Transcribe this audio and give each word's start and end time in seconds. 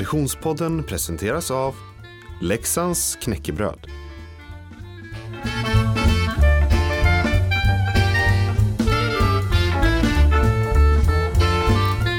Konditionspodden 0.00 0.84
presenteras 0.84 1.50
av 1.50 1.74
Leksands 2.40 3.18
knäckebröd. 3.20 3.86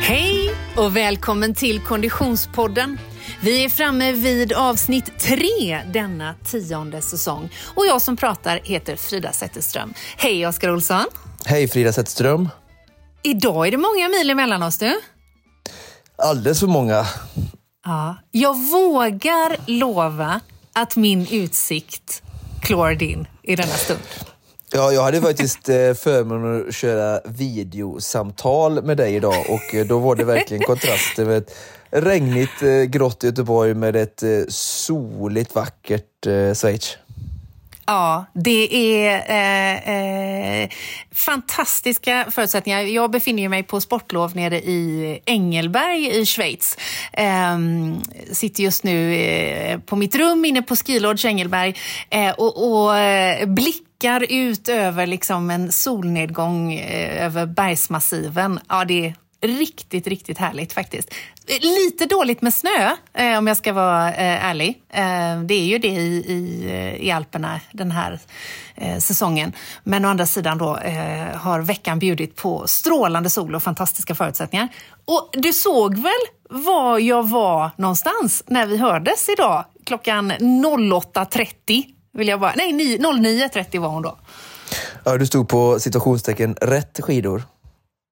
Hej 0.01 0.55
och 0.77 0.95
välkommen 0.95 1.55
till 1.55 1.79
Konditionspodden. 1.79 2.99
Vi 3.41 3.65
är 3.65 3.69
framme 3.69 4.11
vid 4.11 4.53
avsnitt 4.53 5.19
tre 5.19 5.81
denna 5.93 6.35
tionde 6.45 7.01
säsong. 7.01 7.49
Och 7.75 7.85
jag 7.85 8.01
som 8.01 8.17
pratar 8.17 8.59
heter 8.63 8.95
Frida 8.95 9.31
Zetterström. 9.31 9.93
Hej 10.17 10.47
Oskar 10.47 10.69
Olsson. 10.69 11.05
Hej 11.45 11.67
Frida 11.67 11.93
Zetterström. 11.93 12.49
Idag 13.23 13.67
är 13.67 13.71
det 13.71 13.77
många 13.77 14.09
mil 14.09 14.29
emellan 14.29 14.63
oss 14.63 14.77
du. 14.77 14.99
Alldeles 16.17 16.59
för 16.59 16.67
många. 16.67 17.05
Ja, 17.85 18.15
jag 18.31 18.53
vågar 18.53 19.57
lova 19.67 20.41
att 20.73 20.95
min 20.95 21.27
utsikt 21.31 22.23
klår 22.61 22.91
din 22.91 23.27
i 23.43 23.55
denna 23.55 23.73
stund. 23.73 23.99
Ja, 24.73 24.91
jag 24.91 25.03
hade 25.03 25.21
faktiskt 25.21 25.69
eh, 25.69 25.93
förmånen 25.93 26.67
att 26.67 26.75
köra 26.75 27.21
videosamtal 27.25 28.83
med 28.83 28.97
dig 28.97 29.15
idag 29.15 29.45
och 29.49 29.75
eh, 29.75 29.85
då 29.85 29.99
var 29.99 30.15
det 30.15 30.23
verkligen 30.23 30.63
kontrasten 30.63 31.27
med 31.27 31.37
ett 31.37 31.55
regnigt, 31.89 32.61
eh, 32.61 32.69
grått 32.69 33.23
Göteborg 33.23 33.73
med 33.73 33.95
ett 33.95 34.23
soligt, 34.49 35.55
vackert 35.55 36.25
Schweiz. 36.55 36.97
Ja, 37.91 38.25
det 38.33 38.75
är 38.75 39.23
eh, 39.29 40.63
eh, 40.63 40.69
fantastiska 41.11 42.25
förutsättningar. 42.31 42.81
Jag 42.81 43.11
befinner 43.11 43.49
mig 43.49 43.63
på 43.63 43.81
sportlov 43.81 44.35
nere 44.35 44.57
i 44.57 45.19
Engelberg 45.25 46.21
i 46.21 46.25
Schweiz. 46.25 46.77
Eh, 47.13 47.57
sitter 48.31 48.63
just 48.63 48.83
nu 48.83 49.15
eh, 49.15 49.79
på 49.79 49.95
mitt 49.95 50.15
rum 50.15 50.45
inne 50.45 50.61
på 50.61 50.75
SkiLodge 50.75 51.25
Engelberg 51.25 51.75
eh, 52.09 52.31
och, 52.31 52.83
och 52.83 52.97
eh, 52.97 53.45
blickar 53.45 54.25
ut 54.29 54.69
över 54.69 55.07
liksom 55.07 55.49
en 55.49 55.71
solnedgång 55.71 56.73
eh, 56.73 57.25
över 57.25 57.45
bergsmassiven. 57.45 58.59
Ja, 58.69 58.85
det 58.85 59.05
är 59.05 59.15
riktigt, 59.41 60.07
riktigt 60.07 60.37
härligt 60.37 60.73
faktiskt. 60.73 61.13
Lite 61.61 62.05
dåligt 62.05 62.41
med 62.41 62.53
snö, 62.53 62.95
eh, 63.13 63.37
om 63.37 63.47
jag 63.47 63.57
ska 63.57 63.73
vara 63.73 64.13
eh, 64.13 64.45
ärlig. 64.45 64.81
Eh, 64.89 65.41
det 65.41 65.53
är 65.53 65.65
ju 65.65 65.77
det 65.77 65.87
i, 65.87 66.17
i, 66.27 66.97
i 67.07 67.11
Alperna 67.11 67.59
den 67.71 67.91
här 67.91 68.19
säsongen. 68.99 69.53
Men 69.83 70.05
å 70.05 70.07
andra 70.07 70.25
sidan 70.25 70.57
då 70.57 70.77
har 71.35 71.61
veckan 71.61 71.99
bjudit 71.99 72.35
på 72.35 72.67
strålande 72.67 73.29
sol 73.29 73.55
och 73.55 73.63
fantastiska 73.63 74.15
förutsättningar. 74.15 74.67
Och 75.05 75.29
du 75.33 75.53
såg 75.53 75.97
väl 75.97 76.21
var 76.49 76.99
jag 76.99 77.29
var 77.29 77.71
någonstans 77.75 78.43
när 78.47 78.65
vi 78.65 78.77
hördes 78.77 79.29
idag? 79.29 79.65
Klockan 79.85 80.31
08.30 80.31 81.85
vill 82.13 82.27
jag 82.27 82.39
bara... 82.39 82.53
Nej, 82.55 82.97
09.30 82.97 83.79
var 83.79 83.89
hon 83.89 84.01
då. 84.01 84.17
Ja, 85.03 85.17
du 85.17 85.25
stod 85.25 85.49
på 85.49 85.79
situationstecken 85.79 86.55
rätt 86.61 86.99
skidor. 87.03 87.43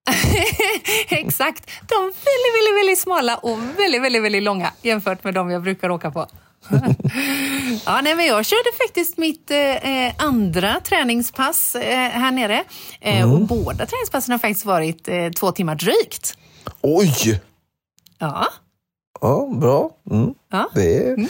Exakt. 1.10 1.72
De 1.88 1.94
är 1.94 2.02
väldigt, 2.02 2.56
väldigt, 2.58 2.80
väldigt 2.80 3.00
smala 3.00 3.38
och 3.38 3.60
väldigt, 3.80 4.02
väldigt, 4.02 4.24
väldigt 4.24 4.44
långa 4.44 4.74
jämfört 4.82 5.24
med 5.24 5.34
de 5.34 5.50
jag 5.50 5.64
brukar 5.64 5.90
åka 5.90 6.12
på. 6.12 6.28
ja, 7.86 8.02
nej, 8.02 8.16
men 8.16 8.26
jag 8.26 8.46
körde 8.46 8.70
faktiskt 8.78 9.18
mitt 9.18 9.52
eh, 9.52 10.26
andra 10.26 10.80
träningspass 10.80 11.76
eh, 11.76 12.10
här 12.10 12.32
nere. 12.32 12.64
Eh, 13.02 13.22
mm. 13.22 13.32
Och 13.32 13.48
båda 13.48 13.86
träningspassen 13.86 14.32
har 14.32 14.40
faktiskt 14.40 14.66
varit 14.66 15.08
eh, 15.08 15.30
två 15.30 15.52
timmar 15.52 15.76
drygt. 15.76 16.38
Oj! 16.82 17.42
Ja. 18.20 18.48
Ja, 19.22 19.50
bra. 19.54 19.92
Mm. 20.12 20.34
Ja. 20.52 20.70
Det 20.74 20.98
är, 20.98 21.14
mm. 21.14 21.30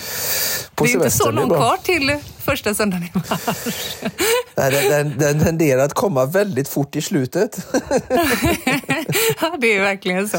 På 0.80 0.86
det 0.86 0.92
är 0.92 0.96
inte 0.96 1.12
så 1.12 1.32
långt 1.32 1.54
kvar 1.54 1.78
till 1.84 2.18
första 2.44 2.74
söndagen 2.74 3.04
i 3.04 3.12
mars. 3.14 3.40
Nej, 4.56 4.72
den, 4.72 4.90
den, 4.90 5.18
den 5.18 5.46
tenderar 5.46 5.84
att 5.84 5.94
komma 5.94 6.26
väldigt 6.26 6.70
fort 6.70 6.96
i 6.96 7.02
slutet. 7.02 7.68
ja, 9.42 9.58
det 9.60 9.76
är 9.76 9.82
verkligen 9.82 10.30
så. 10.30 10.38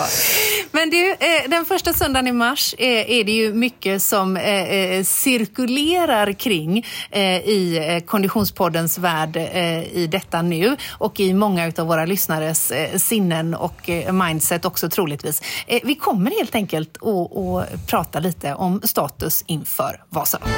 Men 0.81 0.91
du, 0.91 1.11
eh, 1.11 1.17
den 1.49 1.65
första 1.65 1.93
söndagen 1.93 2.27
i 2.27 2.33
mars 2.33 2.75
är 2.79 3.25
det 3.25 3.33
ju 3.33 3.55
mycket 3.55 4.03
som 4.03 4.37
eh, 4.37 4.45
eh 4.45 5.05
cirkulerar 5.05 6.33
kring 6.33 6.87
eh, 7.11 7.23
i 7.23 7.89
eh, 7.89 8.05
Konditionspoddens 8.05 8.99
värld 8.99 9.37
i 9.37 10.09
detta 10.11 10.43
nu 10.43 10.77
och 10.91 11.21
i 11.21 11.35
många 11.35 11.73
av 11.79 11.87
våra 11.87 12.07
lyssnares 12.07 12.73
sinnen 12.97 13.55
och 13.55 13.91
mindset 14.13 14.65
också 14.65 14.89
troligtvis. 14.89 15.43
Vi 15.83 15.95
kommer 15.95 16.31
helt 16.31 16.55
enkelt 16.55 16.97
att 16.97 17.87
prata 17.87 18.21
lite 18.21 18.55
om 18.55 18.81
status 18.85 19.45
inför 19.47 20.03
Vasaloppet. 20.09 20.55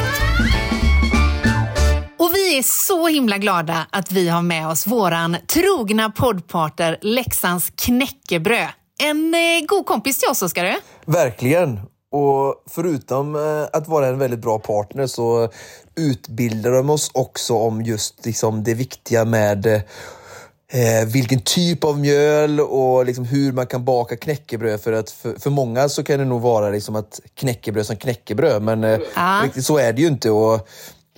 Och 2.18 2.30
vi 2.34 2.58
är 2.58 2.62
så 2.62 3.08
himla 3.08 3.38
glada 3.38 3.86
att 3.90 4.12
vi 4.12 4.28
har 4.28 4.42
med 4.42 4.68
oss 4.68 4.86
våran 4.86 5.36
trogna 5.46 6.10
poddpartner 6.10 6.98
Leksands 7.02 7.72
knäckebröd. 7.76 8.68
En 9.04 9.34
eh, 9.34 9.66
god 9.68 9.86
kompis 9.86 10.18
till 10.18 10.28
oss, 10.28 10.42
Oskar. 10.42 10.76
Verkligen. 11.06 11.80
Och 12.10 12.64
förutom 12.70 13.36
eh, 13.36 13.68
att 13.72 13.88
vara 13.88 14.06
en 14.06 14.18
väldigt 14.18 14.40
bra 14.40 14.58
partner 14.58 15.06
så 15.06 15.48
utbildar 15.96 16.70
de 16.70 16.90
oss 16.90 17.10
också 17.14 17.54
om 17.54 17.82
just 17.82 18.26
liksom, 18.26 18.64
det 18.64 18.74
viktiga 18.74 19.24
med 19.24 19.66
eh, 19.66 21.06
vilken 21.06 21.40
typ 21.40 21.84
av 21.84 21.98
mjöl 21.98 22.60
och 22.60 23.06
liksom 23.06 23.24
hur 23.24 23.52
man 23.52 23.66
kan 23.66 23.84
baka 23.84 24.16
knäckebröd. 24.16 24.80
För 24.80 24.92
att 24.92 25.10
för, 25.10 25.40
för 25.40 25.50
många 25.50 25.88
så 25.88 26.04
kan 26.04 26.18
det 26.18 26.24
nog 26.24 26.40
vara 26.40 26.70
liksom 26.70 26.96
att 26.96 27.20
knäckebröd 27.34 27.86
som 27.86 27.96
knäckebröd, 27.96 28.62
men 28.62 28.84
eh, 28.84 28.98
ah. 29.14 29.42
riktigt 29.44 29.66
så 29.66 29.78
är 29.78 29.92
det 29.92 30.02
ju 30.02 30.08
inte. 30.08 30.30
Och 30.30 30.68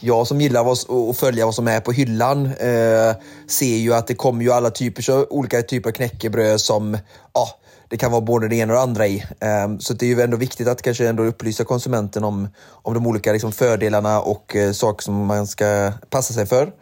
jag 0.01 0.27
som 0.27 0.41
gillar 0.41 0.73
att 0.73 1.17
följa 1.17 1.45
vad 1.45 1.55
som 1.55 1.69
är 1.69 1.81
på 1.81 1.93
hyllan 1.93 2.47
eh, 2.47 3.15
ser 3.49 3.77
ju 3.77 3.95
att 3.95 4.07
det 4.07 4.15
kommer 4.15 4.45
ju 4.45 4.53
alla 4.53 4.71
typer, 4.71 5.33
olika 5.33 5.63
typer 5.63 5.91
av 5.91 5.95
knäckebröd 5.95 6.61
som 6.61 6.99
ja, 7.33 7.49
det 7.95 7.99
kan 7.99 8.13
vara 8.13 8.21
både 8.21 8.49
det 8.49 8.57
ena 8.57 8.73
och 8.73 8.77
det 8.77 8.83
andra 8.83 9.07
i. 9.07 9.25
Eh, 9.41 9.79
så 9.79 9.95
det 9.95 10.07
är 10.07 10.09
ju 10.09 10.21
ändå 10.21 10.37
viktigt 10.37 10.69
att 10.69 10.83
kanske 10.83 11.09
ändå 11.09 11.23
upplysa 11.23 11.65
konsumenten 11.65 12.25
om, 12.25 12.49
om 12.71 12.95
de 12.95 13.07
olika 13.07 13.33
liksom, 13.33 13.53
fördelarna 13.53 14.21
och 14.21 14.57
eh, 14.57 14.73
saker 14.73 15.03
som 15.03 15.27
man 15.27 15.47
ska 15.47 15.93
passa 16.11 16.35
sig 16.35 16.47
för. 16.47 16.73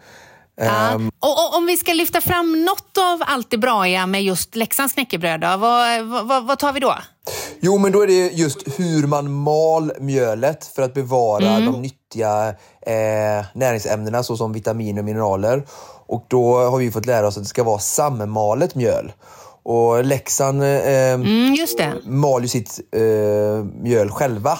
Ja. 0.60 0.94
Um, 0.94 1.10
och, 1.20 1.30
och, 1.30 1.56
om 1.56 1.66
vi 1.66 1.76
ska 1.76 1.92
lyfta 1.92 2.20
fram 2.20 2.64
något 2.64 2.98
av 2.98 3.22
allt 3.26 3.50
det 3.50 3.58
braiga 3.58 4.06
med 4.06 4.22
just 4.22 4.56
Leksands 4.56 4.94
knäckebröd, 4.94 5.40
då, 5.40 5.56
vad, 5.56 6.04
vad, 6.26 6.46
vad, 6.46 6.58
tar 6.58 6.72
vi 6.72 6.80
då? 6.80 6.94
Jo, 7.60 7.78
men 7.78 7.92
då 7.92 8.02
är 8.02 8.06
det 8.06 8.28
just 8.28 8.78
hur 8.78 9.06
man 9.06 9.32
mal 9.32 9.92
mjölet 10.00 10.64
för 10.64 10.82
att 10.82 10.94
bevara 10.94 11.48
mm. 11.48 11.72
de 11.72 11.82
nyttiga 11.82 12.48
eh, 12.86 13.44
näringsämnena 13.54 14.22
såsom 14.22 14.52
vitaminer 14.52 15.00
och 15.00 15.04
mineraler. 15.04 15.64
Och 16.06 16.26
då 16.28 16.56
har 16.56 16.78
vi 16.78 16.90
fått 16.90 17.06
lära 17.06 17.26
oss 17.26 17.36
att 17.36 17.42
det 17.42 17.48
ska 17.48 17.64
vara 17.64 17.78
sammalet 17.78 18.74
mjöl. 18.74 19.12
Och 19.62 20.04
Leksand 20.04 20.62
eh, 20.62 21.12
mm, 21.12 21.56
mal 22.04 22.42
ju 22.42 22.48
sitt 22.48 22.80
eh, 22.92 23.64
mjöl 23.82 24.10
själva. 24.10 24.58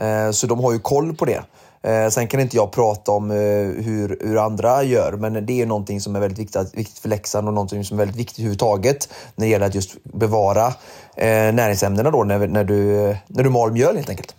Eh, 0.00 0.30
så 0.30 0.46
de 0.46 0.60
har 0.60 0.72
ju 0.72 0.78
koll 0.78 1.14
på 1.14 1.24
det. 1.24 1.42
Eh, 1.86 2.08
sen 2.08 2.28
kan 2.28 2.40
inte 2.40 2.56
jag 2.56 2.72
prata 2.72 3.12
om 3.12 3.30
eh, 3.30 3.36
hur, 3.84 4.18
hur 4.20 4.44
andra 4.44 4.82
gör, 4.82 5.12
men 5.12 5.46
det 5.46 5.62
är 5.62 5.66
någonting 5.66 6.00
som 6.00 6.16
är 6.16 6.20
väldigt 6.20 6.38
viktigt, 6.38 6.74
viktigt 6.74 6.98
för 6.98 7.08
Leksand 7.08 7.48
och 7.48 7.54
någonting 7.54 7.84
som 7.84 7.96
är 7.96 7.98
väldigt 7.98 8.16
viktigt 8.16 8.38
överhuvudtaget 8.38 9.08
när 9.34 9.46
det 9.46 9.50
gäller 9.50 9.66
att 9.66 9.74
just 9.74 10.04
bevara 10.04 10.66
eh, 11.16 11.52
näringsämnena 11.52 12.10
då 12.10 12.24
när, 12.24 12.46
när, 12.46 12.64
du, 12.64 12.76
när 13.26 13.42
du 13.42 13.50
mal 13.50 13.72
mjöl 13.72 13.96
helt 13.96 14.10
enkelt. 14.10 14.34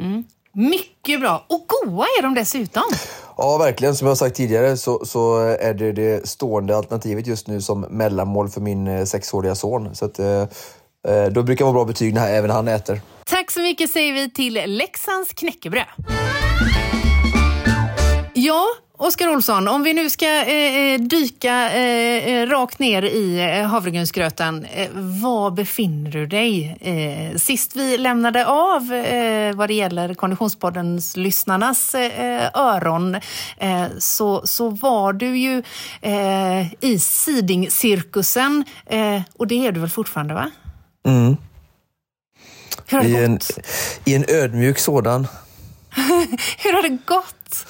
Mm. 0.00 0.24
Mycket 0.52 1.20
bra! 1.20 1.44
Och 1.48 1.66
goda 1.66 2.02
är 2.18 2.22
de 2.22 2.34
dessutom! 2.34 2.82
Ja, 3.42 3.58
verkligen. 3.58 3.96
Som 3.96 4.08
jag 4.08 4.16
sagt 4.16 4.36
tidigare 4.36 4.76
så, 4.76 5.04
så 5.04 5.38
är 5.38 5.74
det 5.74 5.92
det 5.92 6.28
stående 6.28 6.76
alternativet 6.76 7.26
just 7.26 7.46
nu 7.46 7.60
som 7.60 7.80
mellanmål 7.80 8.48
för 8.48 8.60
min 8.60 8.86
eh, 8.86 9.04
sexåriga 9.04 9.54
son. 9.54 9.94
Så 9.94 10.04
att, 10.04 10.18
eh, 10.18 10.42
eh 11.08 11.26
då 11.30 11.42
brukar 11.42 11.64
det 11.64 11.72
vara 11.72 11.84
bra 11.84 11.84
betyg 11.84 12.14
när 12.14 12.28
även 12.28 12.50
han 12.50 12.68
äter. 12.68 13.00
Tack 13.26 13.50
så 13.50 13.60
mycket 13.60 13.90
säger 13.90 14.12
vi 14.12 14.30
till 14.30 14.54
Leksands 14.66 15.32
knäckebröd. 15.32 15.84
Ja, 18.34 18.66
Oskar 19.02 19.28
Olsson, 19.28 19.68
om 19.68 19.82
vi 19.82 19.94
nu 19.94 20.10
ska 20.10 20.26
eh, 20.26 20.92
eh 20.92 21.00
dyka 21.00 21.72
eh, 21.72 22.28
eh, 22.28 22.48
rakt 22.48 22.78
ner 22.78 23.02
i 23.02 23.40
eh, 23.40 23.66
havregrynsgröten. 23.66 24.64
Eh, 24.64 24.88
var 24.94 25.50
befinner 25.50 26.10
du 26.10 26.26
dig? 26.26 26.76
Eh, 26.80 27.36
sist 27.38 27.76
vi 27.76 27.98
lämnade 27.98 28.46
av 28.46 28.92
eh, 28.92 29.54
vad 29.54 29.68
det 29.68 29.74
gäller 29.74 30.14
Konditionspoddens 30.14 31.16
lyssnarnas 31.16 31.94
öron 32.54 33.16
så, 33.98 34.46
så 34.46 34.68
var 34.68 35.12
du 35.12 35.38
ju 35.38 35.62
i 36.80 36.98
Sidingcirkusen 36.98 38.64
och 39.36 39.46
det 39.46 39.66
är 39.66 39.72
du 39.72 39.80
väl 39.80 39.90
fortfarande? 39.90 40.34
va? 40.34 40.50
Mm. 41.06 41.36
Hur 42.86 42.98
har 42.98 43.04
det 43.04 43.10
I 43.10 43.12
gått? 43.12 43.50
En, 43.56 43.62
I 44.04 44.14
en 44.14 44.24
ödmjuk 44.28 44.78
sådan. 44.78 45.26
Hur 46.58 46.72
har 46.72 46.82
det 46.82 46.98
gått? 47.06 47.66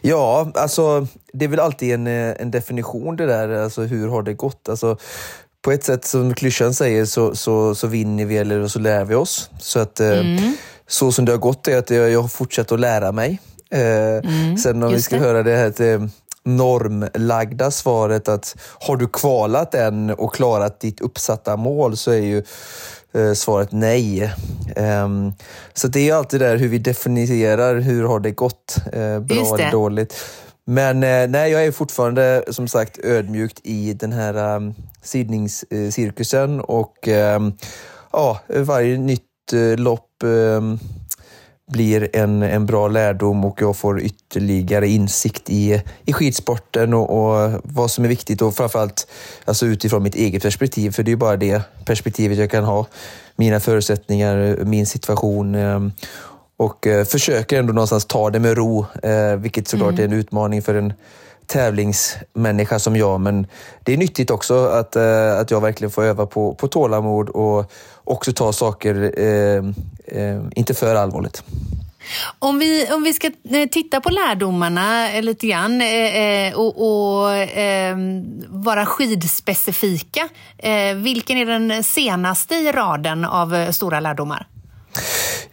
Ja, 0.00 0.52
alltså 0.54 1.06
det 1.32 1.44
är 1.44 1.48
väl 1.48 1.60
alltid 1.60 1.94
en, 1.94 2.06
en 2.06 2.50
definition 2.50 3.16
det 3.16 3.26
där, 3.26 3.48
alltså 3.48 3.82
hur 3.82 4.08
har 4.08 4.22
det 4.22 4.34
gått? 4.34 4.68
Alltså, 4.68 4.98
på 5.62 5.72
ett 5.72 5.84
sätt 5.84 6.04
som 6.04 6.34
klyschan 6.34 6.74
säger 6.74 7.04
så, 7.04 7.34
så, 7.34 7.74
så 7.74 7.86
vinner 7.86 8.24
vi 8.24 8.38
eller 8.38 8.68
så 8.68 8.78
lär 8.78 9.04
vi 9.04 9.14
oss. 9.14 9.50
Så 9.58 9.80
att 9.80 10.00
mm. 10.00 10.56
så 10.86 11.12
som 11.12 11.24
det 11.24 11.32
har 11.32 11.38
gått 11.38 11.68
är 11.68 11.78
att 11.78 11.90
jag, 11.90 12.10
jag 12.10 12.22
har 12.22 12.28
fortsatt 12.28 12.72
att 12.72 12.80
lära 12.80 13.12
mig. 13.12 13.40
Mm, 13.70 14.56
Sen 14.56 14.82
om 14.82 14.92
vi 14.92 15.02
ska 15.02 15.16
det. 15.16 15.22
höra 15.22 15.42
det 15.42 15.56
här 15.56 15.70
till 15.70 16.08
normlagda 16.46 17.70
svaret 17.70 18.28
att 18.28 18.56
har 18.80 18.96
du 18.96 19.08
kvalat 19.08 19.74
än 19.74 20.10
och 20.10 20.34
klarat 20.34 20.80
ditt 20.80 21.00
uppsatta 21.00 21.56
mål 21.56 21.96
så 21.96 22.10
är 22.10 22.22
ju 22.22 22.38
eh, 22.38 22.44
svaret 23.34 23.72
nej. 23.72 24.32
Um, 24.76 25.32
så 25.74 25.88
det 25.88 26.08
är 26.08 26.14
alltid 26.14 26.40
där 26.40 26.56
hur 26.56 26.68
vi 26.68 26.78
definierar 26.78 27.76
hur 27.80 28.04
har 28.04 28.20
det 28.20 28.30
gått, 28.30 28.76
eh, 28.92 29.20
bra 29.20 29.54
eller 29.54 29.70
dåligt. 29.70 30.14
Men 30.64 31.02
eh, 31.02 31.28
nej, 31.28 31.52
jag 31.52 31.64
är 31.64 31.72
fortfarande 31.72 32.44
som 32.48 32.68
sagt 32.68 32.98
ödmjukt 33.04 33.60
i 33.64 33.92
den 33.92 34.12
här 34.12 34.56
um, 34.56 34.74
sidningscirkusen 35.02 36.60
och 36.60 37.08
um, 37.08 37.52
ja, 38.12 38.40
varje 38.48 38.98
nytt 38.98 39.22
lopp 39.76 40.22
blir 41.72 42.16
en, 42.16 42.42
en 42.42 42.66
bra 42.66 42.88
lärdom 42.88 43.44
och 43.44 43.62
jag 43.62 43.76
får 43.76 44.00
ytterligare 44.00 44.88
insikt 44.88 45.50
i, 45.50 45.82
i 46.04 46.12
skidsporten 46.12 46.94
och, 46.94 47.10
och 47.10 47.60
vad 47.64 47.90
som 47.90 48.04
är 48.04 48.08
viktigt 48.08 48.42
och 48.42 48.54
framförallt 48.54 49.06
alltså 49.44 49.66
utifrån 49.66 50.02
mitt 50.02 50.14
eget 50.14 50.42
perspektiv, 50.42 50.90
för 50.90 51.02
det 51.02 51.12
är 51.12 51.16
bara 51.16 51.36
det 51.36 51.62
perspektivet 51.84 52.38
jag 52.38 52.50
kan 52.50 52.64
ha. 52.64 52.86
Mina 53.36 53.60
förutsättningar, 53.60 54.58
min 54.64 54.86
situation 54.86 55.54
ehm, 55.54 55.92
och 56.56 56.86
eh, 56.86 57.04
försöker 57.04 57.58
ändå 57.58 57.72
någonstans 57.72 58.04
ta 58.04 58.30
det 58.30 58.40
med 58.40 58.56
ro, 58.56 58.86
eh, 59.02 59.36
vilket 59.36 59.68
såklart 59.68 59.92
mm. 59.92 60.00
är 60.00 60.04
en 60.04 60.20
utmaning 60.20 60.62
för 60.62 60.74
en 60.74 60.92
tävlingsmänniska 61.46 62.78
som 62.78 62.96
jag, 62.96 63.20
men 63.20 63.46
det 63.82 63.92
är 63.92 63.96
nyttigt 63.96 64.30
också 64.30 64.66
att, 64.66 64.96
eh, 64.96 65.38
att 65.38 65.50
jag 65.50 65.60
verkligen 65.60 65.90
får 65.90 66.04
öva 66.04 66.26
på, 66.26 66.54
på 66.54 66.68
tålamod 66.68 67.28
och 67.28 67.72
också 68.04 68.32
ta 68.32 68.52
saker 68.52 69.12
eh, 69.16 69.64
eh, 70.22 70.42
inte 70.54 70.74
för 70.74 70.94
allvarligt. 70.94 71.42
Om 72.38 72.58
vi, 72.58 72.92
om 72.92 73.02
vi 73.02 73.12
ska 73.12 73.26
eh, 73.26 73.68
titta 73.70 74.00
på 74.00 74.10
lärdomarna 74.10 75.08
lite 75.20 75.46
grann 75.46 75.80
eh, 75.80 76.16
eh 76.16 76.54
och, 76.54 77.22
och 77.22 77.34
eh, 77.34 77.96
vara 78.48 78.86
skidspecifika. 78.86 80.28
Eh, 80.58 80.94
vilken 80.94 81.36
är 81.36 81.46
den 81.46 81.84
senaste 81.84 82.54
i 82.54 82.72
raden 82.72 83.24
av 83.24 83.54
eh, 83.54 83.70
stora 83.70 84.00
lärdomar? 84.00 84.46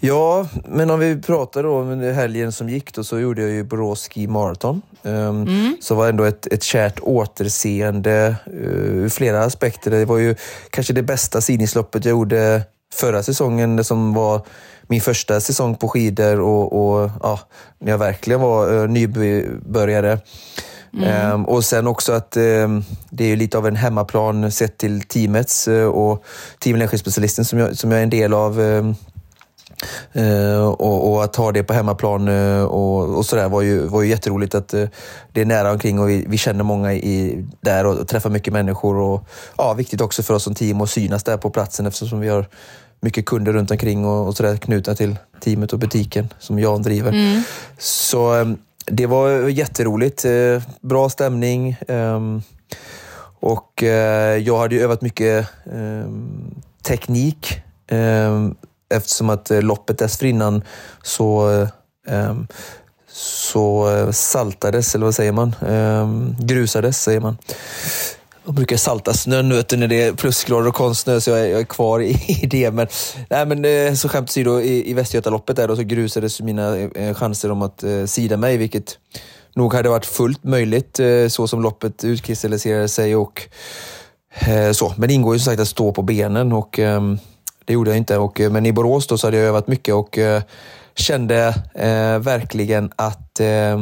Ja, 0.05 0.47
men 0.67 0.89
om 0.89 0.99
vi 0.99 1.21
pratar 1.21 1.63
då 1.63 1.79
om 1.79 2.01
helgen 2.01 2.51
som 2.51 2.69
gick 2.69 2.93
då, 2.93 3.03
så 3.03 3.19
gjorde 3.19 3.41
jag 3.41 3.51
ju 3.51 3.63
Borås 3.63 4.09
Ski 4.09 4.27
Marathon. 4.27 4.81
Um, 5.03 5.13
mm. 5.13 5.77
Så 5.81 5.95
var 5.95 6.09
ändå 6.09 6.23
ett, 6.23 6.47
ett 6.53 6.63
kärt 6.63 6.99
återseende 6.99 8.35
uh, 8.47 9.03
ur 9.03 9.09
flera 9.09 9.43
aspekter. 9.43 9.91
Det 9.91 10.05
var 10.05 10.17
ju 10.17 10.35
kanske 10.69 10.93
det 10.93 11.01
bästa 11.01 11.41
sidningsloppet 11.41 12.05
jag 12.05 12.11
gjorde 12.11 12.61
förra 12.93 13.23
säsongen 13.23 13.83
som 13.83 14.13
var 14.13 14.41
min 14.87 15.01
första 15.01 15.39
säsong 15.39 15.75
på 15.75 15.87
skidor 15.87 16.39
och, 16.39 16.73
och 16.73 17.09
ja, 17.21 17.39
när 17.79 17.91
jag 17.91 17.97
verkligen 17.97 18.41
var 18.41 18.73
uh, 18.73 18.89
nybörjare. 18.89 20.19
Mm. 20.97 21.33
Um, 21.33 21.45
och 21.45 21.65
sen 21.65 21.87
också 21.87 22.13
att 22.13 22.37
um, 22.37 22.85
det 23.09 23.31
är 23.31 23.35
lite 23.35 23.57
av 23.57 23.67
en 23.67 23.75
hemmaplan 23.75 24.51
sett 24.51 24.77
till 24.77 25.01
teamets 25.01 25.67
uh, 25.67 25.85
och 25.85 26.23
Team 26.59 26.87
specialisten 26.87 27.45
som 27.45 27.59
jag, 27.59 27.77
som 27.77 27.91
jag 27.91 27.99
är 27.99 28.03
en 28.03 28.09
del 28.09 28.33
av. 28.33 28.59
Uh, 30.15 30.63
och, 30.63 31.11
och, 31.11 31.23
att 31.23 31.35
ha 31.35 31.51
det 31.51 31.63
på 31.63 31.73
hemmaplan 31.73 32.27
uh, 32.27 32.63
och, 32.63 33.17
och 33.17 33.25
sådär 33.25 33.49
var 33.49 33.61
ju, 33.61 33.87
var 33.87 34.01
ju 34.01 34.09
jätteroligt 34.09 34.55
att 34.55 34.73
uh, 34.73 34.87
det 35.31 35.41
är 35.41 35.45
nära 35.45 35.71
omkring 35.71 35.99
och 35.99 36.09
vi, 36.09 36.25
vi 36.27 36.37
känner 36.37 36.63
många 36.63 36.93
i, 36.93 37.45
där 37.61 37.85
och, 37.85 37.97
och 37.97 38.07
träffar 38.07 38.29
mycket 38.29 38.53
människor. 38.53 38.97
Och, 38.97 39.27
ja, 39.57 39.73
viktigt 39.73 40.01
också 40.01 40.23
för 40.23 40.33
oss 40.33 40.43
som 40.43 40.55
team 40.55 40.81
att 40.81 40.89
synas 40.89 41.23
där 41.23 41.37
på 41.37 41.49
platsen 41.49 41.85
eftersom 41.85 42.19
vi 42.19 42.29
har 42.29 42.47
mycket 42.99 43.25
kunder 43.25 43.53
runt 43.53 43.71
omkring 43.71 44.05
och, 44.05 44.27
och 44.27 44.37
sådär 44.37 44.57
knutna 44.57 44.95
till 44.95 45.15
teamet 45.39 45.73
och 45.73 45.79
butiken 45.79 46.33
som 46.39 46.59
Jan 46.59 46.81
driver. 46.81 47.11
Mm. 47.11 47.41
Så 47.77 48.33
um, 48.33 48.57
det 48.85 49.05
var 49.05 49.29
jätteroligt. 49.29 50.25
bra 50.81 51.09
stämning. 51.09 51.77
Um, 51.87 52.41
och 53.39 53.83
jag 54.43 54.57
hade 54.57 54.75
ju 54.75 54.81
övat 54.81 55.01
mycket 55.01 55.47
um, 55.65 56.61
teknik 56.81 57.61
eftersom 58.93 59.29
att 59.29 59.51
eh, 59.51 59.61
loppet 59.61 59.97
dessförinnan 59.97 60.63
så, 61.03 61.51
eh, 61.51 61.67
ehm, 62.07 62.47
så 63.11 63.95
eh, 63.95 64.11
saltades, 64.11 64.95
eller 64.95 65.05
vad 65.05 65.15
säger 65.15 65.31
man? 65.31 65.55
Ehm, 65.67 66.35
grusades, 66.39 67.03
säger 67.03 67.19
man. 67.19 67.37
Jag 68.45 68.55
brukar 68.55 68.77
salta 68.77 69.13
snön 69.13 69.49
när 69.49 69.87
det 69.87 70.03
är 70.03 70.13
plusgrader 70.13 70.67
och 70.67 70.75
konstsnö, 70.75 71.21
så 71.21 71.29
jag 71.29 71.39
är, 71.39 71.45
jag 71.45 71.59
är 71.59 71.65
kvar 71.65 71.99
i, 71.99 72.09
i, 72.43 72.47
det. 72.47 72.71
Men, 72.71 72.87
nej, 73.29 73.45
men 73.45 73.97
så 73.97 74.09
skämt 74.09 74.29
åsido, 74.29 74.61
i, 74.61 74.89
i 74.89 74.93
Västgötaloppet 74.93 75.55
där 75.55 75.67
då, 75.67 75.75
så 75.75 75.83
grusades 75.83 76.41
mina 76.41 76.77
eh, 76.77 77.13
chanser 77.13 77.51
om 77.51 77.61
att 77.61 77.83
eh, 77.83 78.05
sida 78.05 78.37
mig, 78.37 78.57
vilket 78.57 78.97
nog 79.55 79.73
hade 79.73 79.89
varit 79.89 80.05
fullt 80.05 80.43
möjligt 80.43 80.99
eh, 80.99 81.27
så 81.27 81.47
som 81.47 81.61
loppet 81.61 82.03
utkristalliserade 82.03 82.87
sig. 82.87 83.15
och 83.15 83.41
eh, 84.33 84.71
så. 84.71 84.93
Men 84.97 85.07
det 85.07 85.13
ingår 85.13 85.35
ju 85.35 85.39
som 85.39 85.51
sagt 85.51 85.61
att 85.61 85.67
stå 85.67 85.91
på 85.91 86.01
benen 86.01 86.53
och 86.53 86.79
ehm, 86.79 87.19
det 87.65 87.73
gjorde 87.73 87.89
jag 87.89 87.97
inte. 87.97 88.17
Och, 88.17 88.41
eh, 88.41 88.51
men 88.51 88.65
i 88.65 88.71
Borås 88.71 89.07
då 89.07 89.17
så 89.17 89.27
hade 89.27 89.37
jag 89.37 89.47
övat 89.47 89.67
mycket 89.67 89.95
och 89.95 90.17
eh, 90.17 90.41
kände 90.95 91.47
eh, 91.75 92.19
verkligen 92.19 92.91
att 92.95 93.39
eh, 93.39 93.77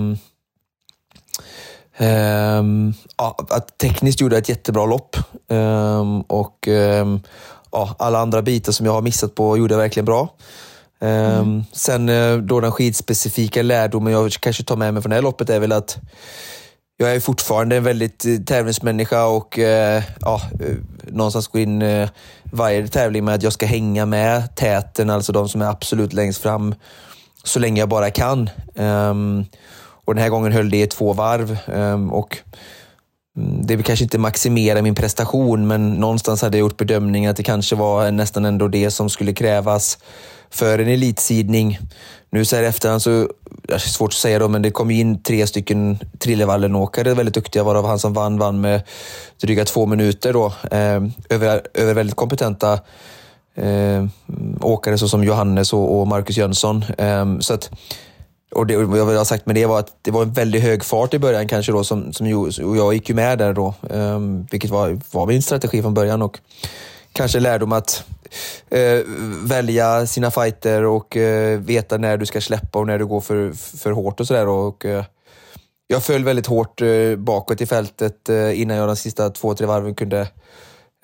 ja, 3.17 3.35
att 3.49 3.77
tekniskt 3.77 4.21
gjorde 4.21 4.35
jag 4.35 4.41
ett 4.41 4.49
jättebra 4.49 4.85
lopp. 4.85 5.17
Ehm, 5.47 6.21
och 6.21 6.67
ehm, 6.67 7.19
ja, 7.71 7.95
alla 7.99 8.19
andra 8.19 8.41
bitar 8.41 8.71
som 8.71 8.85
jag 8.85 8.93
har 8.93 9.01
missat 9.01 9.35
på 9.35 9.57
gjorde 9.57 9.73
jag 9.73 9.79
verkligen 9.79 10.05
bra. 10.05 10.29
Mm. 10.99 11.63
Sen 11.71 12.09
eh, 12.09 12.37
då 12.37 12.59
den 12.59 12.71
skidspecifika 12.71 13.61
lärdomen 13.61 14.13
jag 14.13 14.31
kanske 14.31 14.63
tar 14.63 14.75
med 14.75 14.93
mig 14.93 15.03
från 15.03 15.09
det 15.09 15.15
här 15.15 15.21
loppet 15.21 15.49
är 15.49 15.59
väl 15.59 15.71
att 15.71 15.97
jag 17.01 17.15
är 17.15 17.19
fortfarande 17.19 17.75
en 17.75 17.83
väldigt 17.83 18.25
eh, 18.25 18.37
tävlingsmänniska 18.37 19.25
och 19.25 19.59
eh, 19.59 20.03
ja, 20.21 20.41
eh, 20.59 20.75
någonstans 21.07 21.47
går 21.47 21.61
in 21.61 21.81
eh, 21.81 22.09
varje 22.43 22.87
tävling 22.87 23.25
med 23.25 23.35
att 23.35 23.43
jag 23.43 23.53
ska 23.53 23.65
hänga 23.65 24.05
med 24.05 24.55
täten, 24.55 25.09
alltså 25.09 25.31
de 25.31 25.49
som 25.49 25.61
är 25.61 25.65
absolut 25.65 26.13
längst 26.13 26.41
fram, 26.41 26.75
så 27.43 27.59
länge 27.59 27.81
jag 27.81 27.89
bara 27.89 28.11
kan. 28.11 28.49
Um, 28.75 29.45
och 30.05 30.15
Den 30.15 30.21
här 30.21 30.29
gången 30.29 30.51
höll 30.51 30.69
det 30.69 30.81
i 30.81 30.87
två 30.87 31.13
varv. 31.13 31.57
Um, 31.65 32.11
och 32.11 32.37
mm, 33.37 33.65
det 33.65 33.83
kanske 33.83 34.03
inte 34.03 34.17
maximerar 34.17 34.81
min 34.81 34.95
prestation, 34.95 35.67
men 35.67 35.93
någonstans 35.93 36.41
hade 36.41 36.57
jag 36.57 36.65
gjort 36.65 36.77
bedömningen 36.77 37.31
att 37.31 37.37
det 37.37 37.43
kanske 37.43 37.75
var 37.75 38.11
nästan 38.11 38.45
ändå 38.45 38.67
det 38.67 38.91
som 38.91 39.09
skulle 39.09 39.33
krävas 39.33 39.97
för 40.49 40.79
en 40.79 40.87
elitsidning. 40.87 41.79
Nu 42.33 42.45
så 42.45 42.55
här 42.55 42.63
efterhand 42.63 43.01
så, 43.01 43.29
det 43.63 43.73
är 43.73 43.77
svårt 43.77 44.09
att 44.09 44.13
säga 44.13 44.39
då, 44.39 44.47
men 44.47 44.61
det 44.61 44.71
kom 44.71 44.91
in 44.91 45.23
tre 45.23 45.47
stycken 45.47 45.99
Trillevallen-åkare, 46.19 47.13
väldigt 47.13 47.35
duktiga, 47.35 47.63
varav 47.63 47.87
han 47.87 47.99
som 47.99 48.13
vann, 48.13 48.37
vann 48.37 48.61
med 48.61 48.81
dryga 49.41 49.65
två 49.65 49.85
minuter 49.85 50.33
då, 50.33 50.45
eh, 50.71 51.03
över, 51.29 51.61
över 51.73 51.93
väldigt 51.93 52.15
kompetenta 52.15 52.79
eh, 53.55 54.05
åkare 54.61 54.97
såsom 54.97 55.23
Johannes 55.23 55.73
och, 55.73 55.99
och 55.99 56.07
Marcus 56.07 56.37
Jönsson. 56.37 56.85
Eh, 56.97 57.39
så 57.39 57.53
att, 57.53 57.69
och 58.51 58.67
det, 58.67 58.73
jag 58.73 59.05
vill 59.05 59.17
ha 59.17 59.25
sagt 59.25 59.45
med 59.45 59.55
det 59.55 59.65
var 59.65 59.79
att 59.79 59.97
det 60.01 60.11
var 60.11 60.21
en 60.21 60.33
väldigt 60.33 60.61
hög 60.61 60.83
fart 60.83 61.13
i 61.13 61.19
början 61.19 61.47
kanske 61.47 61.71
då, 61.71 61.83
som, 61.83 62.13
som 62.13 62.33
och 62.63 62.77
jag 62.77 62.93
gick 62.93 63.09
ju 63.09 63.15
med 63.15 63.37
där 63.37 63.53
då, 63.53 63.73
eh, 63.89 64.19
vilket 64.51 64.71
var, 64.71 64.99
var 65.11 65.27
min 65.27 65.41
strategi 65.41 65.81
från 65.81 65.93
början. 65.93 66.21
Och 66.21 66.39
kanske 67.13 67.39
lärdom 67.39 67.71
att 67.71 68.03
eh, 68.69 68.99
välja 69.43 70.07
sina 70.07 70.31
fighter 70.31 70.83
och 70.85 71.17
eh, 71.17 71.59
veta 71.59 71.97
när 71.97 72.17
du 72.17 72.25
ska 72.25 72.41
släppa 72.41 72.79
och 72.79 72.87
när 72.87 72.99
du 72.99 73.05
går 73.05 73.21
för, 73.21 73.51
för 73.77 73.91
hårt 73.91 74.19
och 74.19 74.27
sådär. 74.27 74.85
eh, 74.85 75.05
jag 75.87 76.03
föll 76.03 76.23
väldigt 76.23 76.47
hårt 76.47 76.81
eh, 76.81 77.15
bakåt 77.17 77.61
i 77.61 77.65
fältet 77.65 78.29
eh, 78.29 78.61
innan 78.61 78.77
jag 78.77 78.89
de 78.89 78.95
sista 78.95 79.29
två, 79.29 79.53
tre 79.53 79.67
varven 79.67 79.95
kunde 79.95 80.27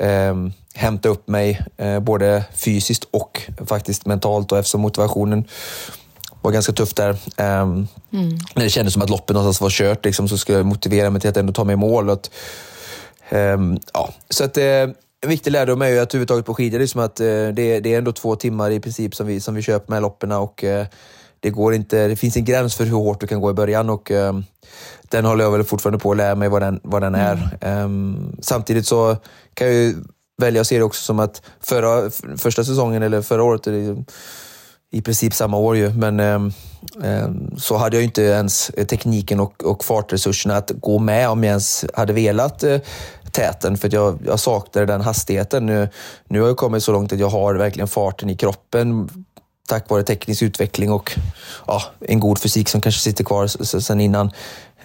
ehm, 0.01 0.51
hämta 0.73 1.09
upp 1.09 1.27
mig, 1.27 1.65
eh, 1.77 1.99
både 1.99 2.45
fysiskt 2.55 3.03
och 3.11 3.41
faktiskt 3.65 4.05
mentalt 4.05 4.51
och 4.51 4.57
eftersom 4.57 4.81
motivationen 4.81 5.47
var 6.41 6.51
ganska 6.51 6.73
tuff 6.73 6.93
där. 6.93 7.09
Um, 7.09 7.17
mm. 7.37 8.37
När 8.55 8.63
det 8.63 8.69
kändes 8.69 8.93
som 8.93 9.01
att 9.01 9.09
loppet 9.09 9.33
någonstans 9.33 9.61
var 9.61 9.69
kört 9.69 10.05
liksom, 10.05 10.27
så 10.27 10.37
skulle 10.37 10.57
jag 10.57 10.65
motivera 10.65 11.09
mig 11.09 11.21
till 11.21 11.29
att 11.29 11.37
ändå 11.37 11.53
ta 11.53 11.63
mig 11.63 11.73
i 11.73 11.77
mål. 11.77 12.09
Och 12.09 12.13
att, 12.13 12.31
um, 13.31 13.79
ja. 13.93 14.13
Så 14.29 14.43
att, 14.43 14.57
en 15.23 15.29
viktig 15.29 15.51
lärdom 15.51 15.81
är 15.81 15.87
ju 15.87 15.99
att 15.99 16.13
överhuvudtaget 16.13 16.45
på 16.45 16.53
skidor, 16.53 16.79
liksom 16.79 17.01
att, 17.01 17.21
uh, 17.21 17.25
det, 17.25 17.79
det, 17.79 17.93
är 17.93 17.97
ändå 17.97 18.11
två 18.11 18.35
timmar 18.35 18.71
i 18.71 18.79
princip 18.79 19.15
som 19.15 19.27
vi, 19.27 19.39
som 19.39 19.55
vi 19.55 19.61
köper 19.61 19.93
med 19.93 20.01
loppen 20.01 20.31
och 20.31 20.63
uh, 20.63 20.83
det, 21.39 21.49
går 21.49 21.73
inte, 21.73 22.07
det 22.07 22.15
finns 22.15 22.37
en 22.37 22.45
gräns 22.45 22.75
för 22.75 22.85
hur 22.85 22.97
hårt 22.97 23.21
du 23.21 23.27
kan 23.27 23.41
gå 23.41 23.49
i 23.49 23.53
början 23.53 23.89
och 23.89 24.11
um, 24.11 24.45
den 25.09 25.25
håller 25.25 25.43
jag 25.43 25.51
väl 25.51 25.63
fortfarande 25.63 25.99
på 25.99 26.11
att 26.11 26.17
lära 26.17 26.35
mig 26.35 26.49
vad 26.49 26.61
den, 26.61 26.79
vad 26.83 27.01
den 27.01 27.15
är. 27.15 27.57
Mm. 27.61 27.83
Um, 27.83 28.37
samtidigt 28.41 28.87
så 28.87 29.17
kan 29.53 29.67
jag 29.67 29.75
ju 29.75 29.95
välja 30.41 30.61
att 30.61 30.67
se 30.67 30.77
det 30.77 30.83
också 30.83 31.03
som 31.03 31.19
att 31.19 31.41
förra, 31.59 32.09
första 32.37 32.63
säsongen, 32.63 33.03
eller 33.03 33.21
förra 33.21 33.43
året, 33.43 33.67
i 34.91 35.01
princip 35.01 35.33
samma 35.33 35.57
år 35.57 35.77
ju, 35.77 35.89
men 35.93 36.19
eh, 36.19 37.31
så 37.57 37.77
hade 37.77 37.97
jag 37.97 38.03
inte 38.03 38.21
ens 38.21 38.71
tekniken 38.89 39.39
och, 39.39 39.63
och 39.63 39.83
fartresurserna 39.83 40.57
att 40.57 40.71
gå 40.75 40.99
med 40.99 41.29
om 41.29 41.43
jag 41.43 41.49
ens 41.49 41.85
hade 41.93 42.13
velat 42.13 42.63
eh, 42.63 42.77
täten 43.31 43.77
för 43.77 43.93
jag, 43.93 44.19
jag 44.25 44.39
saknade 44.39 44.85
den 44.85 45.01
hastigheten. 45.01 45.65
Nu, 45.65 45.89
nu 46.27 46.41
har 46.41 46.47
jag 46.47 46.57
kommit 46.57 46.83
så 46.83 46.91
långt 46.91 47.13
att 47.13 47.19
jag 47.19 47.29
har 47.29 47.55
verkligen 47.55 47.87
farten 47.87 48.29
i 48.29 48.35
kroppen 48.35 49.09
tack 49.67 49.89
vare 49.89 50.03
teknisk 50.03 50.41
utveckling 50.41 50.91
och 50.91 51.19
ja, 51.67 51.81
en 51.99 52.19
god 52.19 52.39
fysik 52.39 52.69
som 52.69 52.81
kanske 52.81 53.01
sitter 53.01 53.23
kvar 53.23 53.47
sen 53.79 54.01
innan. 54.01 54.31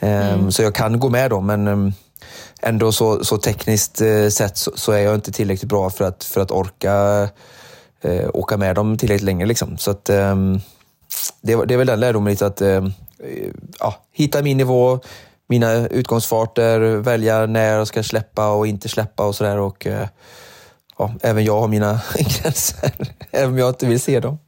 Ehm, 0.01 0.39
mm. 0.39 0.53
Så 0.53 0.63
jag 0.63 0.75
kan 0.75 1.01
gå 1.01 1.09
med 1.09 1.31
dem, 1.31 1.47
men 1.47 1.69
ehm, 1.69 1.93
ändå 2.63 2.93
så, 2.93 3.25
så 3.25 3.39
tekniskt 3.39 4.01
eh, 4.01 4.29
sett 4.29 4.57
så, 4.57 4.73
så, 4.75 4.93
är 4.93 4.99
jag 4.99 5.15
inte 5.15 5.33
tillräckligt 5.33 5.69
bra 5.69 5.91
för 5.91 6.05
att, 6.05 6.25
för 6.25 6.41
att 6.41 6.51
orka 6.51 7.29
eh, 8.03 8.29
åka 8.35 8.57
med 8.57 8.75
dem 8.75 8.99
tillräckligt 8.99 9.27
länge. 9.27 9.47
Liksom. 9.47 9.79
Så 9.79 9.91
att, 9.91 10.09
eh, 10.09 10.37
det, 11.41 11.65
det 11.67 11.75
är 11.75 11.79
väl 11.79 11.87
den 11.87 12.01
lärdomen 12.01 12.31
lite 12.31 12.47
att 12.47 12.61
eh, 12.61 12.85
ja, 13.79 13.95
hitta 14.13 14.43
min 14.43 14.57
nivå, 14.57 15.01
mina 15.53 15.87
utgångsfarter, 15.89 16.81
välja 16.97 17.47
när 17.47 17.75
jag 17.75 17.87
ska 17.87 18.03
släppa 18.03 18.53
och 18.53 18.67
inte 18.67 18.89
släppa 18.89 19.27
och 19.27 19.35
sådär. 19.35 19.59
Och 19.59 19.87
eh, 19.87 20.09
ja, 20.99 21.15
även 21.23 21.45
jag 21.45 21.61
har 21.61 21.69
mina 21.69 22.01
gränser, 22.15 22.93
även 23.31 23.51
om 23.51 23.59
jag 23.59 23.69
inte 23.69 23.87
vill 23.87 24.01
se 24.01 24.21
dem. 24.21 24.39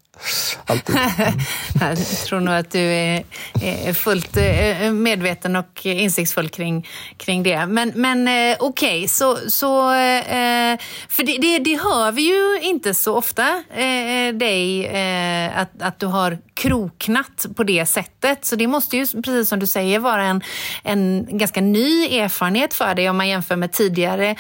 Alltid. 0.67 0.97
jag 1.81 1.99
tror 2.27 2.41
nog 2.41 2.55
att 2.55 2.71
du 2.71 2.79
är, 2.79 3.93
fullt 3.93 4.37
eh, 4.37 4.93
medveten 4.93 5.57
och 5.57 5.87
insiktsfull 5.87 6.49
kring, 6.49 6.89
kring 7.17 7.43
det. 7.43 7.67
Men, 7.67 7.93
men 7.95 8.29
eh, 8.29 8.57
okej, 8.61 8.99
okay, 8.99 9.09
så, 9.09 9.39
så... 9.51 9.95
Eh, 9.95 10.79
för 11.09 11.23
det, 11.23 11.39
det, 11.39 11.59
det, 11.59 11.81
hör 11.83 12.13
vi 12.13 12.23
ju 12.23 12.69
inte 12.69 12.95
så 12.95 13.17
ofta, 13.17 13.63
dig, 14.35 14.89
att, 15.55 15.83
att 15.83 15.99
du 15.99 16.07
har 16.07 16.39
kroknat 16.55 17.47
på 17.57 17.65
det 17.65 17.87
sättet. 17.87 18.45
Så 18.45 18.57
det 18.57 18.67
måste 18.67 18.97
ju, 18.97 19.07
precis 19.07 19.49
som 19.49 19.59
du 19.59 19.67
säger, 19.67 19.99
vara 19.99 20.25
en, 20.25 20.43
en 20.83 21.27
ganska 21.39 21.61
ny 21.61 22.19
erfarenhet 22.19 22.75
för 22.75 22.95
dig 22.95 23.11
om 23.11 23.17
man 23.17 23.29
jämför 23.29 23.57
med 23.57 23.73
tidigare 23.73 24.37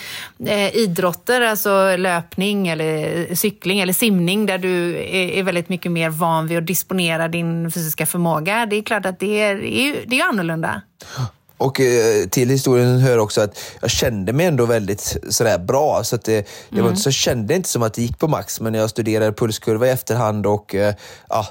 idrotter, 0.72 1.40
alltså 1.40 1.96
löpning 1.96 2.68
eller 2.68 3.34
cykling 3.34 3.80
eller 3.80 3.92
simning 3.92 4.46
där 4.46 4.58
du 4.58 4.96
är, 5.10 5.42
väldigt 5.42 5.63
väldigt 5.64 5.68
mycket 5.68 5.92
mer 5.92 6.10
van 6.10 6.46
vid 6.46 6.58
att 6.58 6.66
disponera 6.66 7.28
din 7.28 7.70
fysiska 7.70 8.06
förmåga. 8.06 8.66
Det 8.66 8.76
är 8.76 8.82
klart 8.82 9.06
att 9.06 9.20
det 9.20 9.40
är, 9.40 9.56
det 9.56 9.88
är, 9.88 10.06
det 10.06 10.20
är 10.20 10.28
annorlunda. 10.28 10.82
Och 11.58 11.80
eh, 11.80 12.28
till 12.30 12.48
historien 12.48 13.00
hör 13.00 13.18
också 13.18 13.40
att 13.40 13.58
jag 13.80 13.90
kände 13.90 14.32
mig 14.32 14.46
ändå 14.46 14.66
väldigt 14.66 15.16
sådär 15.28 15.58
bra. 15.58 16.04
Så 16.04 16.16
att 16.16 16.24
det, 16.24 16.46
det 16.68 16.72
mm. 16.72 16.84
var 16.84 16.90
inte 16.90 17.02
så, 17.02 17.08
jag 17.08 17.14
kände 17.14 17.54
inte 17.54 17.68
som 17.68 17.82
att 17.82 17.94
det 17.94 18.02
gick 18.02 18.18
på 18.18 18.28
max, 18.28 18.60
men 18.60 18.72
när 18.72 18.78
jag 18.78 18.90
studerade 18.90 19.32
pulskurva 19.32 19.86
i 19.86 19.90
efterhand 19.90 20.46
och 20.46 20.74
eh, 20.74 20.94
ja, 21.28 21.46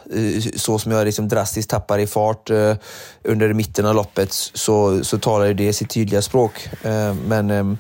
så 0.56 0.80
som 0.80 0.92
jag 0.92 1.06
liksom 1.06 1.28
drastiskt 1.28 1.70
tappar 1.70 2.00
i 2.00 2.08
fart 2.08 2.50
eh, 2.50 2.76
under 3.24 3.54
mitten 3.54 3.86
av 3.86 3.96
loppet 3.96 4.32
så, 4.54 5.04
så 5.04 5.18
talar 5.18 5.54
det 5.54 5.74
sitt 5.74 5.90
tydliga 5.90 6.22
språk. 6.22 6.70
Men 7.28 7.52
ehm, 7.52 7.78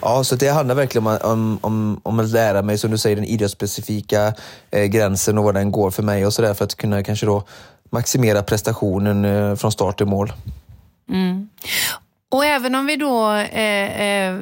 Ja, 0.00 0.24
så 0.24 0.36
det 0.36 0.48
handlar 0.48 0.74
verkligen 0.74 1.06
om, 1.06 1.18
om, 1.22 1.58
om, 1.60 2.00
om 2.02 2.20
att 2.20 2.28
lära 2.28 2.62
mig, 2.62 2.78
som 2.78 2.90
du 2.90 2.98
säger, 2.98 3.16
den 3.16 3.24
idrottsspecifika 3.24 4.34
eh, 4.70 4.84
gränsen 4.84 5.38
och 5.38 5.44
var 5.44 5.52
den 5.52 5.72
går 5.72 5.90
för 5.90 6.02
mig 6.02 6.26
och 6.26 6.32
sådär 6.32 6.54
för 6.54 6.64
att 6.64 6.74
kunna 6.74 7.02
kanske 7.02 7.26
då 7.26 7.44
maximera 7.90 8.42
prestationen 8.42 9.24
eh, 9.24 9.54
från 9.54 9.72
start 9.72 9.96
till 9.96 10.06
mål. 10.06 10.32
Mm. 11.08 11.48
Och 12.32 12.44
även 12.44 12.74
om 12.74 12.86
vi 12.86 12.96
då, 12.96 13.32
eh, 13.32 14.00
eh, 14.00 14.36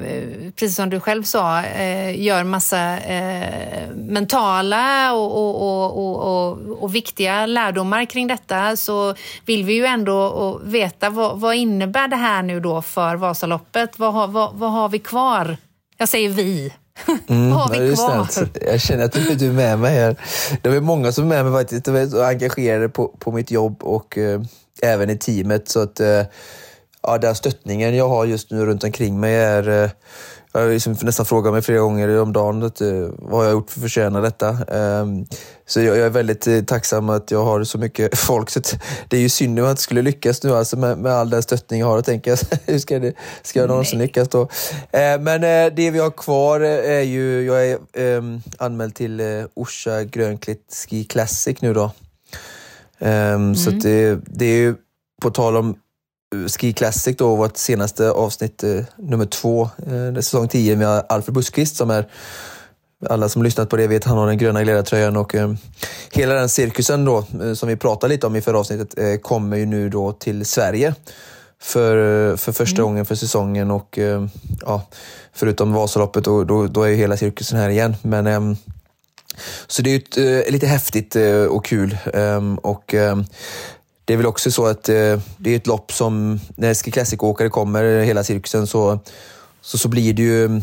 precis 0.57 0.77
som 0.77 0.91
du 0.91 1.01
själv 1.01 1.23
sa, 1.23 1.63
eh, 1.63 2.21
gör 2.21 2.45
massa 2.45 2.99
eh, 2.99 3.89
mentala 3.97 5.13
och, 5.13 5.37
och, 5.37 5.97
och, 5.97 6.83
och, 6.83 6.95
viktiga 6.95 7.47
lärdomar 7.47 8.05
kring 8.05 8.27
detta 8.27 8.77
så 8.77 9.15
vill 9.47 9.65
vi 9.65 9.73
ju 9.73 9.85
ändå 9.85 10.61
veta 10.65 11.11
vad, 11.11 11.41
vad 11.41 11.55
innebär 11.55 12.09
det 12.09 12.17
här 12.17 12.43
nu 12.43 12.61
då 12.61 12.83
för 12.83 13.17
Vasaloppet? 13.17 13.99
Vad, 13.99 14.13
har, 14.13 14.29
vad, 14.29 14.55
vad 14.55 14.73
har 14.73 14.89
vi 14.89 14.99
kvar? 14.99 15.57
Jag 15.97 16.09
säger 16.09 16.29
vi. 16.29 16.73
Mm, 17.29 17.51
vad 17.51 17.61
har 17.61 17.81
vi 17.81 17.95
kvar? 17.95 18.29
Jag 18.71 18.81
känner 18.81 19.05
att 19.05 19.13
du 19.13 19.47
är 19.47 19.53
med 19.53 19.79
mig 19.79 19.95
här. 19.95 20.17
Det 20.63 20.69
är 20.69 20.81
många 20.81 21.13
som 21.13 21.25
är 21.25 21.29
med 21.29 21.45
mig 21.45 21.63
faktiskt. 21.63 21.85
De 21.85 21.97
är 21.97 22.25
engagerade 22.25 22.89
på, 22.89 23.09
på 23.09 23.33
mitt 23.33 23.51
jobb 23.51 23.83
och 23.83 24.19
eh, 24.19 24.41
även 24.83 25.11
i 25.11 25.19
teamet. 25.19 25.69
Så 25.69 25.81
att 25.81 26.01
eh, 26.01 26.23
ja, 27.07 27.19
den 27.19 27.35
stöttningen 27.35 27.97
jag 27.97 28.09
har 28.09 28.25
just 28.25 28.51
nu 28.51 28.67
runt 28.67 28.85
omkring 28.85 29.21
mig 29.21 29.35
är 29.35 29.85
eh, 29.85 29.91
jag 30.57 30.61
har 30.61 30.71
liksom 30.71 30.97
nästan 31.03 31.27
frågat 31.27 31.53
mig 31.53 31.63
flera 31.63 31.79
gånger 31.79 32.21
om 32.21 32.33
dagen 32.33 32.63
att, 32.63 32.81
eh, 32.81 33.09
vad 33.19 33.33
har 33.33 33.45
jag 33.45 33.53
gjort 33.53 33.71
för 33.71 33.79
att 33.79 33.83
förtjäna 33.83 34.21
detta. 34.21 34.49
Um, 34.69 35.27
så 35.67 35.81
jag, 35.81 35.99
är 35.99 36.11
väldigt 36.11 36.47
uh, 36.47 36.65
tacksam 36.65 37.09
att 37.09 37.31
jag 37.31 37.45
har 37.45 37.65
så 37.65 37.79
mycket 37.79 38.19
folk. 38.19 38.51
Så 38.51 38.61
det 39.09 39.17
är 39.17 39.21
ju 39.21 39.29
synd 39.29 39.59
om 39.59 39.65
jag 39.65 39.73
inte 39.73 39.83
skulle 39.83 40.03
lyckas 40.03 40.43
nu 40.43 40.55
alltså 40.55 40.77
med, 40.77 40.99
med 40.99 41.13
all 41.13 41.31
den 41.31 41.43
stöttning 41.43 41.81
jag 41.81 41.87
har. 41.87 41.99
Och 41.99 42.05
tänka, 42.05 42.37
hur 42.67 42.79
ska, 42.79 42.99
det, 42.99 43.15
ska 43.43 43.61
jag 43.61 43.69
någonsin 43.69 43.99
lyckas 43.99 44.29
då? 44.29 44.43
Uh, 44.43 44.49
men 45.21 45.45
uh, 45.45 45.75
det 45.77 45.91
vi 45.91 45.99
har 45.99 46.11
kvar 46.11 46.61
är 46.61 47.03
ju, 47.03 47.45
jag 47.45 47.67
är 47.69 47.79
um, 48.17 48.43
anmäld 48.59 48.95
till 48.95 49.47
Orsa 49.55 50.05
Grönklitt 50.05 50.87
Ski 50.89 51.05
Classic 51.05 51.61
nu 51.61 51.75
då. 51.75 51.85
Um, 52.99 53.09
mm. 53.09 53.55
Så 53.55 53.71
det, 53.71 54.19
det 54.27 54.45
är 54.45 54.57
ju 54.57 54.75
på 55.23 55.31
tal 55.31 55.57
om 55.57 55.77
Ski 56.49 56.73
Classic 56.73 57.17
då, 57.17 57.37
vårt 57.37 57.57
senaste 57.57 58.11
avsnitt, 58.11 58.63
eh, 58.65 58.81
nummer 58.97 59.27
två, 59.27 59.63
eh, 59.63 60.15
säsong 60.15 60.49
10 60.49 60.77
med 60.77 61.05
Alfred 61.09 61.35
Buskvist 61.35 61.77
som 61.77 61.91
är 61.91 62.07
alla 63.11 63.29
som 63.29 63.43
lyssnat 63.43 63.69
på 63.69 63.77
det 63.77 63.87
vet 63.87 64.05
han 64.05 64.19
har 64.19 64.27
den 64.27 64.39
gröna 64.39 64.61
ledartröjan 64.61 65.17
och 65.17 65.35
eh, 65.35 65.53
hela 66.13 66.35
den 66.35 66.49
cirkusen 66.49 67.05
då 67.05 67.25
eh, 67.43 67.55
som 67.55 67.69
vi 67.69 67.77
pratade 67.77 68.15
lite 68.15 68.27
om 68.27 68.37
i 68.37 68.41
förra 68.41 68.59
avsnittet 68.59 68.99
eh, 68.99 69.17
kommer 69.17 69.57
ju 69.57 69.67
nu 69.67 69.89
då 69.89 70.13
till 70.13 70.45
Sverige 70.45 70.95
för, 71.63 72.37
för 72.37 72.53
första 72.53 72.83
mm. 72.83 72.89
gången 72.89 73.07
för 73.07 73.15
säsongen 73.15 73.71
och 73.71 73.99
ja, 74.61 74.83
förutom 75.33 75.73
Vasaloppet 75.73 76.25
då, 76.25 76.45
då, 76.45 76.67
då, 76.67 76.83
är 76.83 76.89
ju 76.89 76.97
hela 76.97 77.17
cirkusen 77.17 77.59
här 77.59 77.69
igen. 77.69 77.97
Men, 78.03 78.27
ehm, 78.27 78.57
så 79.67 79.83
det 79.83 79.91
är 79.91 80.21
ju 80.21 80.51
lite 80.51 80.67
häftigt 80.67 81.17
och 81.51 81.65
kul 81.65 81.99
ehm, 82.15 82.59
och 82.59 82.95
ehm, 82.95 83.25
det 84.05 84.13
är 84.13 84.17
väl 84.17 84.27
också 84.27 84.51
så 84.51 84.67
att 84.67 84.89
eh, 84.89 85.19
det 85.37 85.51
är 85.51 85.57
ett 85.57 85.67
lopp 85.67 85.93
som, 85.93 86.41
när 86.57 86.75
Ski 86.75 86.91
Classic-åkare 86.91 87.49
kommer, 87.49 88.03
hela 88.03 88.25
cirkusen, 88.25 88.67
så, 88.67 88.99
så, 89.61 89.79
så 89.79 89.89
blir 89.89 90.13
det 90.13 90.23
ju 90.23 90.61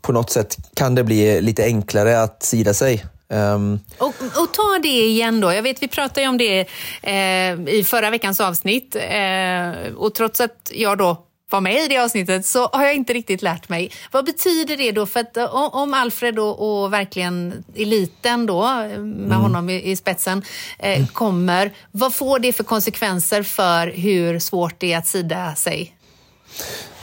på 0.00 0.12
något 0.12 0.30
sätt 0.30 0.56
kan 0.74 0.94
det 0.94 1.04
bli 1.04 1.40
lite 1.40 1.64
enklare 1.64 2.22
att 2.22 2.42
sida 2.42 2.74
sig. 2.74 3.04
Um... 3.28 3.80
Och, 3.98 4.14
och, 4.22 4.54
ta 4.54 4.78
det 4.82 4.88
igen 4.88 5.40
då. 5.40 5.52
Jag 5.52 5.62
vet 5.62 5.82
vi 5.82 5.88
pratade 5.88 6.20
ju 6.22 6.28
om 6.28 6.38
det 6.38 6.60
eh, 7.02 7.74
i 7.74 7.84
förra 7.86 8.10
veckans 8.10 8.40
avsnitt 8.40 8.96
eh, 8.96 9.94
och 9.96 10.14
trots 10.14 10.40
att 10.40 10.70
jag 10.74 10.98
då 10.98 11.26
var 11.52 11.60
med 11.60 11.84
i 11.84 11.88
det 11.88 11.98
avsnittet 11.98 12.46
så 12.46 12.66
har 12.72 12.84
jag 12.84 12.94
inte 12.94 13.12
riktigt 13.12 13.42
lärt 13.42 13.68
mig. 13.68 13.90
Vad 14.10 14.24
betyder 14.24 14.76
det 14.76 14.92
då? 14.92 15.06
För 15.06 15.20
att 15.20 15.36
eh, 15.36 15.54
om 15.54 15.94
Alfred 15.94 16.38
och, 16.38 16.82
och 16.82 16.92
verkligen 16.92 17.64
eliten 17.74 18.46
då, 18.46 18.62
med 18.62 18.94
mm. 18.96 19.30
honom 19.30 19.70
i, 19.70 19.90
i 19.90 19.96
spetsen, 19.96 20.42
eh, 20.78 20.96
mm. 20.96 21.06
kommer, 21.06 21.72
vad 21.90 22.14
får 22.14 22.38
det 22.38 22.52
för 22.52 22.64
konsekvenser 22.64 23.42
för 23.42 23.86
hur 23.86 24.38
svårt 24.38 24.74
det 24.78 24.92
är 24.92 24.98
att 24.98 25.06
sida 25.06 25.54
sig? 25.54 25.96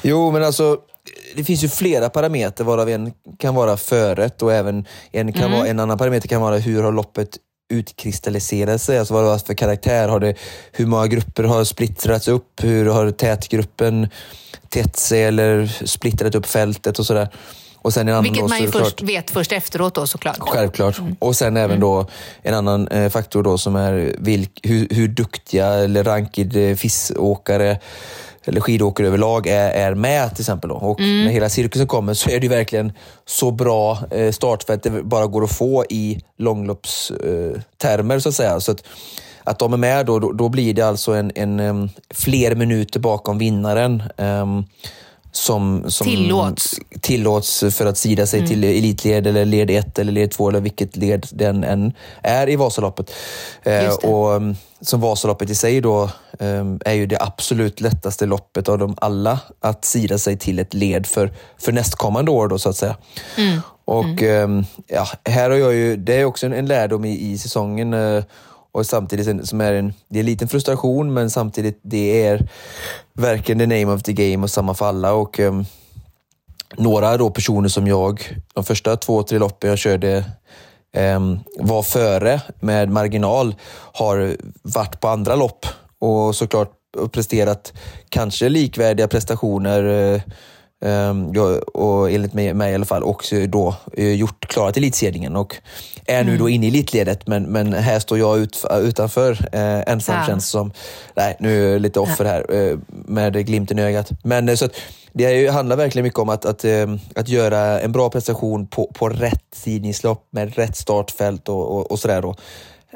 Jo, 0.01 0.31
men 0.31 0.43
alltså 0.43 0.77
det 1.35 1.43
finns 1.43 1.63
ju 1.63 1.69
flera 1.69 2.09
parametrar 2.09 2.65
varav 2.65 2.89
en 2.89 3.13
kan 3.39 3.55
vara 3.55 3.77
föret 3.77 4.41
och 4.41 4.53
även 4.53 4.85
en, 5.11 5.33
kan 5.33 5.43
mm. 5.43 5.57
vara, 5.57 5.67
en 5.67 5.79
annan 5.79 5.97
parameter 5.97 6.27
kan 6.27 6.41
vara 6.41 6.57
hur 6.57 6.83
har 6.83 6.91
loppet 6.91 7.37
utkristalliserat 7.69 8.81
sig? 8.81 8.99
Alltså 8.99 9.13
vad 9.13 9.23
det 9.23 9.27
var 9.27 9.37
för 9.37 9.53
karaktär? 9.53 10.07
Har 10.07 10.19
det, 10.19 10.35
hur 10.71 10.85
många 10.85 11.07
grupper 11.07 11.43
har 11.43 11.63
splittrats 11.63 12.27
upp? 12.27 12.63
Hur 12.63 12.85
har 12.85 13.11
tätgruppen 13.11 14.07
tätt 14.69 14.97
sig 14.97 15.23
eller 15.23 15.85
splittrat 15.85 16.35
upp 16.35 16.45
fältet 16.45 16.99
och 16.99 17.05
sådär? 17.05 17.29
Och 17.81 17.93
sen 17.93 18.07
en 18.07 18.13
annan 18.13 18.23
Vilket 18.23 18.49
man 18.49 18.59
ju 18.59 18.71
först 18.71 19.01
vet 19.01 19.31
först 19.31 19.51
efteråt 19.51 19.95
då 19.95 20.07
såklart. 20.07 20.37
Självklart. 20.39 20.99
Mm. 20.99 21.15
Och 21.19 21.35
sen 21.35 21.57
även 21.57 21.69
mm. 21.69 21.79
då 21.79 22.07
en 22.41 22.53
annan 22.53 22.87
eh, 22.87 23.09
faktor 23.09 23.43
då 23.43 23.57
som 23.57 23.75
är 23.75 24.15
vilk, 24.19 24.59
hur, 24.63 24.87
hur 24.89 25.07
duktiga 25.07 25.67
eller 25.67 26.03
rankid 26.03 26.55
eh, 26.55 26.75
FIS-åkare 26.75 27.79
eller 28.49 28.61
skidåkare 28.61 29.07
överlag 29.07 29.47
är, 29.47 29.69
är 29.69 29.95
med 29.95 30.35
till 30.35 30.41
exempel. 30.41 30.69
Då. 30.69 30.75
Och 30.75 30.99
mm. 30.99 31.25
när 31.25 31.31
hela 31.31 31.49
cirkusen 31.49 31.87
kommer 31.87 32.13
så 32.13 32.29
är 32.29 32.39
det 32.39 32.47
verkligen 32.47 32.91
så 33.25 33.51
bra 33.51 33.97
eh, 34.11 34.31
startfält 34.31 34.83
det 34.83 34.89
bara 35.03 35.27
går 35.27 35.43
att 35.43 35.51
få 35.51 35.85
i 35.89 36.21
långloppstermer 36.37 38.15
eh, 38.15 38.19
så 38.19 38.29
att 38.29 38.35
säga. 38.35 38.59
Så 38.59 38.71
att, 38.71 38.83
att 39.43 39.59
de 39.59 39.73
är 39.73 39.77
med 39.77 40.05
då, 40.05 40.19
då, 40.19 40.31
då 40.31 40.49
blir 40.49 40.73
det 40.73 40.81
alltså 40.81 41.11
en, 41.11 41.31
en, 41.35 41.59
en, 41.59 41.89
fler 42.13 42.55
minuter 42.55 42.99
bakom 42.99 43.37
vinnaren. 43.37 44.03
Um, 44.17 44.65
som, 45.31 45.83
som 45.87 46.07
tillåts. 46.07 46.79
tillåts 47.01 47.63
för 47.71 47.85
att 47.85 47.97
sida 47.97 48.25
sig 48.25 48.39
mm. 48.39 48.49
till 48.49 48.63
elitled 48.63 49.27
eller 49.27 49.45
led 49.45 49.69
1 49.69 49.99
eller 49.99 50.11
led 50.11 50.31
2 50.31 50.49
eller 50.49 50.61
vilket 50.61 50.95
led 50.95 51.27
den 51.31 51.63
än 51.63 51.93
är 52.21 52.49
i 52.49 52.55
Vasaloppet. 52.55 53.11
Eh, 53.63 53.93
och 53.93 54.35
mm, 54.35 54.55
som 54.81 55.01
Vasaloppet 55.01 55.49
i 55.49 55.55
sig 55.55 55.81
då 55.81 56.03
eh, 56.39 56.65
är 56.85 56.93
ju 56.93 57.05
det 57.05 57.21
absolut 57.21 57.81
lättaste 57.81 58.25
loppet 58.25 58.69
av 58.69 58.77
dem 58.77 58.95
alla 59.01 59.39
att 59.59 59.85
sida 59.85 60.17
sig 60.17 60.37
till 60.37 60.59
ett 60.59 60.73
led 60.73 61.07
för, 61.07 61.33
för 61.57 61.71
nästkommande 61.71 62.31
år 62.31 62.47
då 62.47 62.59
så 62.59 62.69
att 62.69 62.77
säga. 62.77 62.95
Mm. 63.37 63.61
Och 63.85 64.21
mm. 64.21 64.59
Eh, 64.59 64.65
ja, 64.87 65.07
här 65.25 65.49
har 65.49 65.57
jag 65.57 65.73
ju, 65.73 65.95
det 65.95 66.15
är 66.15 66.25
också 66.25 66.45
en, 66.45 66.53
en 66.53 66.65
lärdom 66.65 67.05
i, 67.05 67.31
i 67.31 67.37
säsongen 67.37 67.93
eh, 67.93 68.23
och 68.71 68.85
samtidigt 68.85 69.47
som 69.47 69.61
är 69.61 69.73
en, 69.73 69.93
det 70.07 70.17
är 70.17 70.19
en 70.19 70.25
liten 70.25 70.47
frustration 70.47 71.13
men 71.13 71.29
samtidigt 71.29 71.79
det 71.81 72.25
är 72.25 72.49
verkligen 73.13 73.59
the 73.59 73.65
name 73.65 73.95
of 73.95 74.03
the 74.03 74.13
game 74.13 74.43
och 74.43 74.49
samma 74.49 74.73
för 74.73 74.85
alla. 74.85 75.13
Och, 75.13 75.39
um, 75.39 75.65
några 76.77 77.17
då 77.17 77.29
personer 77.29 77.69
som 77.69 77.87
jag, 77.87 78.37
de 78.53 78.63
första 78.63 78.95
två, 78.95 79.23
tre 79.23 79.39
loppen 79.39 79.69
jag 79.69 79.79
körde 79.79 80.25
um, 80.97 81.39
var 81.59 81.83
före 81.83 82.41
med 82.59 82.89
marginal, 82.89 83.55
har 83.93 84.37
varit 84.61 84.99
på 84.99 85.07
andra 85.07 85.35
lopp 85.35 85.65
och 85.99 86.35
såklart 86.35 86.71
presterat 87.11 87.73
kanske 88.09 88.49
likvärdiga 88.49 89.07
prestationer 89.07 89.83
eh, 89.83 90.21
och 91.73 92.11
enligt 92.11 92.33
mig, 92.33 92.53
mig, 92.53 92.71
i 92.71 92.75
alla 92.75 92.85
fall 92.85 93.03
också 93.03 93.47
då 93.47 93.75
uh, 93.97 94.13
gjort 94.13 94.47
klarat 94.47 94.77
elitserien 94.77 95.35
och 95.35 95.55
är 96.05 96.23
nu 96.23 96.29
mm. 96.29 96.39
då 96.39 96.49
inne 96.49 96.65
i 96.65 96.69
elitledet 96.69 97.27
men, 97.27 97.43
men 97.43 97.73
här 97.73 97.99
står 97.99 98.19
jag 98.19 98.39
ut, 98.39 98.65
utanför 98.81 99.31
uh, 99.31 99.91
ensam 99.91 100.15
ja. 100.15 100.25
känns 100.27 100.49
som. 100.49 100.71
Nej, 101.15 101.37
nu 101.39 101.67
är 101.67 101.71
jag 101.71 101.81
lite 101.81 101.99
offer 101.99 102.25
här 102.25 102.51
uh, 102.53 102.79
med 102.89 103.45
glimten 103.45 103.79
i 103.79 103.81
ögat. 103.81 104.09
Men 104.23 104.57
så 104.57 104.65
att, 104.65 104.71
det 105.13 105.47
handlar 105.47 105.75
verkligen 105.75 106.03
mycket 106.03 106.19
om 106.19 106.29
att, 106.29 106.45
att, 106.45 106.65
ehm, 106.65 106.99
att 107.15 107.29
göra 107.29 107.79
en 107.79 107.91
bra 107.91 108.09
prestation 108.09 108.67
på, 108.67 108.91
på 108.93 109.09
rätt 109.09 109.45
sidningslopp 109.55 110.27
med 110.31 110.55
rätt 110.55 110.77
startfält 110.77 111.49
och, 111.49 111.75
och, 111.75 111.91
och 111.91 111.99
sådär. 111.99 112.21
Då. 112.21 112.35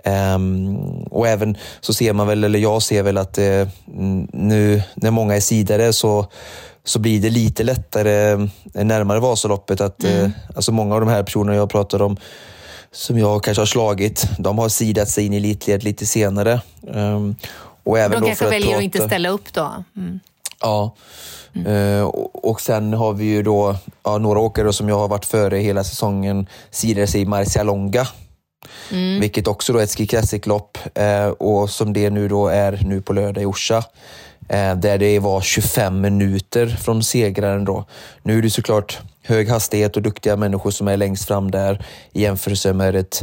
Um, 0.05 1.03
och 1.03 1.27
även 1.27 1.57
så 1.81 1.93
ser 1.93 2.13
man 2.13 2.27
väl, 2.27 2.43
eller 2.43 2.59
jag 2.59 2.81
ser 2.81 3.03
väl 3.03 3.17
att 3.17 3.37
uh, 3.37 3.67
nu 4.33 4.81
när 4.95 5.11
många 5.11 5.35
är 5.35 5.39
sidare 5.39 5.93
så 5.93 6.27
så 6.85 6.99
blir 6.99 7.21
det 7.21 7.29
lite 7.29 7.63
lättare 7.63 8.31
eh, 8.73 8.85
närmare 8.85 9.19
Vasaloppet. 9.19 9.81
Att, 9.81 10.03
mm. 10.03 10.25
eh, 10.25 10.31
alltså 10.55 10.71
många 10.71 10.95
av 10.95 11.01
de 11.01 11.09
här 11.09 11.23
personerna 11.23 11.55
jag 11.55 11.69
pratar 11.69 12.01
om 12.01 12.17
som 12.91 13.17
jag 13.17 13.43
kanske 13.43 13.61
har 13.61 13.65
slagit, 13.65 14.27
de 14.39 14.57
har 14.57 14.69
sidat 14.69 15.09
sig 15.09 15.25
in 15.25 15.33
i 15.33 15.37
elitled 15.37 15.83
lite 15.83 16.05
senare. 16.05 16.61
Um, 16.81 17.35
och 17.83 17.99
även 17.99 18.21
de 18.21 18.27
kanske 18.27 18.45
väljer 18.45 18.61
prata... 18.61 18.77
att 18.77 18.83
inte 18.83 19.07
ställa 19.07 19.29
upp 19.29 19.53
då? 19.53 19.83
Mm. 19.97 20.19
Ja. 20.61 20.95
Mm. 21.55 21.67
Uh, 21.67 22.03
och, 22.33 22.61
sen 22.61 22.93
har 22.93 23.13
vi 23.13 23.25
ju 23.25 23.43
då 23.43 23.75
ja, 24.03 24.17
några 24.17 24.39
åkare 24.39 24.73
som 24.73 24.89
jag 24.89 24.95
har 24.95 25.07
varit 25.07 25.25
före 25.25 25.57
hela 25.57 25.83
säsongen 25.83 26.47
sidade 26.71 27.07
sig 27.07 27.21
i 27.21 27.25
Marcialonga. 27.25 28.07
Mm. 28.91 29.19
Vilket 29.19 29.47
också 29.47 29.73
då 29.73 29.79
är 29.79 29.83
ett 29.83 29.97
Ski 29.97 30.07
Classic-lopp 30.07 30.77
och 31.37 31.69
som 31.69 31.93
det 31.93 32.09
nu 32.09 32.27
då 32.27 32.47
är 32.47 32.79
nu 32.85 33.01
på 33.01 33.13
lördag 33.13 33.43
i 33.43 33.45
Orsa. 33.45 33.83
Eh, 34.49 34.75
där 34.75 34.97
det 34.97 35.19
var 35.19 35.41
25 35.41 36.01
minuter 36.01 36.67
från 36.67 37.03
segraren 37.03 37.65
då. 37.65 37.85
Nu 38.23 38.37
är 38.37 38.41
det 38.41 38.49
såklart 38.49 38.99
hög 39.23 39.49
hastighet 39.49 39.95
och 39.95 40.01
duktiga 40.01 40.35
människor 40.35 40.71
som 40.71 40.87
är 40.87 40.97
längst 40.97 41.27
fram 41.27 41.51
där 41.51 41.85
i 42.11 42.21
jämförelse 42.21 42.73
med 42.73 42.95
ett, 42.95 43.21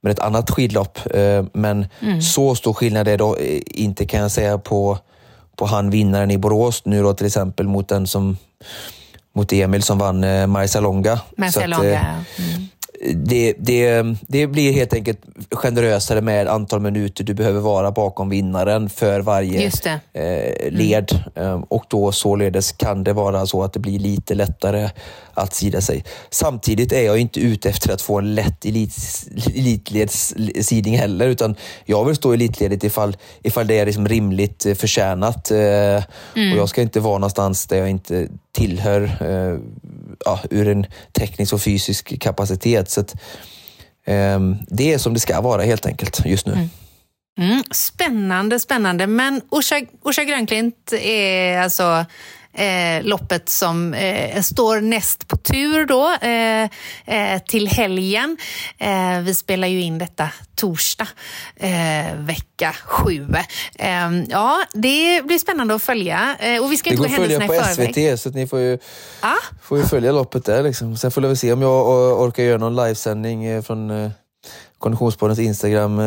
med 0.00 0.10
ett 0.10 0.18
annat 0.18 0.50
skidlopp. 0.50 0.98
Eh, 1.14 1.44
men 1.52 1.86
mm. 2.00 2.22
så 2.22 2.54
stor 2.54 2.72
skillnad 2.72 3.08
är 3.08 3.18
det 3.18 3.54
eh, 3.54 3.60
inte 3.66 4.06
kan 4.06 4.20
jag 4.20 4.30
säga 4.30 4.58
på, 4.58 4.98
på 5.56 5.66
han 5.66 5.90
vinnaren 5.90 6.30
i 6.30 6.38
Borås 6.38 6.84
nu 6.84 7.02
då 7.02 7.14
till 7.14 7.26
exempel 7.26 7.68
mot 7.68 7.88
den 7.88 8.06
som 8.06 8.36
mot 9.34 9.52
Emil 9.52 9.82
som 9.82 9.98
vann 9.98 10.50
Marcialonga. 10.50 11.20
Marcialonga, 11.36 12.24
ja. 12.36 12.44
Mm 12.44 12.68
det, 13.14 13.54
det, 13.58 14.04
det 14.20 14.46
blir 14.46 14.72
helt 14.72 14.94
enkelt 14.94 15.18
generösare 15.50 16.20
med 16.20 16.48
antal 16.48 16.80
minuter 16.80 17.24
du 17.24 17.34
behöver 17.34 17.60
vara 17.60 17.90
bakom 17.90 18.28
vinnaren 18.28 18.90
för 18.90 19.20
varje 19.20 19.70
eh, 20.12 20.70
led. 20.70 21.22
Mm. 21.34 21.62
Och 21.62 21.84
då 21.88 22.12
således 22.12 22.72
kan 22.72 23.04
det 23.04 23.12
vara 23.12 23.46
så 23.46 23.62
att 23.62 23.72
det 23.72 23.80
blir 23.80 23.98
lite 23.98 24.34
lättare 24.34 24.90
att 25.34 25.54
sida 25.54 25.80
sig. 25.80 26.04
Samtidigt 26.30 26.92
är 26.92 27.02
jag 27.02 27.18
inte 27.18 27.40
ute 27.40 27.68
efter 27.68 27.92
att 27.92 28.02
få 28.02 28.18
en 28.18 28.34
lätt 28.34 28.64
elit, 28.64 28.96
elitledssidning 29.54 30.98
heller, 30.98 31.26
utan 31.26 31.54
jag 31.84 32.04
vill 32.04 32.16
stå 32.16 32.32
i 32.32 32.34
elitledet 32.34 32.84
ifall, 32.84 33.16
ifall 33.42 33.66
det 33.66 33.78
är 33.78 33.86
liksom 33.86 34.08
rimligt 34.08 34.66
eh, 34.66 34.74
förtjänat. 34.74 35.50
Eh, 35.50 35.58
mm. 35.58 36.52
Och 36.52 36.58
jag 36.58 36.68
ska 36.68 36.82
inte 36.82 37.00
vara 37.00 37.18
någonstans 37.18 37.66
där 37.66 37.76
jag 37.76 37.90
inte 37.90 38.28
tillhör 38.52 39.02
eh, 39.02 39.58
ja, 40.24 40.40
ur 40.50 40.68
en 40.68 40.86
teknisk 41.12 41.52
och 41.52 41.62
fysisk 41.62 42.20
kapacitet. 42.20 42.87
Så 42.90 43.00
att, 43.00 43.14
eh, 44.04 44.40
det 44.68 44.92
är 44.92 44.98
som 44.98 45.14
det 45.14 45.20
ska 45.20 45.40
vara 45.40 45.62
helt 45.62 45.86
enkelt 45.86 46.26
just 46.26 46.46
nu. 46.46 46.52
Mm. 46.52 46.68
Mm, 47.38 47.62
spännande, 47.70 48.60
spännande. 48.60 49.06
Men 49.06 49.40
Orsa, 49.48 49.80
Orsa 50.02 50.24
Grönklint 50.24 50.92
är 51.02 51.58
alltså 51.58 52.04
eh, 52.58 53.02
loppet 53.02 53.48
som 53.48 53.94
eh, 53.94 54.42
står 54.42 54.80
näst 54.80 55.28
på 55.28 55.36
tur 55.36 55.86
då 55.86 56.16
eh, 56.20 56.62
eh 57.06 57.42
till 57.42 57.68
helgen. 57.68 58.36
Eh, 58.78 59.20
vi 59.20 59.34
spelar 59.34 59.68
ju 59.68 59.80
in 59.80 59.98
detta 59.98 60.28
torsdag, 60.54 61.08
eh, 61.56 62.14
vecka 62.16 62.74
sju. 62.84 63.26
ja, 64.28 64.64
det 64.72 65.26
blir 65.26 65.38
spännande 65.38 65.74
att 65.74 65.82
följa. 65.82 66.36
och 66.62 66.72
vi 66.72 66.76
ska 66.76 66.90
inte 66.90 67.02
gå 67.02 67.08
händelserna 67.08 67.44
i 67.44 67.48
förväg. 67.48 67.60
Det 67.60 67.64
går 67.64 67.64
att 67.64 67.76
följa 67.76 68.10
på 68.10 68.16
SVT, 68.16 68.20
så 68.20 68.30
ni 68.30 68.46
får 68.46 68.60
ju, 68.60 68.78
ah? 69.20 69.34
får 69.62 69.78
ju 69.78 69.84
följa 69.84 70.12
loppet 70.12 70.44
där. 70.44 70.62
Liksom. 70.62 70.96
Sen 70.96 71.10
får 71.10 71.20
vi 71.20 71.36
se 71.36 71.52
om 71.52 71.62
jag 71.62 71.88
orkar 72.20 72.42
göra 72.42 72.58
någon 72.58 72.76
livesändning 72.76 73.62
från 73.62 74.10
Konditionspoddens 74.78 75.38
Instagram 75.38 76.00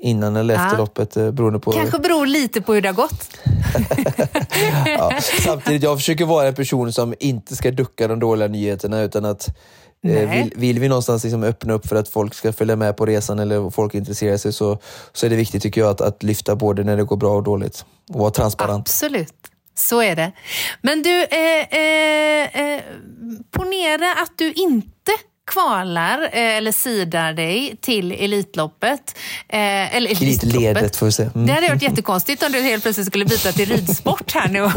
innan 0.00 0.36
eller 0.36 0.54
efter 0.54 0.72
ja. 0.72 0.78
loppet 0.78 1.16
eh, 1.16 1.30
beroende 1.30 1.58
på... 1.58 1.72
Kanske 1.72 1.98
beror 1.98 2.26
lite 2.26 2.60
på 2.60 2.74
hur 2.74 2.82
det 2.82 2.88
har 2.88 2.94
gått. 2.94 3.30
ja. 4.86 5.12
Samtidigt, 5.44 5.82
jag 5.82 5.98
försöker 5.98 6.24
vara 6.24 6.48
en 6.48 6.54
person 6.54 6.92
som 6.92 7.14
inte 7.20 7.56
ska 7.56 7.70
ducka 7.70 8.08
de 8.08 8.20
dåliga 8.20 8.48
nyheterna 8.48 9.00
utan 9.00 9.24
att 9.24 9.48
eh, 10.06 10.30
vill, 10.30 10.52
vill, 10.56 10.78
vi 10.78 10.88
någonstans 10.88 11.24
liksom 11.24 11.42
öppna 11.42 11.72
upp 11.72 11.86
för 11.86 11.96
att 11.96 12.08
folk 12.08 12.34
ska 12.34 12.52
följa 12.52 12.76
med 12.76 12.96
på 12.96 13.06
resan 13.06 13.38
eller 13.38 13.70
folk 13.70 13.94
intresserar 13.94 14.36
sig 14.36 14.52
så, 14.52 14.78
så 15.12 15.26
är 15.26 15.30
det 15.30 15.36
viktigt 15.36 15.62
tycker 15.62 15.80
jag 15.80 15.90
att, 15.90 16.00
att 16.00 16.22
lyfta 16.22 16.56
både 16.56 16.84
när 16.84 16.96
det 16.96 17.04
går 17.04 17.16
bra 17.16 17.36
och 17.36 17.42
dåligt 17.42 17.84
och 18.12 18.20
vara 18.20 18.30
transparent. 18.30 18.80
Absolut. 18.80 19.34
Så 19.74 20.02
är 20.02 20.16
det. 20.16 20.32
Men 20.82 21.02
du, 21.02 21.22
eh, 21.24 21.78
eh, 21.78 22.60
eh, 22.62 22.82
ponera 23.50 24.12
att 24.12 24.32
du 24.38 24.52
inte 24.52 25.12
kvalar 25.50 26.22
eh, 26.22 26.56
eller 26.56 26.72
sidar 26.72 27.32
dig 27.32 27.76
till 27.80 28.12
Elitloppet. 28.12 29.18
Eh, 29.48 29.96
eller 29.96 30.10
Elitledet 30.10 30.96
får 30.96 31.06
vi 31.06 31.12
se. 31.12 31.22
Mm. 31.22 31.46
Det 31.46 31.52
hade 31.52 31.68
varit 31.68 31.82
jättekonstigt 31.82 32.42
om 32.42 32.52
du 32.52 32.60
helt 32.60 32.82
plötsligt 32.82 33.06
skulle 33.06 33.24
byta 33.24 33.52
till 33.52 33.68
ridsport 33.68 34.32
här 34.34 34.48
nu. 34.48 34.60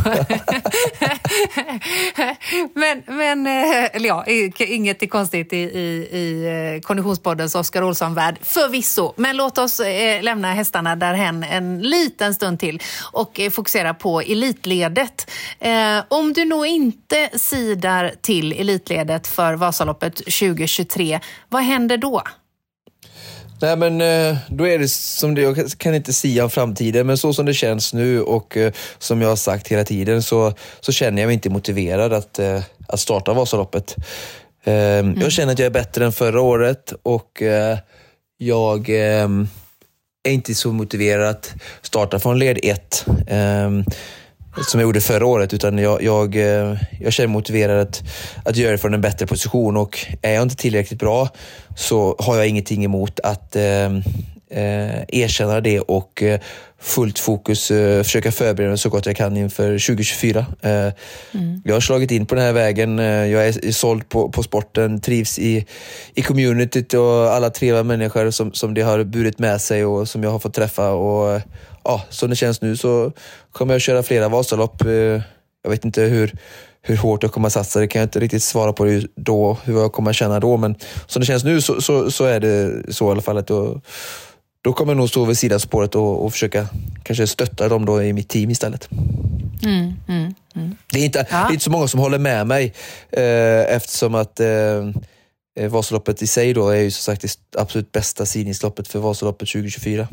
men, 2.74 3.04
men 3.08 3.48
eh, 3.48 3.96
eller 3.96 4.08
ja, 4.08 4.26
inget 4.58 5.04
är 5.04 5.08
konstigt 5.08 5.54
i, 5.54 5.58
i, 5.58 6.08
i 6.12 6.46
eh, 6.76 6.82
Konditionspoddens 6.82 7.56
Oskar 7.56 7.84
Olsson-värld, 7.84 8.38
förvisso. 8.42 9.14
Men 9.18 9.38
låt 9.38 9.58
oss 9.58 9.80
eh, 9.80 10.24
lämna 10.24 10.54
hästarna 10.54 10.96
därhen 10.96 11.44
en 11.44 11.82
liten 11.82 12.34
stund 12.34 12.60
till 12.60 12.82
och 13.12 13.40
fokusera 13.52 13.94
på 13.94 14.22
Elitledet. 14.22 15.32
Om 16.08 16.34
du 16.34 16.46
nog 16.46 16.66
inte 16.66 17.30
sidar 17.34 18.12
till 18.22 18.54
Elitledet 18.54 19.28
för 19.28 19.54
Vasaloppet 19.54 20.22
20 20.28 20.63
2023. 20.68 21.20
Vad 21.50 21.64
händer 21.64 21.98
då? 21.98 22.24
Nej 23.64 23.78
men 23.78 24.02
eh, 24.02 24.38
då 24.50 24.68
är 24.68 24.80
det 24.80 24.90
som 24.90 25.36
det, 25.36 25.42
jag 25.42 25.72
kan 25.78 25.96
inte 25.96 26.14
sia 26.14 26.44
om 26.44 26.50
framtiden, 26.50 27.08
men 27.08 27.18
så 27.18 27.34
som 27.34 27.46
det 27.46 27.54
känns 27.54 27.94
nu 27.94 28.22
och 28.22 28.58
eh, 28.58 28.74
som 28.98 29.22
jag 29.22 29.30
har 29.30 29.36
sagt 29.36 29.68
hela 29.68 29.84
tiden 29.84 30.24
så, 30.24 30.54
så 30.80 30.92
känner 30.92 31.22
jag 31.22 31.28
mig 31.28 31.34
inte 31.34 31.50
motiverad 31.50 32.14
att, 32.14 32.40
eh, 32.40 32.62
att 32.88 33.00
starta 33.00 33.34
Vasaloppet. 33.34 33.96
Mm. 34.66 35.22
Jag 35.22 35.32
känner 35.32 35.54
att 35.54 35.60
jag 35.60 35.66
är 35.66 35.70
bättre 35.70 36.06
än 36.06 36.12
förra 36.12 36.42
året 36.42 36.94
och 37.04 37.42
jag 38.38 38.90
är 38.90 39.48
inte 40.28 40.56
så 40.56 40.72
motiverad 40.72 41.30
att 41.30 41.54
starta 41.82 42.20
från 42.20 42.40
led 42.40 42.60
1 42.64 43.06
som 44.62 44.80
jag 44.80 44.88
gjorde 44.88 45.02
förra 45.02 45.26
året, 45.26 45.54
utan 45.54 45.78
jag, 45.78 46.04
jag, 46.04 46.36
eh, 46.36 46.78
jag 47.00 47.14
känner 47.14 47.28
mig 47.28 47.34
motiverad 47.34 47.80
att, 47.80 48.04
att 48.46 48.56
göra 48.56 48.72
det 48.72 48.78
från 48.78 48.94
en 48.94 49.02
bättre 49.02 49.28
position. 49.28 49.78
Och 49.78 50.00
är 50.22 50.34
jag 50.34 50.44
inte 50.44 50.56
tillräckligt 50.56 51.00
bra 51.00 51.30
så 51.76 52.16
har 52.20 52.38
jag 52.38 52.48
ingenting 52.48 52.86
emot 52.86 53.20
att 53.20 53.56
eh, 53.56 53.90
eh, 54.54 55.04
erkänna 55.08 55.62
det 55.62 55.80
och 55.80 56.24
eh, 56.24 56.40
fullt 56.80 57.20
fokus 57.20 57.72
eh, 57.72 58.04
försöka 58.04 58.32
förbereda 58.32 58.70
mig 58.70 58.78
så 58.78 58.90
gott 58.90 59.06
jag 59.06 59.16
kan 59.16 59.38
inför 59.38 59.72
2024. 59.88 60.46
Eh, 60.62 60.72
mm. 60.72 60.94
Jag 61.66 61.74
har 61.74 61.82
slagit 61.82 62.12
in 62.12 62.26
på 62.26 62.36
den 62.36 62.44
här 62.44 62.54
vägen. 62.54 62.98
Jag 62.98 63.48
är 63.48 63.72
såld 63.72 64.10
på, 64.10 64.30
på 64.30 64.44
sporten, 64.44 65.02
trivs 65.02 65.40
i, 65.40 65.66
i 66.14 66.22
communityt 66.22 66.94
och 66.94 67.34
alla 67.34 67.50
trevliga 67.50 67.84
människor 67.84 68.32
som, 68.32 68.54
som 68.54 68.74
det 68.74 68.82
har 68.82 69.04
burit 69.04 69.40
med 69.40 69.62
sig 69.62 69.86
och 69.86 70.10
som 70.10 70.24
jag 70.24 70.32
har 70.32 70.40
fått 70.40 70.54
träffa. 70.54 70.92
Och, 70.92 71.42
ja, 71.84 72.02
som 72.10 72.30
det 72.30 72.36
känns 72.36 72.62
nu 72.62 72.78
så 72.78 73.12
kommer 73.52 73.74
jag 73.74 73.82
köra 73.82 74.04
flera 74.04 74.30
Vasalopp. 74.30 74.82
Jag 75.64 75.70
vet 75.70 75.86
inte 75.86 76.02
hur, 76.02 76.34
hur 76.82 76.98
hårt 76.98 77.24
jag 77.24 77.32
kommer 77.32 77.48
att 77.48 77.54
satsa, 77.54 77.80
det 77.80 77.88
kan 77.88 78.00
jag 78.00 78.06
inte 78.06 78.20
riktigt 78.20 78.44
svara 78.44 78.74
på 78.74 79.02
då, 79.16 79.58
hur 79.64 79.80
jag 79.80 79.94
kommer 79.94 80.10
att 80.10 80.16
känna 80.16 80.40
då. 80.40 80.58
Men 80.58 80.76
som 81.08 81.20
det 81.20 81.26
känns 81.26 81.44
nu 81.44 81.62
så, 81.62 81.82
så, 81.82 82.12
så 82.12 82.26
är 82.26 82.40
det 82.40 82.84
så 82.94 83.08
i 83.08 83.12
alla 83.12 83.22
fall. 83.22 83.38
Att 83.38 83.48
då, 83.48 83.82
då 84.64 84.74
kommer 84.74 84.92
jag 84.94 84.98
nog 84.98 85.10
stå 85.10 85.26
vid 85.26 85.38
sidan 85.38 85.60
spåret 85.60 85.96
och, 85.96 86.26
och 86.26 86.32
försöka 86.32 86.68
kanske 87.04 87.28
stötta 87.28 87.70
dem 87.70 87.86
då 87.86 88.04
i 88.04 88.14
mitt 88.14 88.30
team 88.30 88.50
istället. 88.50 88.90
Mm, 89.64 89.94
mm, 90.08 90.34
mm. 90.56 90.76
Det, 90.92 91.00
är 91.00 91.06
inte, 91.06 91.28
ja. 91.32 91.38
det 91.38 91.44
är 91.44 91.52
inte 91.52 91.64
så 91.64 91.72
många 91.72 91.88
som 91.88 92.00
håller 92.00 92.20
med 92.20 92.48
mig 92.48 92.74
eh, 93.12 93.76
eftersom 93.76 94.16
att 94.16 94.40
eh, 94.40 94.48
eh 95.60 95.70
Vasaloppet 95.70 96.22
i 96.22 96.28
sig 96.28 96.54
då 96.54 96.70
är 96.70 96.82
ju 96.82 96.92
som 96.92 97.02
sagt 97.02 97.22
det 97.22 97.60
absolut 97.60 97.92
bästa 97.92 98.26
sidningsloppet 98.26 98.88
för 98.88 99.00
Vasaloppet 99.00 99.50
2024. 99.50 100.08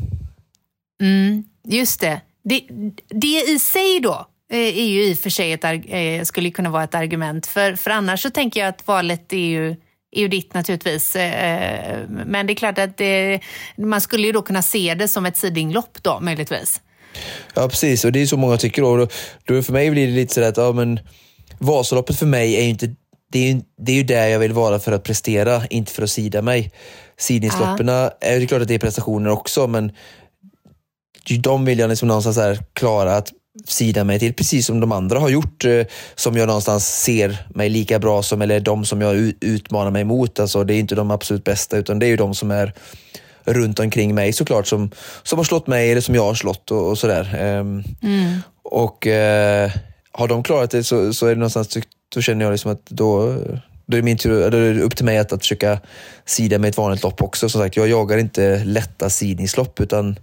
Mm, 1.01 1.43
just 1.63 1.99
det. 1.99 2.21
det. 2.43 2.61
Det 3.07 3.51
i 3.51 3.59
sig 3.59 3.99
då 3.99 4.25
är 4.49 4.85
ju 4.85 5.03
i 5.03 5.13
och 5.13 5.17
för 5.17 5.29
sig 5.29 5.51
ett, 5.51 5.63
eh, 5.63 6.23
skulle 6.23 6.51
kunna 6.51 6.69
vara 6.69 6.83
ett 6.83 6.95
argument. 6.95 7.47
För, 7.47 7.75
för 7.75 7.91
annars 7.91 8.21
så 8.21 8.29
tänker 8.29 8.59
jag 8.59 8.69
att 8.69 8.87
valet 8.87 9.33
är 9.33 9.37
ju, 9.37 9.75
är 10.11 10.21
ju 10.21 10.27
ditt 10.27 10.53
naturligtvis. 10.53 11.15
Eh, 11.15 11.99
men 12.25 12.47
det 12.47 12.53
är 12.53 12.55
klart 12.55 12.79
att 12.79 12.97
det, 12.97 13.39
man 13.77 14.01
skulle 14.01 14.27
ju 14.27 14.33
då 14.33 14.41
kunna 14.41 14.61
se 14.61 14.95
det 14.95 15.07
som 15.07 15.25
ett 15.25 15.37
sidinglopp 15.37 15.97
då 16.01 16.19
möjligtvis. 16.19 16.81
Ja, 17.53 17.67
precis. 17.69 18.05
Och 18.05 18.11
det 18.11 18.21
är 18.21 18.25
så 18.25 18.37
många 18.37 18.57
tycker. 18.57 18.81
Då, 18.81 19.07
då 19.45 19.63
för 19.63 19.73
mig 19.73 19.91
blir 19.91 20.07
det 20.07 20.13
lite 20.13 20.33
sådär 20.33 20.49
att 20.49 20.57
ja, 20.57 20.71
men 20.71 20.99
Vasaloppet 21.59 22.19
för 22.19 22.25
mig 22.25 22.55
är 22.55 22.63
ju 22.63 22.69
inte 22.69 22.95
det 23.31 23.39
är, 23.39 23.53
ju, 23.53 23.61
det 23.77 23.91
är 23.91 23.95
ju 23.95 24.03
där 24.03 24.27
jag 24.27 24.39
vill 24.39 24.53
vara 24.53 24.79
för 24.79 24.91
att 24.91 25.03
prestera, 25.03 25.67
inte 25.67 25.91
för 25.91 26.03
att 26.03 26.09
sida 26.09 26.41
mig. 26.41 26.71
Sidningsloppen, 27.17 27.89
är 27.89 28.39
det 28.39 28.47
klart 28.47 28.61
att 28.61 28.67
det 28.67 28.73
är 28.73 28.79
prestationer 28.79 29.29
också, 29.29 29.67
men 29.67 29.91
de 31.39 31.65
vill 31.65 31.79
jag 31.79 31.89
liksom 31.89 32.07
någonstans 32.07 32.37
här 32.37 32.63
klara 32.73 33.15
att 33.15 33.31
sida 33.65 34.03
mig 34.03 34.19
till, 34.19 34.33
precis 34.33 34.65
som 34.65 34.79
de 34.79 34.91
andra 34.91 35.19
har 35.19 35.29
gjort, 35.29 35.65
eh, 35.65 35.85
som 36.15 36.37
jag 36.37 36.47
någonstans 36.47 36.87
ser 36.87 37.37
mig 37.49 37.69
lika 37.69 37.99
bra 37.99 38.23
som, 38.23 38.41
eller 38.41 38.59
de 38.59 38.85
som 38.85 39.01
jag 39.01 39.15
utmanar 39.41 39.91
mig 39.91 40.03
mot. 40.03 40.39
Alltså, 40.39 40.63
det 40.63 40.73
är 40.73 40.79
inte 40.79 40.95
de 40.95 41.11
absolut 41.11 41.43
bästa, 41.43 41.77
utan 41.77 41.99
det 41.99 42.05
är 42.05 42.09
ju 42.09 42.15
de 42.15 42.35
som 42.35 42.51
är 42.51 42.73
runt 43.43 43.79
omkring 43.79 44.15
mig 44.15 44.33
såklart, 44.33 44.67
som, 44.67 44.91
som 45.23 45.39
har 45.39 45.43
slått 45.43 45.67
mig 45.67 45.91
eller 45.91 46.01
som 46.01 46.15
jag 46.15 46.23
har 46.23 46.35
slått 46.35 46.71
och, 46.71 46.89
och 46.89 46.97
sådär. 46.97 47.57
Um, 47.59 47.83
mm. 48.03 48.37
Och 48.63 49.07
uh, 49.07 49.71
har 50.11 50.27
de 50.27 50.43
klarat 50.43 50.71
det 50.71 50.83
så, 50.83 51.13
så 51.13 51.25
är 51.25 51.29
det 51.29 51.35
någonstans, 51.35 51.77
då 52.15 52.21
känner 52.21 52.45
jag 52.45 52.51
liksom 52.51 52.71
att 52.71 52.85
då, 52.85 53.37
då 53.85 53.97
är 53.97 54.01
min 54.01 54.17
tur, 54.17 54.49
då 54.49 54.57
är 54.57 54.73
det 54.73 54.81
upp 54.81 54.95
till 54.95 55.05
mig 55.05 55.17
att, 55.17 55.33
att 55.33 55.41
försöka 55.41 55.79
sida 56.25 56.59
med 56.59 56.69
ett 56.69 56.77
vanligt 56.77 57.03
lopp 57.03 57.21
också. 57.21 57.49
Som 57.49 57.61
sagt, 57.61 57.75
jag 57.75 57.87
jagar 57.87 58.17
inte 58.17 58.63
lätta 58.63 59.09
sidningslopp 59.09 59.79
utan 59.79 60.19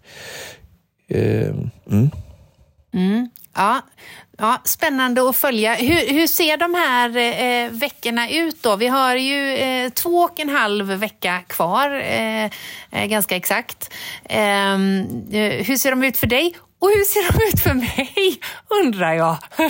uh, 1.15 1.55
mm. 1.91 2.11
Mm, 2.95 3.31
ja. 3.55 3.83
Ja, 4.41 4.61
spännande 4.65 5.29
att 5.29 5.37
följa. 5.37 5.75
Hur, 5.75 6.13
hur 6.13 6.27
ser 6.27 6.57
de 6.57 6.75
här 6.75 7.17
eh, 7.17 7.71
veckorna 7.71 8.31
ut 8.31 8.63
då? 8.63 8.77
Vi 8.77 8.87
har 8.87 9.17
ju 9.17 9.57
eh, 9.57 9.91
två 9.91 10.19
och 10.19 10.41
en 10.41 10.49
halv 10.49 10.87
vecka 10.87 11.43
kvar, 11.47 11.91
eh, 11.91 12.45
eh 12.45 13.07
ganska 13.07 13.37
exakt. 13.37 13.91
Ehm, 14.25 15.01
eh, 15.33 15.67
hur 15.67 15.77
ser 15.77 15.91
de 15.91 16.05
ut 16.05 16.17
för 16.17 16.27
dig? 16.27 16.57
Och 16.79 16.89
hur 16.89 17.05
ser 17.05 17.33
de 17.33 17.49
ut 17.49 17.61
för 17.61 17.75
mig, 17.75 18.41
undrar 18.85 19.13
jag. 19.13 19.37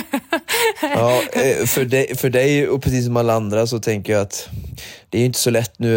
ja, 0.81 1.21
eh, 1.33 1.65
för 1.65 1.85
dig, 1.85 2.15
för 2.17 2.29
dig 2.29 2.67
och 2.67 2.83
precis 2.83 3.05
som 3.05 3.17
alla 3.17 3.33
andra 3.33 3.67
så 3.67 3.79
tänker 3.79 4.13
jag 4.13 4.21
att 4.21 4.49
det 5.09 5.21
är 5.21 5.25
inte 5.25 5.39
så 5.39 5.49
lätt 5.49 5.79
nu. 5.79 5.91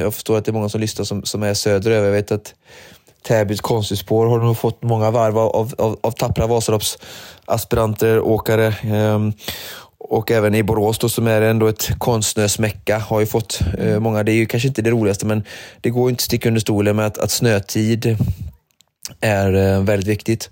Jag 0.00 0.14
förstår 0.14 0.38
att 0.38 0.44
det 0.44 0.50
är 0.50 0.52
många 0.52 0.68
som 0.68 0.80
lyssnar 0.80 1.04
som, 1.04 1.24
som 1.24 1.42
är 1.42 1.54
söderöver. 1.54 2.06
Jag 2.06 2.14
vet 2.14 2.32
att 2.32 2.54
Täbys 3.26 3.60
konstspår 3.60 4.26
har 4.26 4.38
nog 4.38 4.58
fått 4.58 4.82
många 4.82 5.10
varv 5.10 5.38
av, 5.38 5.74
av, 5.78 5.98
av 6.00 6.10
tappra 6.10 6.46
Vasaloppsaspiranter, 6.46 8.20
åkare. 8.20 8.74
Um, 9.14 9.32
och 9.98 10.30
även 10.30 10.54
i 10.54 10.62
Borås 10.62 10.98
då, 10.98 11.08
som 11.08 11.26
är 11.26 11.42
ändå 11.42 11.66
ett 11.66 11.98
konstnärsmecka 11.98 12.98
har 12.98 13.20
ju 13.20 13.26
fått 13.26 13.60
uh, 13.80 13.98
många. 13.98 14.22
Det 14.22 14.32
är 14.32 14.36
ju 14.36 14.46
kanske 14.46 14.68
inte 14.68 14.82
det 14.82 14.90
roligaste 14.90 15.26
men 15.26 15.44
det 15.80 15.90
går 15.90 16.10
inte 16.10 16.20
att 16.20 16.24
sticka 16.24 16.48
under 16.48 16.60
stolen 16.60 16.96
med 16.96 17.06
att, 17.06 17.18
att 17.18 17.30
snötid 17.30 18.16
är 19.20 19.54
uh, 19.54 19.82
väldigt 19.82 20.08
viktigt. 20.08 20.50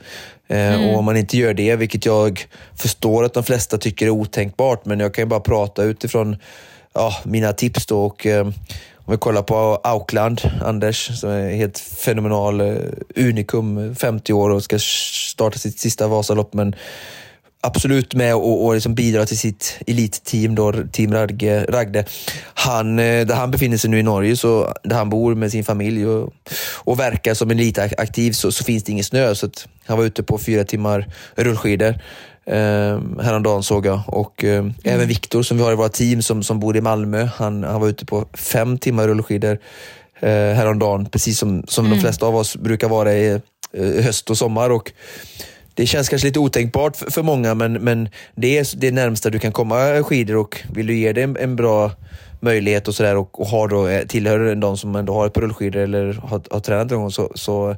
Uh, 0.51 0.57
mm. 0.57 0.91
Och 0.91 0.99
om 0.99 1.05
man 1.05 1.17
inte 1.17 1.37
gör 1.37 1.55
det, 1.55 1.77
vilket 1.77 2.07
jag 2.07 2.47
förstår 2.77 3.25
att 3.25 3.35
de 3.35 3.43
flesta 3.43 3.79
tycker 3.79 4.07
är 4.07 4.11
otänkbart, 4.11 4.85
men 4.85 5.01
jag 5.01 5.15
kan 5.15 5.23
ju 5.23 5.29
bara 5.29 5.41
prata 5.41 5.83
utifrån 5.83 6.37
ja, 6.95 7.15
mina 7.25 7.53
tips 7.53 7.87
då 7.87 8.05
och 8.05 8.27
om 9.07 9.13
vi 9.13 9.19
kollar 9.19 9.43
på 9.43 9.81
Aukland, 9.85 10.41
Anders, 10.63 11.21
som 11.21 11.31
är 11.31 11.55
helt 11.55 11.79
fenomenal 11.79 12.61
eh, 12.61 12.77
unikum, 13.17 13.95
50 13.95 14.33
år 14.33 14.51
och 14.51 14.63
ska 14.63 14.79
starta 14.79 15.59
sitt 15.59 15.79
sista 15.79 16.09
Vasalopp, 16.09 16.55
men 16.55 16.75
absolut 17.61 18.15
med 18.15 18.35
och, 18.35 18.65
och 18.65 18.75
liksom 18.75 18.95
bidra 18.95 19.27
till 19.27 19.39
sitt 19.39 19.79
elitteam, 19.87 20.55
då, 20.55 20.73
Team 20.93 21.13
Ragge, 21.13 21.65
Ragde. 21.69 22.05
Han, 22.55 22.99
eh, 22.99 23.27
där 23.27 23.35
han 23.35 23.51
befinner 23.51 23.77
sig 23.77 23.91
nu 23.91 23.99
i 23.99 24.03
Norge, 24.03 24.37
så, 24.37 24.75
där 24.83 24.97
han 24.97 25.11
bor 25.11 25.35
med 25.35 25.51
sin 25.51 25.65
familj 25.65 26.07
och, 26.07 26.35
och 26.75 27.01
verkar 27.01 27.35
som 27.35 27.51
elitaktiv, 27.51 28.33
så, 28.33 28.53
så 28.53 28.65
finns 28.65 28.85
det 28.85 28.93
ingen 28.93 29.05
snö. 29.05 29.35
Så 29.35 29.51
han 29.87 29.99
var 29.99 30.05
ute 30.05 30.23
på 30.23 30.39
fyra 30.39 30.65
timmar 30.65 31.07
rullskidor 31.35 31.95
eh, 32.47 33.01
häromdagen 33.23 33.63
såg 33.63 33.87
jag. 33.87 34.01
Och 34.07 34.45
eh, 34.45 34.59
mm. 34.59 34.75
även 34.85 35.09
Viktor 35.09 35.43
som 35.43 35.57
vi 35.57 35.63
har 35.63 35.73
i 35.73 35.75
våra 35.75 35.89
team 35.89 36.23
som, 36.23 36.43
som 36.43 36.61
bor 36.61 36.77
i 36.77 36.81
Malmö, 36.81 37.29
han, 37.37 37.65
han 37.65 37.81
var 37.81 37.89
ute 37.89 38.07
på 38.07 38.27
fem 38.35 38.79
timmar 38.79 39.09
rullskidor 39.09 39.59
eh, 40.21 40.29
häromdagen, 40.31 41.07
precis 41.07 41.39
som, 41.39 41.65
som 41.69 41.87
mm. 41.87 41.97
de 41.97 42.03
flesta 42.03 42.27
av 42.27 42.37
oss 42.37 42.57
brukar 42.57 42.89
vara 42.89 43.15
i 43.15 43.41
eh, 43.73 44.05
höst 44.05 44.31
och 44.31 44.39
sommar. 44.39 44.71
Och 44.71 44.93
det 45.75 45.87
känns 45.87 46.09
kanske 46.09 46.27
lite 46.27 46.39
otänkbart 46.39 46.97
för, 46.97 47.11
för 47.11 47.23
många, 47.23 47.55
men, 47.55 47.73
men 47.73 48.09
det 48.35 48.59
är 48.59 48.77
det 48.77 48.91
närmsta 48.91 49.31
du 49.31 49.39
kan 49.39 49.53
komma 49.53 50.03
skidor 50.03 50.37
och 50.37 50.61
vill 50.73 50.87
du 50.87 50.97
ge 50.97 51.13
det 51.13 51.23
en, 51.23 51.37
en 51.37 51.57
bra 51.57 51.91
möjlighet 52.41 52.89
och 52.89 52.95
sådär 52.95 53.17
och, 53.17 53.41
och 53.41 53.47
har 53.47 53.69
då, 53.69 53.89
eh, 53.89 54.07
tillhör 54.07 54.55
de 54.55 54.77
som 54.77 54.97
ändå 54.97 55.15
har 55.15 55.27
ett 55.27 55.33
par 55.33 55.43
rullskidor 55.43 55.81
eller 55.81 56.13
har, 56.13 56.43
har 56.51 56.61
tränat 56.61 56.93
en 56.93 56.99
gång 56.99 57.11
så, 57.11 57.33
så 57.35 57.77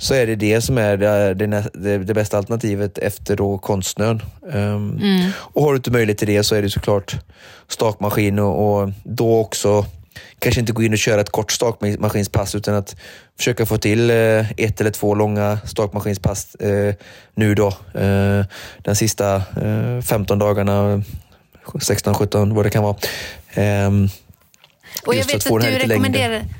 så 0.00 0.14
är 0.14 0.26
det 0.26 0.36
det 0.36 0.60
som 0.60 0.78
är 0.78 0.96
det, 0.96 1.34
det, 1.74 1.98
det 1.98 2.14
bästa 2.14 2.38
alternativet 2.38 2.98
efter 2.98 3.36
då 3.36 3.58
konstnön. 3.58 4.22
Um, 4.42 4.98
mm. 5.02 5.30
Och 5.36 5.62
har 5.62 5.70
du 5.70 5.76
inte 5.76 5.90
möjlighet 5.90 6.18
till 6.18 6.28
det 6.28 6.44
så 6.44 6.54
är 6.54 6.62
det 6.62 6.70
såklart 6.70 7.16
stakmaskin 7.68 8.38
och, 8.38 8.80
och 8.80 8.90
då 9.04 9.40
också 9.40 9.86
kanske 10.38 10.60
inte 10.60 10.72
gå 10.72 10.82
in 10.82 10.92
och 10.92 10.98
köra 10.98 11.20
ett 11.20 11.30
kort 11.30 11.52
stakmaskinspass 11.52 12.54
utan 12.54 12.74
att 12.74 12.96
försöka 13.38 13.66
få 13.66 13.78
till 13.78 14.10
eh, 14.10 14.50
ett 14.50 14.80
eller 14.80 14.90
två 14.90 15.14
långa 15.14 15.58
stakmaskinspass 15.64 16.54
eh, 16.54 16.94
nu 17.34 17.54
då. 17.54 17.68
Eh, 17.94 18.44
den 18.82 18.96
sista 18.96 19.42
15 20.02 20.38
dagarna, 20.38 21.02
16, 21.82 22.14
17 22.14 22.54
vad 22.54 22.66
det 22.66 22.70
kan 22.70 22.82
vara. 22.82 22.96
Ehm, 23.54 24.08
och 25.06 25.14
jag 25.14 25.24
vet 25.24 25.36
att, 25.36 25.52
att 25.52 25.62
du 25.62 25.68
rekommenderar 25.68 26.28
längden. 26.28 26.54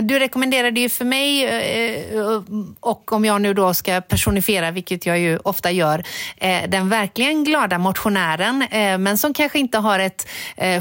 Du 0.00 0.18
rekommenderade 0.18 0.80
ju 0.80 0.88
för 0.88 1.04
mig, 1.04 1.44
eh, 1.44 2.42
och 2.80 3.12
om 3.12 3.24
jag 3.24 3.42
nu 3.42 3.54
då 3.54 3.74
ska 3.74 4.00
personifiera, 4.00 4.70
vilket 4.70 5.06
jag 5.06 5.18
ju 5.18 5.38
ofta 5.38 5.70
gör, 5.70 6.04
eh, 6.36 6.68
den 6.68 6.88
verkligen 6.88 7.44
glada 7.44 7.78
motionären, 7.78 8.62
eh, 8.62 8.98
men 8.98 9.18
som 9.18 9.34
kanske 9.34 9.58
inte 9.58 9.78
har 9.78 9.98
ett 9.98 10.28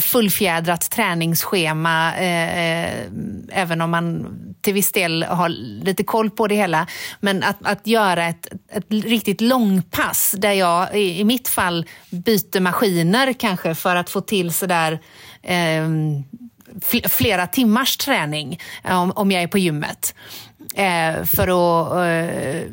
fullfjädrat 0.01 0.89
träningsschema, 0.91 2.13
även 3.51 3.81
om 3.81 3.91
man 3.91 4.27
till 4.61 4.73
viss 4.73 4.91
del 4.91 5.23
har 5.23 5.49
lite 5.83 6.03
koll 6.03 6.29
på 6.29 6.47
det 6.47 6.55
hela. 6.55 6.87
Men 7.19 7.43
att, 7.43 7.57
att 7.61 7.87
göra 7.87 8.25
ett, 8.25 8.47
ett 8.71 8.85
riktigt 8.89 9.41
långpass 9.41 10.35
där 10.37 10.51
jag 10.51 10.97
i 10.97 11.23
mitt 11.23 11.47
fall 11.47 11.85
byter 12.09 12.59
maskiner 12.59 13.33
kanske 13.33 13.75
för 13.75 13.95
att 13.95 14.09
få 14.09 14.21
till 14.21 14.53
sådär 14.53 14.99
flera 17.09 17.47
timmars 17.47 17.97
träning 17.97 18.59
eh, 18.83 19.01
om, 19.01 19.11
om 19.11 19.31
jag 19.31 19.43
är 19.43 19.47
på 19.47 19.57
gymmet. 19.57 20.15
Eh, 20.75 21.23
för 21.23 21.47
att 21.47 21.91
eh, 21.91 22.71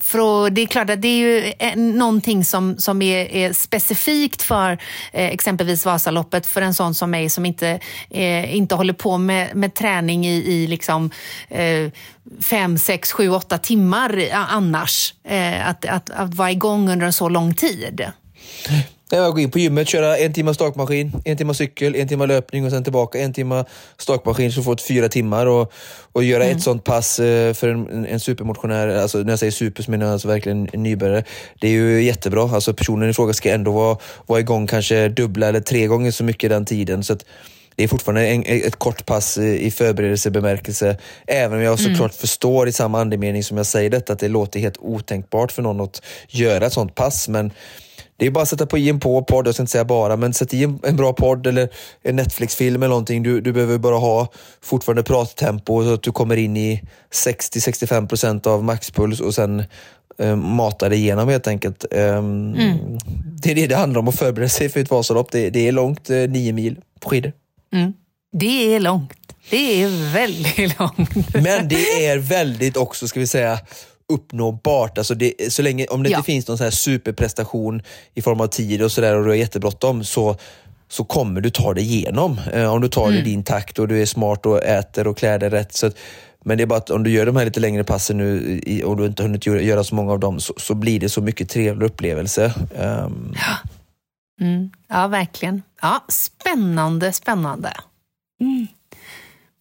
för 0.00 0.50
det 0.50 0.62
är 0.62 0.66
klart 0.66 0.90
att 0.90 1.02
det 1.02 1.08
är 1.08 1.18
ju 1.18 1.52
eh, 1.58 1.76
någonting 1.76 2.44
som, 2.44 2.78
som 2.78 3.02
är, 3.02 3.32
är 3.32 3.52
specifikt 3.52 4.42
för 4.42 4.72
eh, 5.12 5.26
exempelvis 5.26 5.86
Vasaloppet 5.86 6.46
för 6.46 6.62
en 6.62 6.74
sån 6.74 6.94
som 6.94 7.10
mig 7.10 7.30
som 7.30 7.46
inte, 7.46 7.80
eh, 8.10 8.56
inte 8.56 8.74
håller 8.74 8.92
på 8.92 9.18
med, 9.18 9.56
med 9.56 9.74
träning 9.74 10.26
i, 10.26 10.34
i 10.34 10.66
liksom, 10.66 11.10
fem, 12.42 12.78
sex, 12.78 13.12
sju, 13.12 13.28
åtta 13.30 13.58
timmar 13.58 14.28
annars. 14.32 15.14
Att, 15.64 15.84
att, 15.84 16.10
att 16.10 16.34
vara 16.34 16.50
igång 16.50 16.88
under 16.88 17.06
en 17.06 17.12
så 17.12 17.28
lång 17.28 17.54
tid. 17.54 18.06
Jag 19.10 19.32
går 19.32 19.40
in 19.40 19.50
på 19.50 19.58
gymmet, 19.58 19.88
köra 19.88 20.16
en 20.16 20.32
timme 20.32 20.54
stakmaskin, 20.54 21.12
en 21.24 21.36
timme 21.36 21.54
cykel, 21.54 21.94
en 21.94 22.08
timme 22.08 22.26
löpning 22.26 22.64
och 22.64 22.70
sen 22.70 22.84
tillbaka 22.84 23.18
en 23.18 23.32
timme 23.32 23.64
stakmaskin 23.98 24.52
så 24.52 24.62
får 24.62 24.76
du 24.76 24.82
fyra 24.82 25.08
timmar. 25.08 25.46
Och, 25.46 25.72
och 26.12 26.24
göra 26.24 26.44
mm. 26.44 26.56
ett 26.56 26.62
sånt 26.62 26.84
pass 26.84 27.18
eh, 27.18 27.54
för 27.54 27.68
en, 27.68 28.06
en 28.06 28.20
supermotionär, 28.20 28.88
alltså 28.88 29.18
när 29.18 29.30
jag 29.30 29.38
säger 29.38 29.52
super 29.52 29.82
så 29.82 29.90
menar 29.90 30.06
jag 30.06 30.12
alltså 30.12 30.28
verkligen 30.28 30.68
en 30.72 30.82
nybörjare. 30.82 31.24
Det 31.60 31.68
är 31.68 31.72
ju 31.72 32.02
jättebra. 32.02 32.42
Alltså 32.42 32.74
personen 32.74 33.10
i 33.10 33.14
fråga 33.14 33.32
ska 33.32 33.50
ändå 33.50 33.72
vara, 33.72 33.98
vara 34.26 34.40
igång 34.40 34.66
kanske 34.66 35.08
dubbla 35.08 35.48
eller 35.48 35.60
tre 35.60 35.86
gånger 35.86 36.10
så 36.10 36.24
mycket 36.24 36.50
den 36.50 36.64
tiden. 36.64 37.04
Så 37.04 37.12
att, 37.12 37.24
det 37.76 37.84
är 37.84 37.88
fortfarande 37.88 38.26
en, 38.26 38.44
ett 38.46 38.76
kort 38.76 39.06
pass 39.06 39.38
i 39.38 39.70
förberedelsebemärkelse. 39.70 40.96
Även 41.26 41.58
om 41.58 41.64
jag 41.64 41.78
såklart 41.78 41.98
mm. 41.98 42.10
förstår 42.10 42.68
i 42.68 42.72
samma 42.72 43.00
andemening 43.00 43.44
som 43.44 43.56
jag 43.56 43.66
säger 43.66 43.90
detta 43.90 44.12
att 44.12 44.18
det 44.18 44.28
låter 44.28 44.60
helt 44.60 44.78
otänkbart 44.78 45.52
för 45.52 45.62
någon 45.62 45.80
att 45.80 46.02
göra 46.28 46.66
ett 46.66 46.72
sånt 46.72 46.94
pass. 46.94 47.28
Men 47.28 47.52
det 48.18 48.26
är 48.26 48.30
bara 48.30 48.42
att 48.42 48.48
sätta 48.48 48.66
på 48.66 48.78
i 48.78 48.88
en 48.88 49.00
på 49.00 49.22
podd, 49.22 49.46
jag 49.46 49.54
ska 49.54 49.62
inte 49.62 49.72
säga 49.72 49.84
bara, 49.84 50.16
men 50.16 50.34
sätt 50.34 50.54
i 50.54 50.64
en, 50.64 50.78
en 50.82 50.96
bra 50.96 51.12
podd 51.12 51.46
eller 51.46 51.68
en 52.02 52.16
Netflix-film 52.16 52.82
eller 52.82 52.88
någonting. 52.88 53.22
Du, 53.22 53.40
du 53.40 53.52
behöver 53.52 53.78
bara 53.78 53.96
ha 53.96 54.28
fortfarande 54.62 55.02
prattempo 55.02 55.82
så 55.82 55.94
att 55.94 56.02
du 56.02 56.12
kommer 56.12 56.36
in 56.36 56.56
i 56.56 56.82
60-65% 57.10 58.48
av 58.48 58.64
maxpuls 58.64 59.20
och 59.20 59.34
sen 59.34 59.64
eh, 60.18 60.36
mata 60.36 60.88
dig 60.88 60.98
igenom 60.98 61.28
helt 61.28 61.46
enkelt. 61.46 61.84
Um, 61.90 62.54
mm. 62.54 62.78
Det 63.42 63.50
är 63.50 63.54
det 63.54 63.66
det 63.66 63.76
handlar 63.76 64.00
om, 64.00 64.08
att 64.08 64.18
förbereda 64.18 64.48
sig 64.48 64.68
för 64.68 64.80
ett 64.80 64.90
Vasalopp. 64.90 65.32
Det, 65.32 65.50
det 65.50 65.68
är 65.68 65.72
långt, 65.72 66.10
eh, 66.10 66.16
nio 66.16 66.52
mil 66.52 66.80
på 67.00 67.10
skidor. 67.10 67.32
Mm. 67.72 67.92
Det 68.32 68.74
är 68.74 68.80
långt. 68.80 69.12
Det 69.50 69.82
är 69.82 70.12
väldigt 70.12 70.78
långt. 70.78 71.34
Men 71.34 71.68
det 71.68 72.06
är 72.06 72.18
väldigt 72.18 72.76
också, 72.76 73.08
ska 73.08 73.20
vi 73.20 73.26
säga, 73.26 73.58
uppnåbart. 74.12 74.98
Alltså 74.98 75.14
det, 75.14 75.52
så 75.52 75.62
länge, 75.62 75.86
om 75.86 76.02
det 76.02 76.10
Ja. 76.10 76.16
inte 76.18 76.26
finns 76.26 76.48
någon 76.48 76.58
så 76.58 76.64
här 76.64 76.70
superprestation 76.70 77.82
i 78.14 78.22
form 78.22 78.40
av 78.40 78.46
tid 78.46 78.82
och 78.82 78.92
sådär 78.92 79.14
och 79.16 79.22
du 79.24 79.28
har 79.28 79.36
jättebråttom 79.36 80.04
så, 80.04 80.36
så 80.88 81.04
kommer 81.04 81.40
du 81.40 81.50
ta 81.50 81.74
dig 81.74 81.84
igenom. 81.84 82.40
Eh, 82.52 82.72
om 82.72 82.80
du 82.80 82.88
tar 82.88 83.10
det 83.10 83.18
i 83.18 83.22
din 83.22 83.42
takt 83.44 83.78
och 83.78 83.88
du 83.88 84.02
är 84.02 84.06
smart 84.06 84.46
och 84.46 84.64
äter 84.64 85.06
och 85.06 85.16
klär 85.18 85.38
dig 85.38 85.48
rätt. 85.48 85.74
Så 85.74 85.86
att, 85.86 85.96
men 86.44 86.56
det 86.58 86.64
är 86.64 86.66
bara 86.66 86.78
att 86.78 86.90
om 86.90 87.02
du 87.02 87.10
gör 87.10 87.26
de 87.26 87.36
här 87.36 87.44
lite 87.44 87.60
längre 87.60 87.84
passen 87.84 88.16
nu 88.18 88.60
i, 88.66 88.82
och 88.84 88.96
du 88.96 89.06
inte 89.06 89.22
hunnit 89.22 89.46
göra, 89.46 89.84
så 89.84 89.94
många 89.94 90.12
av 90.12 90.20
dem 90.20 90.40
så, 90.40 90.54
så 90.56 90.74
blir 90.74 91.00
det 91.00 91.08
så 91.08 91.20
mycket 91.20 91.48
trevlig 91.48 91.86
upplevelse. 91.86 92.52
Ehm, 92.78 93.34
Mm. 94.40 94.70
Ja, 94.88 95.06
verkligen. 95.08 95.62
Ja, 95.82 96.04
spännande, 96.08 97.12
spännande. 97.12 97.72
Mm. 98.40 98.66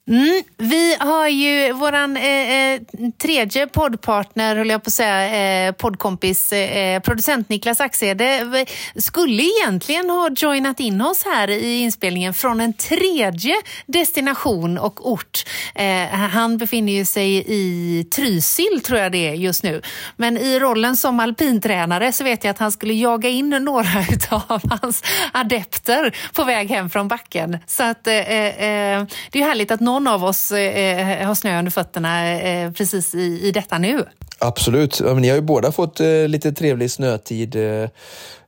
Mm, 0.10 0.44
vi 0.58 0.96
har 1.00 1.28
ju 1.28 1.72
våran 1.72 2.18
eh, 2.18 2.74
eh, 2.74 2.82
tredje 3.22 3.68
poddpartner, 3.68 4.56
höll 4.56 4.70
jag 4.70 4.84
på 4.84 4.88
att 4.88 4.94
säga, 4.94 5.68
eh, 5.68 5.72
poddkompis, 5.72 6.54
eh, 6.54 6.78
eh 6.78 7.02
producent 7.02 7.50
Niklas 7.50 7.82
Axede, 7.82 8.66
skulle 8.96 9.44
egentligen 9.44 10.10
ha 10.10 10.30
joinat 10.38 10.80
in 10.80 11.02
oss 11.02 11.26
här 11.26 11.50
i 11.50 11.80
inspelningen 11.80 12.34
från 12.34 12.62
en 12.62 12.74
tredje 12.74 13.56
destination 13.86 14.78
och 14.78 15.12
ort. 15.12 15.44
Eh, 15.76 16.08
han 16.08 16.58
befinner 16.58 16.94
ju 16.94 17.06
sig 17.06 17.46
i 17.48 18.04
Trysil, 18.04 18.82
tror 18.82 19.00
jag 19.00 19.12
det 19.12 19.28
är 19.28 19.34
just 19.34 19.64
nu. 19.64 19.82
Men 20.18 20.38
i 20.38 20.60
rollen 20.60 20.98
som 20.98 21.20
alpintränare 21.20 22.12
så 22.12 22.24
vet 22.24 22.44
jag 22.44 22.52
att 22.52 22.60
han 22.60 22.72
skulle 22.72 22.94
jaga 22.94 23.30
in 23.30 23.50
några 23.50 24.06
av 24.48 24.62
hans 24.82 25.04
adepter 25.32 26.16
på 26.34 26.44
väg 26.44 26.70
hem 26.70 26.90
från 26.90 27.08
backen. 27.08 27.58
Så 27.66 27.84
att, 27.84 28.08
eh, 28.08 28.14
eh, 28.14 28.46
eh 28.46 29.06
det 29.32 29.40
är 29.40 29.44
härligt 29.44 29.72
att 29.72 29.80
någon 29.80 29.97
av 30.08 30.24
oss 30.24 30.52
eh, 30.52 31.22
eh, 31.22 31.28
har 31.28 31.36
snö 31.36 31.60
under 31.60 31.72
fötterna 31.72 32.32
eh, 32.32 32.72
precis 32.72 33.16
i, 33.16 33.48
i 33.48 33.52
detta 33.52 33.78
nu. 33.78 34.06
Absolut. 34.40 35.00
Ja, 35.00 35.14
men 35.14 35.22
ni 35.22 35.30
har 35.30 35.36
ju 35.36 35.42
båda 35.42 35.72
fått 35.72 36.00
eh, 36.00 36.28
lite 36.28 36.52
trevlig 36.52 36.92
snötid 36.92 37.56
eh, 37.56 37.90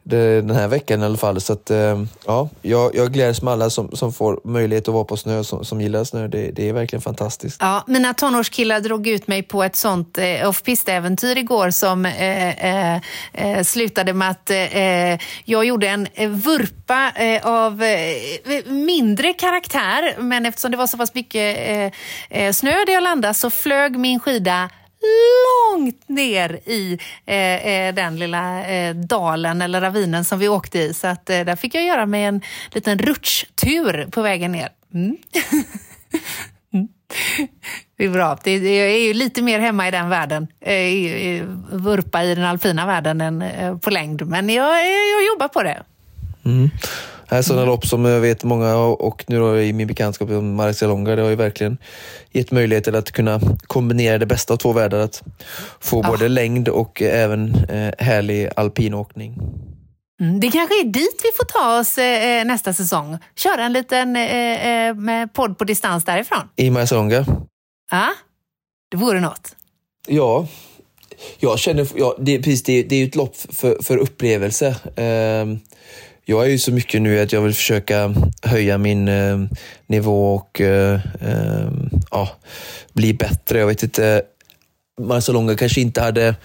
det, 0.09 0.41
den 0.41 0.55
här 0.55 0.67
veckan 0.67 1.01
i 1.01 1.05
alla 1.05 1.17
fall. 1.17 1.41
Så 1.41 1.53
att, 1.53 1.71
eh, 1.71 2.03
ja, 2.25 2.49
jag, 2.61 2.95
jag 2.95 3.13
gläds 3.13 3.41
med 3.41 3.53
alla 3.53 3.69
som, 3.69 3.91
som 3.91 4.13
får 4.13 4.39
möjlighet 4.43 4.87
att 4.87 4.93
vara 4.93 5.03
på 5.03 5.17
snö, 5.17 5.43
som, 5.43 5.65
som 5.65 5.81
gillar 5.81 6.03
snö. 6.03 6.27
Det, 6.27 6.51
det 6.51 6.69
är 6.69 6.73
verkligen 6.73 7.01
fantastiskt. 7.01 7.57
Ja, 7.59 7.83
mina 7.87 8.13
tonårskillar 8.13 8.79
drog 8.79 9.07
ut 9.07 9.27
mig 9.27 9.43
på 9.43 9.63
ett 9.63 9.75
sånt 9.75 10.17
eh, 10.17 10.49
off-pist-äventyr 10.49 11.37
igår 11.37 11.69
som 11.69 12.05
eh, 12.05 12.93
eh, 12.93 13.01
eh, 13.33 13.63
slutade 13.63 14.13
med 14.13 14.29
att 14.29 14.49
eh, 14.49 15.19
jag 15.45 15.65
gjorde 15.65 15.87
en 15.87 16.07
vurpa 16.29 17.11
eh, 17.15 17.47
av 17.47 17.83
eh, 17.83 18.65
mindre 18.65 19.33
karaktär. 19.33 20.15
Men 20.19 20.45
eftersom 20.45 20.71
det 20.71 20.77
var 20.77 20.87
så 20.87 20.97
pass 20.97 21.13
mycket 21.13 21.91
eh, 22.29 22.51
snö 22.51 22.71
där 22.85 22.93
jag 22.93 23.03
landade 23.03 23.33
så 23.33 23.49
flög 23.49 23.97
min 23.97 24.19
skida 24.19 24.69
långt 25.01 26.09
ner 26.09 26.59
i 26.65 26.99
eh, 27.25 27.67
eh, 27.67 27.95
den 27.95 28.19
lilla 28.19 28.65
eh, 28.67 28.95
dalen 28.95 29.61
eller 29.61 29.81
ravinen 29.81 30.25
som 30.25 30.39
vi 30.39 30.47
åkte 30.49 30.79
i. 30.79 30.93
Så 30.93 31.07
att, 31.07 31.29
eh, 31.29 31.39
där 31.41 31.55
fick 31.55 31.75
jag 31.75 31.83
göra 31.85 32.05
mig 32.05 32.23
en 32.23 32.41
liten 32.71 32.99
rutschtur 32.99 34.07
på 34.11 34.21
vägen 34.21 34.51
ner. 34.51 34.69
Mm. 34.93 35.17
mm. 36.73 36.87
Det 37.97 38.05
är 38.05 38.09
bra. 38.09 38.37
Det, 38.43 38.53
jag 38.53 38.89
är 38.91 39.07
ju 39.07 39.13
lite 39.13 39.41
mer 39.41 39.59
hemma 39.59 39.87
i 39.87 39.91
den 39.91 40.09
världen. 40.09 40.47
Eh, 40.61 40.73
i- 40.73 41.35
i- 41.35 41.43
Vurpa 41.71 42.23
i 42.23 42.35
den 42.35 42.45
alpina 42.45 42.85
världen 42.85 43.21
än 43.21 43.41
eh, 43.41 43.77
på 43.77 43.89
längd. 43.89 44.27
Men 44.27 44.49
jag, 44.49 44.67
jag, 44.87 45.25
jobbar 45.33 45.47
på 45.47 45.63
det. 45.63 45.83
Det 46.43 47.18
här 47.29 47.37
är 47.37 47.41
sådana 47.41 47.65
lopp 47.65 47.85
som 47.85 48.05
jag 48.05 48.19
vet 48.19 48.43
många 48.43 48.75
och 48.75 49.25
nu 49.27 49.39
då 49.39 49.59
i 49.61 49.73
min 49.73 49.87
bekantskap 49.87 50.29
om 50.29 50.55
Marcialonga, 50.55 51.15
det 51.15 51.21
har 51.21 51.29
ju 51.29 51.35
verkligen 51.35 51.77
gett 52.31 52.51
möjligheter 52.51 52.93
att 52.93 53.11
kunna 53.11 53.39
kombinera 53.67 54.17
det 54.17 54.25
bästa 54.25 54.53
av 54.53 54.57
två 54.57 54.73
världar. 54.73 54.99
Att 54.99 55.23
få 55.79 56.01
både 56.01 56.27
längd 56.27 56.69
och 56.69 57.01
även 57.01 57.55
eh, 57.55 57.93
härlig 57.97 58.49
alpinåkning. 58.55 59.35
Mm, 60.21 60.39
det 60.39 60.51
kanske 60.51 60.79
är 60.79 60.83
dit 60.85 61.21
vi 61.23 61.29
får 61.37 61.45
ta 61.45 61.79
oss 61.79 61.97
eh, 61.97 62.45
nästa 62.45 62.73
säsong. 62.73 63.17
Köra 63.35 63.63
en 63.63 63.73
liten 63.73 64.15
eh, 64.15 64.67
eh, 64.67 64.95
med 64.95 65.33
podd 65.33 65.57
på 65.57 65.63
distans 65.63 66.05
därifrån. 66.05 66.49
I 66.55 66.69
Marcialonga? 66.69 67.25
Ja, 67.91 68.07
det 68.91 68.97
vore 68.97 69.19
något. 69.19 69.55
Ja, 70.07 70.47
jag 71.39 71.59
känner, 71.59 71.87
ja, 71.95 72.15
det, 72.19 72.37
precis, 72.37 72.63
det, 72.63 72.83
det 72.83 72.95
är 72.95 72.99
ju 72.99 73.05
ett 73.05 73.15
lopp 73.15 73.35
för, 73.35 73.83
för 73.83 73.97
upplevelse. 73.97 74.75
Ehm, 74.95 75.59
jag 76.29 76.45
är 76.45 76.49
ju 76.49 76.57
så 76.57 76.71
mycket 76.71 77.01
nu 77.01 77.19
att 77.19 77.33
jag 77.33 77.41
vill 77.41 77.53
försöka 77.53 78.13
höja 78.43 78.77
min 78.77 79.07
eh, 79.07 79.39
nivå 79.87 80.35
och 80.35 80.61
eh, 80.61 80.99
ehm, 81.21 81.89
ja, 82.11 82.29
bli 82.93 83.13
bättre. 83.13 83.59
Jag 83.59 83.67
vet 83.67 83.83
inte, 83.83 84.21
Marcialonga 85.01 85.55
kanske 85.55 85.81
inte 85.81 86.01
hade 86.01 86.35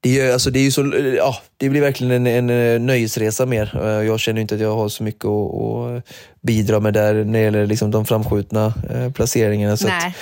det, 0.00 0.20
är, 0.20 0.32
alltså 0.32 0.50
det, 0.50 0.58
är 0.58 0.62
ju 0.62 0.70
så, 0.70 0.92
ja, 1.16 1.36
det 1.56 1.68
blir 1.68 1.80
verkligen 1.80 2.26
en, 2.26 2.50
en 2.50 2.86
nöjesresa 2.86 3.46
mer. 3.46 3.80
Eh, 3.82 4.06
Jag 4.06 4.20
känner 4.20 4.40
inte 4.40 4.54
att 4.54 4.60
jag 4.60 4.76
har 4.76 4.88
så 4.88 5.02
mycket 5.02 5.24
att, 5.24 5.54
att 5.54 6.04
bidra 6.40 6.80
med 6.80 6.94
där 6.94 7.14
när 7.14 7.32
det 7.32 7.44
gäller 7.44 7.66
liksom 7.66 7.90
de 7.90 8.04
framskjutna 8.04 8.74
eh, 8.90 9.12
placeringarna. 9.12 9.76
Så 9.76 9.88
att. 9.88 10.14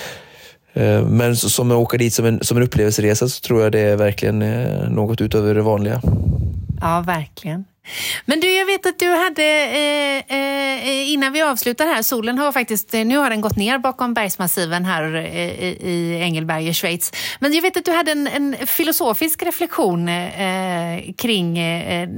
Eh, 0.73 1.05
Men 1.05 1.35
som 1.35 1.71
att 1.71 1.77
åka 1.77 1.97
dit 1.97 2.13
som 2.13 2.25
en, 2.25 2.43
som 2.43 2.57
en 2.57 2.63
upplevelseresa 2.63 3.29
så 3.29 3.41
tror 3.41 3.61
jag 3.61 3.71
det 3.71 3.79
är 3.79 3.95
verkligen 3.95 4.41
eh, 4.41 4.89
något 4.89 5.21
utöver 5.21 5.55
det 5.55 5.61
vanliga. 5.61 6.01
Ja, 6.81 7.03
verkligen. 7.07 7.65
Men 8.25 8.39
du, 8.39 8.57
jag 8.57 8.65
vet 8.65 8.85
att 8.85 8.99
du 8.99 9.09
hade, 9.09 9.43
eh, 9.43 10.37
eh, 10.37 10.87
eh 10.87 11.11
innan 11.11 11.33
vi 11.33 11.41
avslutar 11.41 11.85
här, 11.85 12.01
solen 12.01 12.37
har 12.37 12.51
faktiskt, 12.51 12.93
eh, 12.93 13.05
nu 13.05 13.17
har 13.17 13.29
den 13.29 13.41
gått 13.41 13.55
ner 13.55 13.77
bakom 13.77 14.13
bergsmassiven 14.13 14.85
här 14.85 15.15
eh, 15.15 15.63
i, 15.63 16.19
Engelberg 16.21 16.67
i 16.67 16.73
Schweiz. 16.73 17.11
Men 17.39 17.53
jag 17.53 17.61
vet 17.61 17.77
att 17.77 17.85
du 17.85 17.91
hade 17.91 18.11
en, 18.11 18.27
en 18.27 18.55
filosofisk 18.67 19.43
reflektion 19.43 20.09
eh, 20.09 21.13
kring 21.17 21.57
eh, 21.57 22.09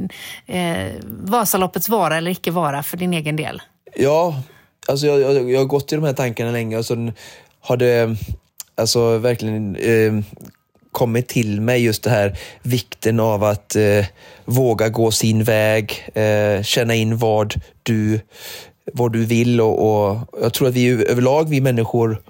eh, 0.45 0.91
Vasaloppets 1.05 1.89
vara 1.89 2.17
eller 2.17 2.31
icke 2.31 2.51
vara 2.51 2.83
för 2.83 2.97
din 2.97 3.13
egen 3.13 3.35
del. 3.35 3.61
Ja, 3.95 4.41
alltså 4.87 5.07
jag, 5.07 5.19
jag, 5.21 5.51
jag 5.51 5.59
har 5.59 5.65
gått 5.65 5.93
i 5.93 5.95
de 5.95 6.03
här 6.03 6.13
tankarna 6.13 6.51
länge 6.51 6.77
och 6.77 6.85
så 6.85 7.11
har 7.61 7.77
det 7.77 8.15
alltså 8.75 9.17
verkligen 9.17 9.75
eh, 9.75 10.13
kommit 10.93 11.27
till 11.27 11.61
mig 11.61 11.83
just 11.83 12.03
det 12.03 12.09
här 12.09 12.37
vikten 12.61 13.19
av 13.19 13.43
att 13.43 13.75
eh, 13.75 14.05
våga 14.45 14.89
gå 14.89 15.11
sin 15.11 15.43
väg, 15.43 16.09
eh, 16.13 16.63
känna 16.63 16.95
in 16.95 17.17
vad 17.17 17.53
du, 17.83 18.19
vad 18.93 19.13
du 19.13 19.25
vill 19.25 19.61
och, 19.61 20.09
och 20.09 20.17
jag 20.41 20.53
tror 20.53 20.67
att 20.67 20.73
vi 20.73 20.89
överlag, 21.09 21.49
vi 21.49 21.61
människor, 21.61 22.21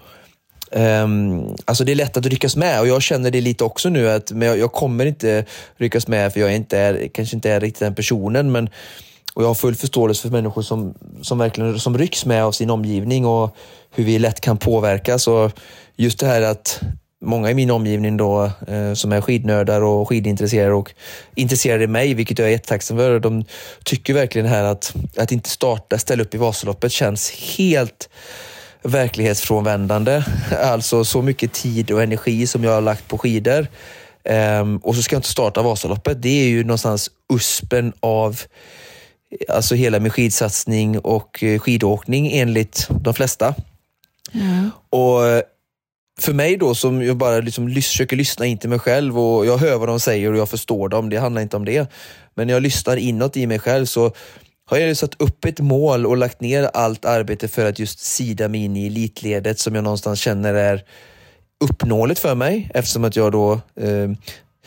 Um, 0.76 1.56
alltså 1.65 1.84
det 1.84 1.91
är 1.91 1.95
lätt 1.95 2.17
att 2.17 2.26
ryckas 2.26 2.56
med 2.56 2.80
och 2.82 2.88
jag 2.88 3.02
känner 3.02 3.32
det 3.32 3.41
lite 3.41 3.63
också 3.63 3.89
nu 3.89 4.10
att 4.10 4.32
men 4.32 4.47
jag, 4.47 4.58
jag 4.58 4.71
kommer 4.71 5.06
inte 5.06 5.45
ryckas 5.78 6.08
med 6.08 6.34
för 6.34 6.39
jag 6.39 6.52
är 6.52 6.56
inte 6.56 6.78
är, 6.78 7.08
kanske 7.08 7.36
inte 7.36 7.52
är 7.52 7.60
riktigt 7.60 7.80
den 7.80 7.95
personen 7.95 8.52
men 8.52 8.69
och 9.34 9.43
jag 9.43 9.47
har 9.47 9.56
full 9.56 9.76
förståelse 9.76 10.21
för 10.21 10.30
människor 10.30 10.62
som, 10.62 10.93
som 11.21 11.38
verkligen 11.38 11.80
som 11.80 11.97
rycks 11.97 12.26
med 12.26 12.43
av 12.43 12.52
sin 12.52 12.69
omgivning 12.69 13.26
och 13.26 13.56
hur 13.91 14.04
vi 14.04 14.19
lätt 14.19 14.41
kan 14.41 14.58
påverkas. 14.58 15.28
Och 15.28 15.52
just 15.95 16.19
det 16.19 16.28
här 16.28 16.41
att 16.41 16.82
många 17.23 17.51
i 17.51 17.53
min 17.53 17.71
omgivning 17.71 18.17
då 18.17 18.51
eh, 18.67 18.93
som 18.93 19.12
är 19.12 19.21
skidnördar 19.21 19.81
och 19.81 20.09
skidintresserade 20.09 20.73
och 20.73 20.93
intresserade 21.36 21.83
i 21.83 21.88
mig, 21.88 22.13
vilket 22.13 22.39
jag 22.39 22.47
är 22.47 22.51
jättetacksam 22.51 22.97
för. 22.97 23.19
De 23.19 23.45
tycker 23.83 24.13
verkligen 24.13 24.47
här 24.47 24.63
att, 24.63 24.93
att 25.17 25.31
inte 25.31 25.49
starta, 25.49 25.97
ställa 25.97 26.23
upp 26.23 26.36
i 26.36 26.38
Vasaloppet 26.38 26.91
känns 26.91 27.31
helt 27.57 28.09
verklighetsfrånvändande. 28.83 30.23
Alltså 30.63 31.03
så 31.03 31.21
mycket 31.21 31.53
tid 31.53 31.91
och 31.91 32.03
energi 32.03 32.47
som 32.47 32.63
jag 32.63 32.71
har 32.71 32.81
lagt 32.81 33.07
på 33.07 33.17
skidor. 33.17 33.67
Ehm, 34.23 34.77
och 34.77 34.95
så 34.95 35.01
ska 35.01 35.15
jag 35.15 35.19
inte 35.19 35.29
starta 35.29 35.62
Vasaloppet. 35.62 36.21
Det 36.21 36.41
är 36.43 36.47
ju 36.47 36.63
någonstans 36.63 37.09
uspen 37.33 37.93
av 37.99 38.41
alltså 39.49 39.75
hela 39.75 39.99
min 39.99 40.12
skidsatsning 40.12 40.99
och 40.99 41.43
eh, 41.43 41.59
skidåkning 41.59 42.31
enligt 42.31 42.88
de 42.89 43.13
flesta. 43.13 43.55
Och 44.89 45.27
eh, 45.27 45.41
för 46.23 46.33
mig 46.33 46.57
då 46.57 46.75
som 46.75 47.03
jag 47.03 47.17
bara 47.17 47.39
liksom 47.39 47.69
lys- 47.69 47.88
försöker 47.88 48.15
lyssna 48.15 48.45
in 48.45 48.57
till 48.57 48.69
mig 48.69 48.79
själv 48.79 49.19
och 49.19 49.45
jag 49.45 49.57
hör 49.57 49.77
vad 49.77 49.88
de 49.88 49.99
säger 49.99 50.31
och 50.31 50.38
jag 50.38 50.49
förstår 50.49 50.89
dem, 50.89 51.09
det 51.09 51.17
handlar 51.17 51.41
inte 51.41 51.57
om 51.57 51.65
det. 51.65 51.91
Men 52.36 52.47
när 52.47 52.53
jag 52.53 52.63
lyssnar 52.63 52.97
inåt 52.97 53.38
i 53.38 53.47
mig 53.47 53.59
själv 53.59 53.86
så 53.86 54.12
har 54.65 54.77
jag 54.77 54.97
satt 54.97 55.21
upp 55.21 55.45
ett 55.45 55.59
mål 55.59 56.05
och 56.05 56.17
lagt 56.17 56.41
ner 56.41 56.63
allt 56.63 57.05
arbete 57.05 57.47
för 57.47 57.65
att 57.65 57.79
just 57.79 57.99
sida 57.99 58.47
mig 58.47 58.63
in 58.63 58.77
i 58.77 58.88
elitledet 58.88 59.59
som 59.59 59.75
jag 59.75 59.83
någonstans 59.83 60.19
känner 60.19 60.53
är 60.53 60.83
uppnåeligt 61.63 62.19
för 62.19 62.36
mig 62.36 62.69
eftersom 62.73 63.03
att 63.03 63.15
jag 63.15 63.31
då 63.31 63.53
eh, 63.53 64.12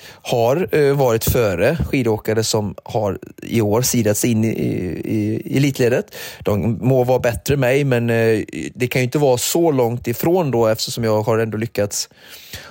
har 0.07 0.69
eh, 0.75 0.95
varit 0.95 1.25
före 1.25 1.77
skidåkare 1.91 2.45
som 2.45 2.75
har 2.85 3.19
i 3.43 3.61
år 3.61 3.83
sidats 3.83 4.25
in 4.25 4.45
i, 4.45 4.49
i, 4.49 5.43
i 5.45 5.57
elitledet. 5.57 6.15
De 6.41 6.79
må 6.81 7.05
vara 7.05 7.19
bättre 7.19 7.55
än 7.55 7.61
mig 7.61 7.85
men 7.85 8.11
eh, 8.11 8.41
det 8.75 8.87
kan 8.87 9.01
ju 9.01 9.05
inte 9.05 9.19
vara 9.19 9.39
så 9.39 9.71
långt 9.71 10.07
ifrån 10.07 10.51
då 10.51 10.67
eftersom 10.67 11.05
jag 11.05 11.23
har 11.23 11.39
ändå 11.39 11.59
lyckats 11.59 12.09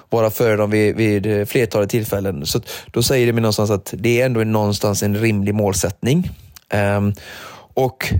vara 0.09 0.29
före 0.29 0.55
dem 0.55 0.69
vid, 0.69 0.95
vid 0.95 1.25
eh, 1.25 1.45
flertalet 1.45 1.89
tillfällen. 1.89 2.45
Så 2.45 2.61
då 2.85 3.03
säger 3.03 3.25
det 3.25 3.33
mig 3.33 3.41
någonstans 3.41 3.71
att 3.71 3.93
det 3.97 4.21
är 4.21 4.25
ändå 4.25 4.43
någonstans 4.43 5.03
en 5.03 5.17
rimlig 5.17 5.55
målsättning. 5.55 6.29
Um, 6.73 7.13
och 7.73 8.13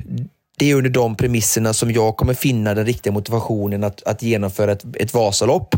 det 0.58 0.72
är 0.72 0.76
under 0.76 0.90
de 0.90 1.16
premisserna 1.16 1.74
som 1.74 1.92
jag 1.92 2.18
kommer 2.18 2.34
finna 2.34 2.74
den 2.74 2.86
riktiga 2.86 3.14
motivationen 3.14 3.84
att, 3.84 4.04
att 4.04 4.22
genomföra 4.22 4.72
ett, 4.72 4.86
ett 4.94 5.14
Vasalopp 5.14 5.76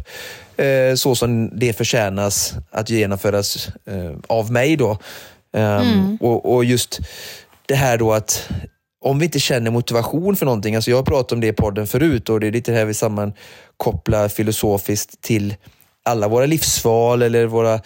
eh, 0.58 0.96
så 0.96 1.16
som 1.16 1.60
det 1.60 1.74
förtjänas 1.74 2.54
att 2.72 2.90
genomföras 2.90 3.70
eh, 3.86 4.12
av 4.28 4.52
mig. 4.52 4.76
Då. 4.76 4.98
Um, 5.54 5.64
mm. 5.64 6.18
och, 6.22 6.54
och, 6.54 6.66
just 6.66 7.00
det 7.66 7.76
här 7.76 7.98
då 7.98 8.14
att 8.14 8.50
om 9.02 9.20
vi 9.20 9.26
inte 9.26 9.40
känner 9.40 9.72
motivation 9.72 10.36
för 10.36 10.46
någonting, 10.46 10.76
alltså 10.76 10.92
jag 10.92 10.98
har 10.98 11.04
pratat 11.04 11.32
om 11.32 11.42
det 11.42 11.48
i 11.48 11.54
podden 11.54 11.88
förut 11.88 12.30
och 12.30 12.40
det 12.40 12.48
är 12.48 12.52
lite 12.52 12.72
det 12.72 12.78
här 12.78 12.86
vi 12.86 12.94
sammankopplar 12.94 14.28
filosofiskt 14.28 15.22
till 15.22 15.56
alla 16.06 16.28
våra 16.28 16.46
livsval 16.46 17.22
eller 17.22 17.46
våra 17.46 17.82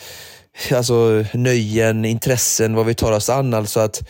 alltså, 0.72 1.26
nöjen, 1.34 2.06
intressen, 2.06 2.76
vad 2.76 2.86
vi 2.86 2.94
tar 2.94 3.12
oss 3.12 3.30
an. 3.30 3.54
Alltså 3.54 3.80
att 3.80 4.10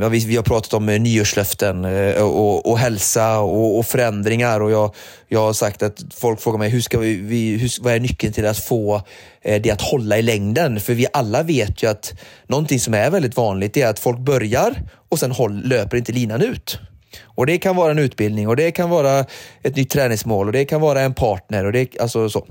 ja, 0.00 0.08
vi, 0.08 0.18
vi, 0.18 0.36
har 0.36 0.42
pratat 0.42 0.74
om 0.74 0.88
eh, 0.88 1.00
nyårslöften 1.00 1.84
eh, 1.84 2.22
och, 2.22 2.70
och 2.70 2.78
hälsa 2.78 3.40
och, 3.40 3.78
och, 3.78 3.86
förändringar 3.86 4.60
och 4.60 4.70
jag, 4.70 4.94
jag 5.28 5.40
har 5.40 5.52
sagt 5.52 5.82
att 5.82 6.04
folk 6.14 6.40
frågar 6.40 6.58
mig 6.58 6.70
hur 6.70 6.80
ska 6.80 6.98
vi, 6.98 7.14
vi 7.14 7.56
hur, 7.56 7.82
vad 7.82 7.92
är 7.92 8.00
nyckeln 8.00 8.32
till 8.32 8.46
att 8.46 8.58
få 8.58 9.02
eh, 9.42 9.62
det 9.62 9.70
att 9.70 9.82
hålla 9.82 10.18
i 10.18 10.22
längden? 10.22 10.80
För 10.80 10.94
vi 10.94 11.06
alla 11.12 11.42
vet 11.42 11.82
ju 11.82 11.90
att 11.90 12.12
någonting 12.46 12.80
som 12.80 12.94
är 12.94 13.10
väldigt 13.10 13.36
vanligt 13.36 13.76
är 13.76 13.86
att 13.86 13.98
folk 13.98 14.18
börjar 14.18 14.82
och 15.08 15.18
sen 15.18 15.32
håll, 15.32 15.68
löper 15.68 15.96
inte 15.96 16.12
linan 16.12 16.42
ut. 16.42 16.78
Och 17.22 17.46
Det 17.46 17.58
kan 17.58 17.76
vara 17.76 17.90
en 17.90 17.98
utbildning 17.98 18.48
och 18.48 18.56
det 18.56 18.70
kan 18.70 18.90
vara 18.90 19.26
ett 19.62 19.76
nytt 19.76 19.90
träningsmål 19.90 20.46
och 20.46 20.52
det 20.52 20.64
kan 20.64 20.80
vara 20.80 21.00
en 21.00 21.14
partner. 21.14 21.64
och 21.64 21.72
det, 21.72 22.00
alltså 22.00 22.28
så. 22.28 22.46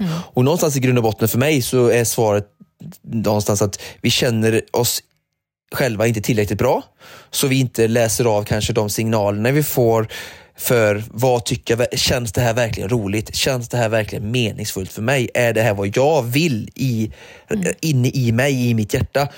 Mm. 0.00 0.12
Och 0.34 0.44
Någonstans 0.44 0.76
i 0.76 0.80
grund 0.80 0.98
och 0.98 1.04
botten 1.04 1.28
för 1.28 1.38
mig 1.38 1.62
så 1.62 1.88
är 1.88 2.04
svaret 2.04 2.46
någonstans 3.02 3.62
att 3.62 3.80
vi 4.00 4.10
känner 4.10 4.62
oss 4.72 5.02
själva 5.74 6.06
inte 6.06 6.20
tillräckligt 6.20 6.58
bra. 6.58 6.82
Så 7.30 7.46
vi 7.46 7.60
inte 7.60 7.88
läser 7.88 8.24
av 8.24 8.44
kanske 8.44 8.72
de 8.72 8.90
signalerna 8.90 9.50
vi 9.50 9.62
får 9.62 10.08
för 10.58 11.04
vad 11.10 11.44
tycker 11.44 11.76
jag, 11.76 11.98
känns 11.98 12.32
det 12.32 12.40
här 12.40 12.54
verkligen 12.54 12.88
roligt? 12.88 13.34
Känns 13.34 13.68
det 13.68 13.76
här 13.76 13.88
verkligen 13.88 14.30
meningsfullt 14.30 14.92
för 14.92 15.02
mig? 15.02 15.30
Är 15.34 15.52
det 15.52 15.62
här 15.62 15.74
vad 15.74 15.96
jag 15.96 16.22
vill 16.22 16.70
i, 16.74 17.12
mm. 17.50 17.74
inne 17.80 18.08
i 18.08 18.32
mig, 18.32 18.70
i 18.70 18.74
mitt 18.74 18.94
hjärta? 18.94 19.28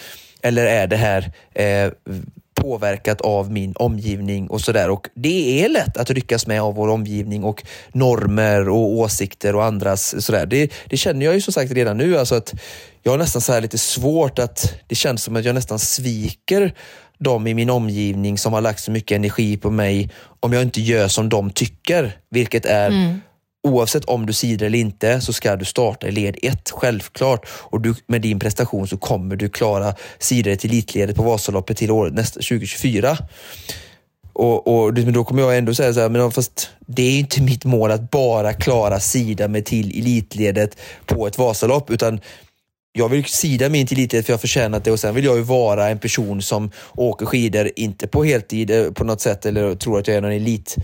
Eller 0.43 0.67
är 0.67 0.87
det 0.87 0.97
här 0.97 1.33
eh, 1.55 1.93
påverkat 2.61 3.21
av 3.21 3.53
min 3.53 3.73
omgivning 3.77 4.51
och 4.51 4.61
sådär. 4.61 4.91
Och 4.91 5.09
det 5.15 5.65
är 5.65 5.69
lätt 5.69 5.97
att 5.97 6.11
ryckas 6.11 6.47
med 6.47 6.63
av 6.63 6.75
vår 6.75 6.89
omgivning 6.89 7.45
och 7.45 7.65
normer 7.93 8.69
och 8.69 8.93
åsikter 8.93 9.55
och 9.55 9.65
andras 9.65 10.25
sådär. 10.25 10.47
Det, 10.47 10.73
det 10.87 10.97
känner 10.97 11.27
jag 11.27 11.35
ju 11.35 11.41
som 11.41 11.53
sagt 11.53 11.73
redan 11.73 11.97
nu. 11.97 12.19
Alltså 12.19 12.35
att 12.35 12.55
jag 13.03 13.13
har 13.13 13.19
nästan 13.19 13.43
så 13.43 13.61
lite 13.61 13.79
svårt 13.79 14.39
att, 14.39 14.75
det 14.87 14.95
känns 14.95 15.23
som 15.23 15.37
att 15.37 15.45
jag 15.45 15.55
nästan 15.55 15.79
sviker 15.79 16.75
de 17.19 17.47
i 17.47 17.55
min 17.55 17.71
omgivning 17.71 18.39
som 18.39 18.53
har 18.53 18.61
lagt 18.61 18.81
så 18.81 18.91
mycket 18.91 19.17
energi 19.17 19.57
på 19.57 19.71
mig 19.71 20.11
om 20.41 20.53
jag 20.53 20.63
inte 20.63 20.81
gör 20.81 21.09
som 21.09 21.29
de 21.29 21.51
tycker. 21.51 22.17
Vilket 22.31 22.67
är 22.67 22.87
mm 22.87 23.21
oavsett 23.63 24.05
om 24.05 24.27
du 24.27 24.33
sidar 24.33 24.67
eller 24.67 24.79
inte 24.79 25.21
så 25.21 25.33
ska 25.33 25.57
du 25.57 25.65
starta 25.65 26.09
i 26.09 26.11
led 26.11 26.37
1, 26.43 26.71
självklart. 26.71 27.47
Och 27.51 27.81
du, 27.81 27.95
med 28.07 28.23
din 28.23 28.39
prestation 28.39 28.89
så 28.89 28.97
kommer 28.97 29.37
du 29.37 29.49
klara 29.49 29.95
sidor 30.19 30.55
till 30.55 30.71
elitledet 30.71 31.17
på 31.17 31.23
Vasaloppet 31.23 31.77
till 31.77 31.91
året 31.91 32.15
nästa, 32.15 32.41
2024. 32.41 33.19
Och, 34.33 34.85
och 34.85 34.95
då 34.95 35.25
kommer 35.25 35.43
jag 35.43 35.59
ändå 35.59 35.75
säga 35.75 35.95
så 35.95 36.01
här, 36.01 36.09
men 36.09 36.31
fast 36.31 36.71
det 36.87 37.03
är 37.03 37.19
inte 37.19 37.43
mitt 37.43 37.65
mål 37.65 37.91
att 37.91 38.11
bara 38.11 38.53
klara 38.53 39.01
sida 39.01 39.49
mig 39.49 39.65
till 39.65 39.99
elitledet 39.99 40.79
på 41.07 41.27
ett 41.27 41.39
Vasalopp, 41.39 41.91
utan 41.91 42.21
jag 42.93 43.09
vill 43.09 43.25
sida 43.25 43.69
mig 43.69 43.87
till 43.87 43.99
elitledet 43.99 44.27
för 44.27 44.33
jag 44.33 44.37
har 44.37 44.41
förtjänat 44.41 44.85
det 44.85 44.91
och 44.91 45.01
sen 45.01 45.15
vill 45.15 45.25
jag 45.25 45.37
ju 45.37 45.43
vara 45.43 45.89
en 45.89 45.99
person 45.99 46.43
som 46.43 46.71
åker 46.95 47.27
skidor, 47.27 47.71
inte 47.77 48.07
på 48.07 48.25
heltid 48.25 48.71
eh, 48.71 48.91
på 48.91 49.05
något 49.05 49.21
sätt 49.21 49.47
eller 49.47 49.75
tror 49.75 49.99
att 49.99 50.09
jag 50.09 50.17
är 50.17 50.21
någon 50.21 50.33
elit 50.33 50.77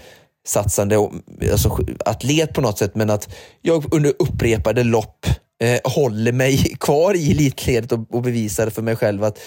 satsande 0.47 1.09
alltså, 1.53 1.79
atlet 2.05 2.53
på 2.53 2.61
något 2.61 2.79
sätt, 2.79 2.95
men 2.95 3.11
att 3.11 3.35
jag 3.63 3.95
under 3.95 4.13
upprepade 4.19 4.85
lopp 4.85 5.27
eh, 5.63 5.93
håller 5.93 6.33
mig 6.33 6.77
kvar 6.81 7.15
i 7.15 7.31
elitledet 7.31 7.93
och, 7.93 8.15
och 8.15 8.23
bevisar 8.23 8.71
för 8.71 8.83
mig 8.83 8.97
själv 8.97 9.25
att 9.25 9.39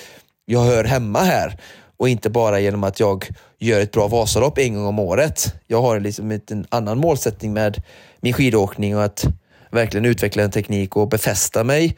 jag 0.46 0.64
hör 0.64 0.84
hemma 0.84 1.20
här 1.20 1.60
och 1.98 2.10
inte 2.10 2.30
bara 2.30 2.60
genom 2.60 2.84
att 2.84 3.00
jag 3.00 3.28
gör 3.60 3.80
ett 3.80 3.92
bra 3.92 4.08
Vasalopp 4.08 4.58
en 4.58 4.74
gång 4.74 4.86
om 4.86 5.00
året. 5.00 5.54
Jag 5.68 5.82
har 5.82 6.00
liksom 6.00 6.32
en 6.32 6.66
annan 6.70 6.98
målsättning 6.98 7.54
med 7.54 7.84
min 8.22 8.34
skidåkning 8.34 8.98
och 8.98 9.04
att 9.04 9.26
verkligen 9.72 10.06
utveckla 10.06 10.44
en 10.44 10.52
teknik 10.52 10.96
och 10.96 11.10
befästa 11.10 11.64
mig 11.64 11.98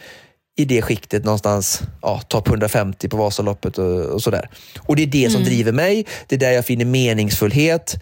i 0.60 0.66
det 0.66 0.82
skiktet 0.82 1.26
någonstans, 1.26 1.82
ja, 2.02 2.22
topp 2.28 2.48
150 2.48 3.10
på 3.10 3.18
Vasaloppet 3.18 3.78
och, 3.78 4.02
och 4.02 4.24
sådär. 4.24 4.50
Och 4.80 4.96
det 4.96 5.04
är 5.04 5.08
det 5.08 5.30
som 5.30 5.42
mm. 5.42 5.54
driver 5.54 5.72
mig. 5.72 6.06
Det 6.28 6.36
är 6.36 6.40
där 6.40 6.52
jag 6.52 6.66
finner 6.66 6.86
meningsfullhet. 6.86 7.96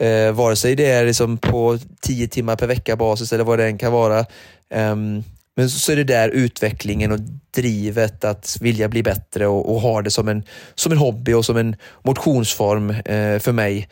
Eh, 0.00 0.32
vare 0.32 0.56
sig 0.56 0.76
det 0.76 0.86
är 0.86 1.06
liksom 1.06 1.38
på 1.38 1.78
tio 2.00 2.28
timmar 2.28 2.56
per 2.56 2.66
vecka 2.66 2.96
basis 2.96 3.32
eller 3.32 3.44
vad 3.44 3.58
det 3.58 3.66
än 3.66 3.78
kan 3.78 3.92
vara. 3.92 4.26
Um, 4.74 5.24
men 5.56 5.70
så 5.70 5.92
är 5.92 5.96
det 5.96 6.04
där 6.04 6.28
utvecklingen 6.28 7.12
och 7.12 7.20
drivet 7.54 8.24
att 8.24 8.56
vilja 8.60 8.88
bli 8.88 9.02
bättre 9.02 9.46
och, 9.46 9.74
och 9.74 9.80
ha 9.80 10.02
det 10.02 10.10
som 10.10 10.28
en, 10.28 10.42
som 10.74 10.92
en 10.92 10.98
hobby 10.98 11.32
och 11.32 11.44
som 11.44 11.56
en 11.56 11.76
motionsform 12.02 12.90
eh, 12.90 13.38
för 13.38 13.52
mig 13.52 13.88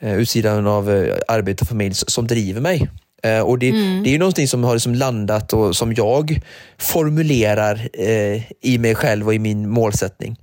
eh, 0.00 0.14
utsidan 0.14 0.66
av 0.66 0.90
eh, 0.90 1.16
arbete 1.28 1.62
och 1.62 1.68
familj 1.68 1.94
som 1.94 2.26
driver 2.26 2.60
mig. 2.60 2.88
Eh, 3.22 3.40
och 3.40 3.58
det, 3.58 3.68
mm. 3.68 4.02
det 4.02 4.08
är 4.08 4.12
ju 4.12 4.18
någonting 4.18 4.48
som 4.48 4.64
har 4.64 4.74
liksom 4.74 4.94
landat 4.94 5.52
och 5.52 5.76
som 5.76 5.94
jag 5.94 6.40
formulerar 6.78 7.88
eh, 7.92 8.42
i 8.60 8.78
mig 8.78 8.94
själv 8.94 9.26
och 9.26 9.34
i 9.34 9.38
min 9.38 9.68
målsättning. 9.68 10.40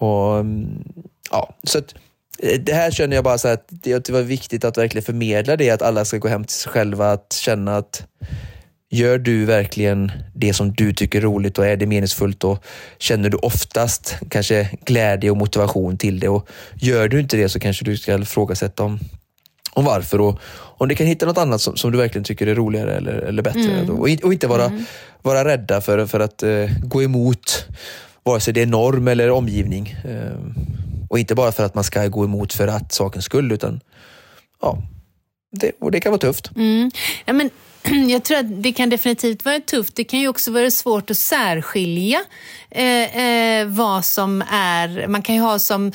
Och, 0.00 0.38
mm, 0.38 0.84
ja, 1.30 1.54
så 1.64 1.78
att, 1.78 1.94
det 2.60 2.72
här 2.72 2.90
känner 2.90 3.16
jag 3.16 3.24
bara 3.24 3.38
så 3.38 3.48
att 3.48 3.64
det, 3.68 4.10
var 4.10 4.22
viktigt 4.22 4.64
att 4.64 4.78
verkligen 4.78 5.04
förmedla 5.04 5.56
det, 5.56 5.70
att 5.70 5.82
alla 5.82 6.04
ska 6.04 6.18
gå 6.18 6.28
hem 6.28 6.44
till 6.44 6.56
sig 6.56 6.72
själva, 6.72 7.12
att 7.12 7.32
känna 7.32 7.76
att 7.76 8.06
Gör 8.92 9.18
du 9.18 9.44
verkligen 9.44 10.12
det 10.34 10.54
som 10.54 10.72
du 10.72 10.92
tycker 10.92 11.18
är 11.18 11.22
roligt 11.22 11.58
och 11.58 11.66
är 11.66 11.76
det 11.76 11.86
meningsfullt 11.86 12.44
och 12.44 12.64
känner 12.98 13.30
du 13.30 13.36
oftast 13.36 14.16
kanske 14.28 14.70
glädje 14.84 15.30
och 15.30 15.36
motivation 15.36 15.98
till 15.98 16.20
det 16.20 16.28
och 16.28 16.48
gör 16.74 17.08
du 17.08 17.20
inte 17.20 17.36
det 17.36 17.48
så 17.48 17.60
kanske 17.60 17.84
du 17.84 17.96
ska 17.96 18.18
ifrågasätta 18.18 18.82
om, 18.82 18.98
om 19.72 19.84
varför 19.84 20.20
och 20.20 20.40
om 20.52 20.88
du 20.88 20.94
kan 20.94 21.06
hitta 21.06 21.26
något 21.26 21.38
annat 21.38 21.60
som, 21.60 21.76
som 21.76 21.92
du 21.92 21.98
verkligen 21.98 22.24
tycker 22.24 22.46
är 22.46 22.54
roligare 22.54 22.96
eller, 22.96 23.12
eller 23.12 23.42
bättre 23.42 23.72
mm. 23.72 23.90
och, 23.90 24.08
och, 24.22 24.32
inte 24.32 24.46
vara, 24.46 24.64
mm. 24.64 24.84
vara 25.22 25.44
rädda 25.44 25.80
för, 25.80 26.06
för 26.06 26.20
att 26.20 26.42
uh, 26.42 26.70
gå 26.82 27.02
emot 27.02 27.66
vare 28.22 28.40
sig 28.40 28.54
det 28.54 28.62
är 28.62 28.66
norm 28.66 29.08
eller 29.08 29.30
omgivning. 29.30 29.96
Uh, 30.04 30.64
och 31.10 31.18
inte 31.18 31.34
bara 31.34 31.52
för 31.52 31.64
att 31.64 31.74
man 31.74 31.84
ska 31.84 32.06
gå 32.06 32.24
emot 32.24 32.52
för 32.52 32.68
att 32.68 32.92
sakens 32.92 33.24
skull, 33.24 33.52
utan 33.52 33.80
ja, 34.60 34.78
det, 35.52 35.72
och 35.80 35.90
det 35.90 36.00
kan 36.00 36.12
vara 36.12 36.20
tufft. 36.20 36.50
Mm. 36.56 36.90
Ja, 37.24 37.32
men 37.32 37.50
jag 38.08 38.24
tror 38.24 38.38
att 38.38 38.62
det 38.62 38.72
kan 38.72 38.90
definitivt 38.90 39.44
vara 39.44 39.60
tufft. 39.60 39.94
Det 39.96 40.04
kan 40.04 40.20
ju 40.20 40.28
också 40.28 40.50
vara 40.50 40.70
svårt 40.70 41.10
att 41.10 41.16
särskilja 41.16 42.20
eh, 42.70 43.16
eh, 43.16 43.66
vad 43.66 44.04
som 44.04 44.42
är... 44.50 45.06
Man 45.06 45.22
kan 45.22 45.34
ju 45.34 45.40
ha 45.40 45.58
som, 45.58 45.86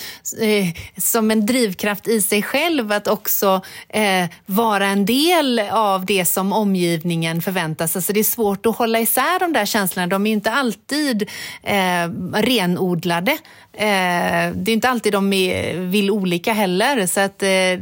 eh, 0.42 0.68
som 0.98 1.32
en 1.32 1.46
drivkraft 1.46 2.08
i 2.08 2.22
sig 2.22 2.44
själv 2.44 2.92
att 2.92 3.08
också 3.08 3.62
eh, 3.90 4.26
vara 4.46 4.88
en 4.88 5.06
del 5.06 5.60
av 5.60 6.06
det 6.06 6.26
som 6.26 6.54
omgivningen 6.54 7.42
förväntas. 7.42 7.96
Alltså 7.96 8.14
det 8.14 8.20
är 8.20 8.24
svårt 8.24 8.66
att 8.66 8.78
hålla 8.78 9.00
isär 9.00 9.40
de 9.40 9.54
där 9.54 9.66
känslorna. 9.66 10.08
De 10.08 10.26
är 10.26 10.30
ju 10.30 10.36
inte 10.36 10.52
alltid 10.52 11.30
eh, 11.64 12.10
renodlade. 12.34 13.32
Eh, 13.74 14.52
det 14.54 14.72
är 14.72 14.74
inte 14.74 14.90
alltid 14.90 15.14
de 15.14 15.34
är, 15.34 15.78
vill 15.78 16.12
olika 16.12 16.54
heller. 16.54 17.08
Så 17.08 17.20
att 17.20 17.44
Eh, 17.44 17.80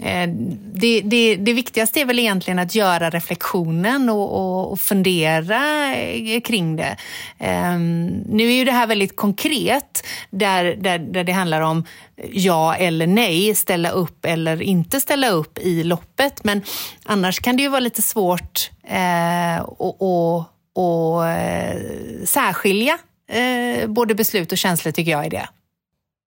Eh, 0.00 0.28
det, 0.74 1.00
det, 1.00 1.36
det, 1.36 1.52
viktigaste 1.52 2.00
är 2.00 2.04
väl 2.04 2.18
egentligen 2.18 2.58
att 2.58 2.74
göra 2.74 3.10
reflektionen 3.10 4.08
och, 4.08 4.32
och, 4.32 4.72
och 4.72 4.80
fundera 4.80 5.94
eh, 5.94 6.40
kring 6.40 6.76
det. 6.76 6.96
Um, 7.38 8.06
nu 8.06 8.48
är 8.48 8.56
ju 8.56 8.64
det 8.64 8.72
här 8.72 8.86
väldigt 8.86 9.16
konkret, 9.16 10.06
där, 10.30 10.64
där, 10.64 10.98
där 10.98 11.24
det 11.24 11.32
handlar 11.32 11.60
om 11.60 11.84
ja 12.32 12.74
eller 12.74 13.06
nej, 13.06 13.54
ställa 13.54 13.90
upp 13.90 14.24
eller 14.24 14.62
inte 14.62 15.00
ställa 15.00 15.28
upp 15.28 15.58
i 15.58 15.84
loppet. 15.84 16.44
Men 16.44 16.62
annars 17.04 17.40
kan 17.40 17.56
det 17.56 17.62
ju 17.62 17.68
vara 17.68 17.80
lite 17.80 18.02
svårt 18.02 18.70
eh, 18.88 19.60
att 19.60 20.50
och, 20.76 21.28
eh, 21.28 21.76
särskilja 22.24 22.98
eh, 23.28 23.88
både 23.88 24.14
beslut 24.14 24.52
och 24.52 24.58
känslor, 24.58 24.92
tycker 24.92 25.10
jag, 25.10 25.26
i 25.26 25.28
det. 25.28 25.48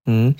Mm. 0.09 0.33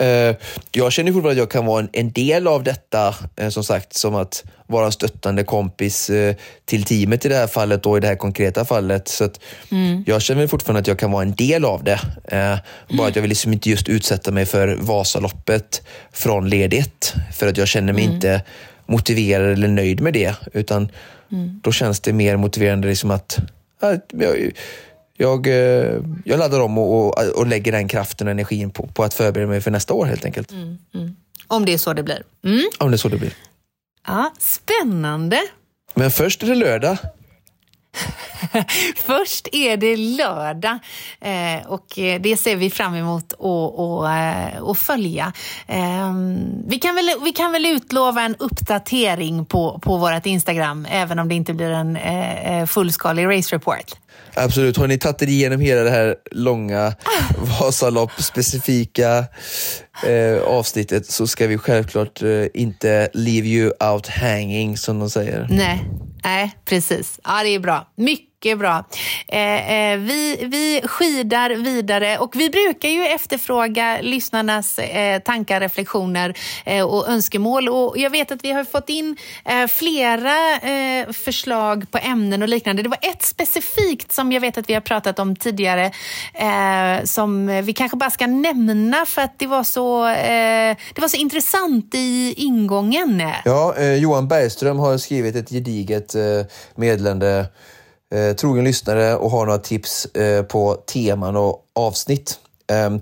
Uh, 0.00 0.36
jag 0.72 0.92
känner 0.92 1.12
fortfarande 1.12 1.30
att 1.30 1.44
jag 1.44 1.50
kan 1.50 1.66
vara 1.66 1.80
en, 1.80 1.88
en 1.92 2.12
del 2.12 2.46
av 2.46 2.62
detta, 2.62 3.14
uh, 3.40 3.48
som 3.48 3.64
sagt, 3.64 3.96
som 3.96 4.14
att 4.14 4.44
vara 4.66 4.86
en 4.86 4.92
stöttande 4.92 5.44
kompis 5.44 6.10
uh, 6.10 6.34
till 6.64 6.84
teamet 6.84 7.26
i 7.26 7.28
det 7.28 7.34
här 7.34 7.46
fallet 7.46 7.86
och 7.86 7.96
i 7.96 8.00
det 8.00 8.06
här 8.06 8.16
konkreta 8.16 8.64
fallet. 8.64 9.08
Så 9.08 9.24
att 9.24 9.40
mm. 9.70 10.04
Jag 10.06 10.22
känner 10.22 10.46
fortfarande 10.46 10.80
att 10.80 10.86
jag 10.86 10.98
kan 10.98 11.12
vara 11.12 11.22
en 11.22 11.34
del 11.34 11.64
av 11.64 11.84
det. 11.84 12.00
Bara 12.88 13.08
att 13.08 13.16
jag 13.16 13.22
vill 13.22 13.28
liksom 13.28 13.52
inte 13.52 13.70
just 13.70 13.88
utsätta 13.88 14.30
mig 14.30 14.46
för 14.46 14.76
Vasaloppet 14.80 15.82
från 16.12 16.48
led 16.48 16.74
1, 16.74 17.14
för 17.32 17.46
att 17.46 17.56
jag 17.56 17.68
känner 17.68 17.92
mig 17.92 18.04
mm. 18.04 18.14
inte 18.14 18.42
motiverad 18.86 19.52
eller 19.52 19.68
nöjd 19.68 20.00
med 20.00 20.12
det, 20.12 20.34
utan 20.52 20.90
mm. 21.32 21.60
då 21.64 21.72
känns 21.72 22.00
det 22.00 22.12
mer 22.12 22.36
motiverande 22.36 22.88
liksom 22.88 23.10
att 23.10 23.38
jag, 24.12 24.50
jag, 25.20 25.46
eh, 25.46 26.00
jag 26.24 26.38
laddar 26.38 26.60
om 26.60 26.78
och, 26.78 27.18
och, 27.18 27.28
och 27.28 27.46
lägger 27.46 27.72
den 27.72 27.88
kraften 27.88 28.26
och 28.26 28.30
energin 28.30 28.70
på, 28.70 28.86
på 28.86 29.04
att 29.04 29.14
förbereda 29.14 29.48
mig 29.48 29.60
för 29.60 29.70
nästa 29.70 29.94
år 29.94 30.06
helt 30.06 30.24
enkelt. 30.24 30.52
Mm, 30.52 30.78
mm. 30.94 31.16
Om 31.46 31.64
det 31.64 31.72
är 31.72 31.78
så 31.78 31.92
det 31.92 32.02
blir. 32.02 32.22
Mm. 32.44 32.64
Om 32.78 32.90
det 32.90 32.94
är 32.94 32.98
så 32.98 33.08
det 33.08 33.16
blir. 33.16 33.32
Ja, 34.06 34.32
spännande. 34.38 35.38
Men 35.94 36.10
först 36.10 36.42
är 36.42 36.46
det 36.46 36.54
lördag. 36.54 36.96
Först 38.96 39.48
är 39.52 39.76
det 39.76 39.96
lördag 39.96 40.78
eh, 41.20 41.66
och 41.66 41.86
det 42.20 42.40
ser 42.40 42.56
vi 42.56 42.70
fram 42.70 42.94
emot 42.94 43.32
att 43.32 44.66
eh, 44.66 44.74
följa. 44.74 45.32
Eh, 45.66 46.12
vi, 46.66 46.78
kan 46.78 46.94
väl, 46.94 47.10
vi 47.24 47.32
kan 47.32 47.52
väl 47.52 47.66
utlova 47.66 48.22
en 48.22 48.36
uppdatering 48.38 49.44
på, 49.44 49.78
på 49.82 49.96
vårt 49.96 50.26
Instagram 50.26 50.86
även 50.90 51.18
om 51.18 51.28
det 51.28 51.34
inte 51.34 51.54
blir 51.54 51.70
en 51.70 51.96
eh, 51.96 52.60
eh 52.60 52.66
fullskalig 52.66 53.26
race 53.26 53.56
report. 53.56 53.94
Absolut. 54.34 54.76
Har 54.76 54.86
ni 54.86 54.98
tagit 54.98 55.22
er 55.22 55.28
igenom 55.28 55.60
hela 55.60 55.80
det 55.80 55.90
här 55.90 56.16
långa 56.30 56.94
Vasalopp-specifika 57.60 59.24
eh, 60.06 60.42
avsnittet 60.46 61.06
så 61.06 61.26
ska 61.26 61.46
vi 61.46 61.58
självklart 61.58 62.22
eh, 62.22 62.46
inte 62.54 63.08
leave 63.14 63.48
you 63.48 63.72
out 63.92 64.08
hanging 64.08 64.76
som 64.76 64.98
de 64.98 65.10
säger. 65.10 65.46
Nej, 65.50 65.84
Nej 66.24 66.58
precis. 66.64 67.20
Ja, 67.24 67.42
det 67.42 67.48
är 67.48 67.60
bra. 67.60 67.92
Mycket 67.94 68.29
mycket 68.44 68.58
bra. 68.58 68.84
Eh, 69.28 69.72
eh, 69.72 69.98
vi, 69.98 70.36
vi 70.42 70.80
skidar 70.84 71.50
vidare 71.50 72.18
och 72.18 72.36
vi 72.36 72.50
brukar 72.50 72.88
ju 72.88 73.06
efterfråga 73.06 73.98
lyssnarnas 74.02 74.78
eh, 74.78 75.18
tankar, 75.18 75.60
reflektioner 75.60 76.34
eh, 76.64 76.84
och 76.84 77.08
önskemål. 77.08 77.68
Och 77.68 77.98
jag 77.98 78.10
vet 78.10 78.32
att 78.32 78.44
vi 78.44 78.52
har 78.52 78.64
fått 78.64 78.88
in 78.88 79.16
eh, 79.44 79.66
flera 79.66 80.56
eh, 80.56 81.12
förslag 81.12 81.90
på 81.90 81.98
ämnen 81.98 82.42
och 82.42 82.48
liknande. 82.48 82.82
Det 82.82 82.88
var 82.88 82.98
ett 83.02 83.22
specifikt 83.22 84.12
som 84.12 84.32
jag 84.32 84.40
vet 84.40 84.58
att 84.58 84.68
vi 84.68 84.74
har 84.74 84.80
pratat 84.80 85.18
om 85.18 85.36
tidigare 85.36 85.90
eh, 86.34 87.04
som 87.04 87.46
vi 87.64 87.72
kanske 87.72 87.96
bara 87.96 88.10
ska 88.10 88.26
nämna 88.26 89.06
för 89.06 89.22
att 89.22 89.38
det 89.38 89.46
var 89.46 89.64
så, 89.64 90.08
eh, 90.08 90.76
det 90.94 91.00
var 91.00 91.08
så 91.08 91.16
intressant 91.16 91.94
i 91.94 92.34
ingången. 92.36 93.22
Ja, 93.44 93.74
eh, 93.76 93.94
Johan 93.94 94.28
Bergström 94.28 94.78
har 94.78 94.98
skrivit 94.98 95.36
ett 95.36 95.50
gediget 95.50 96.14
meddelande 96.74 97.46
eh, 98.14 98.36
trogen 98.36 98.64
lyssnare 98.64 99.16
och 99.16 99.30
har 99.30 99.46
några 99.46 99.58
tips 99.58 100.06
eh, 100.06 100.42
på 100.42 100.74
teman 100.74 101.36
och 101.36 101.64
avsnitt. 101.74 102.38
Eh, 102.70 102.96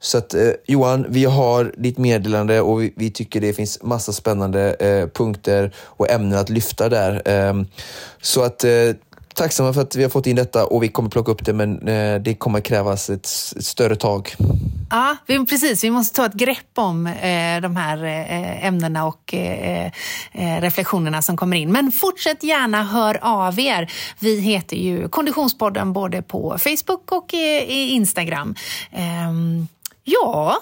så 0.00 0.18
att 0.18 0.34
eh, 0.34 0.50
Johan, 0.66 1.06
vi 1.08 1.24
har 1.24 1.72
ditt 1.76 1.98
meddelande 1.98 2.60
och 2.60 2.82
vi, 2.82 2.92
vi 2.96 3.10
tycker 3.10 3.40
det 3.40 3.52
finns 3.52 3.82
massa 3.82 4.12
spännande 4.12 4.74
eh, 4.74 5.08
punkter 5.08 5.74
och 5.78 6.10
ämnen 6.10 6.38
att 6.38 6.50
lyfta 6.50 6.88
där. 6.88 7.22
Ehm, 7.24 7.66
så 8.22 8.42
att 8.42 8.64
eh, 8.64 8.70
tacksamma 9.34 9.72
för 9.72 9.80
att 9.80 9.96
vi 9.96 10.02
har 10.02 10.10
fått 10.10 10.26
in 10.26 10.36
detta 10.36 10.66
och 10.66 10.82
vi 10.82 10.88
kommer 10.88 11.08
plocka 11.08 11.32
upp 11.32 11.44
det 11.44 11.52
men 11.52 11.88
eh, 11.88 12.20
det 12.20 12.34
kommer 12.34 12.60
krävas 12.60 13.10
ett, 13.10 13.26
ett, 13.56 13.64
större 13.64 13.96
tag. 13.96 14.34
Ja, 14.90 15.16
vi, 15.26 15.46
precis. 15.46 15.84
Vi 15.84 15.90
måste 15.90 16.16
ta 16.16 16.26
ett 16.26 16.34
grepp 16.34 16.70
om 16.74 17.06
eh, 17.06 17.60
de 17.60 17.76
här 17.76 18.04
eh, 18.04 18.66
ämnena 18.66 19.06
och 19.06 19.34
eh, 19.34 19.90
eh, 20.32 20.60
reflektionerna 20.60 21.22
som 21.22 21.36
kommer 21.36 21.56
in. 21.56 21.72
Men 21.72 21.92
fortsätt 21.92 22.42
gärna 22.42 22.84
hör 22.84 23.18
av 23.22 23.60
er. 23.60 23.92
Vi 24.18 24.40
heter 24.40 24.76
ju 24.76 25.08
Konditionspodden 25.08 25.92
både 25.92 26.22
på 26.22 26.58
Facebook 26.58 27.12
och 27.12 27.34
i 27.34 27.88
Instagram. 27.88 28.54
Ehm, 28.92 29.68
ja, 30.04 30.58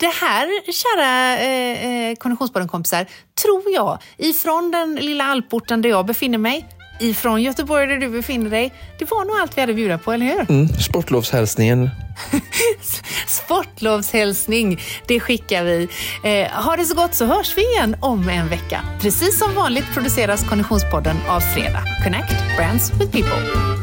det 0.00 0.06
här, 0.06 0.72
kära 0.72 1.38
eh, 1.38 2.10
eh, 2.10 2.16
Konditionspodden-kompisar, 2.16 3.06
tror 3.42 3.62
jag, 3.74 3.98
ifrån 4.16 4.70
den 4.70 4.94
lilla 4.94 5.24
alporten 5.24 5.82
där 5.82 5.88
jag 5.88 6.06
befinner 6.06 6.38
mig, 6.38 6.68
ifrån 7.00 7.42
Göteborg 7.42 7.86
där 7.86 7.96
du 7.96 8.08
befinner 8.08 8.50
dig. 8.50 8.74
Det 8.98 9.10
var 9.10 9.24
nog 9.24 9.36
allt 9.36 9.56
vi 9.56 9.60
hade 9.60 9.72
att 9.72 9.76
bjuda 9.76 9.98
på, 9.98 10.12
eller 10.12 10.26
hur? 10.26 10.50
Mm, 10.50 10.68
sportlovshälsningen. 10.68 11.90
Sportlovshälsning, 13.26 14.80
det 15.06 15.20
skickar 15.20 15.64
vi. 15.64 15.88
Eh, 16.24 16.50
ha 16.64 16.76
det 16.76 16.84
så 16.84 16.94
gott 16.94 17.14
så 17.14 17.24
hörs 17.24 17.56
vi 17.56 17.62
igen 17.62 17.96
om 18.00 18.28
en 18.28 18.48
vecka. 18.48 18.80
Precis 19.00 19.38
som 19.38 19.54
vanligt 19.54 19.94
produceras 19.94 20.48
Konditionspodden 20.48 21.16
av 21.28 21.40
Fredag. 21.40 21.82
Connect 22.04 22.34
Brands 22.56 22.92
with 23.00 23.12
People. 23.12 23.77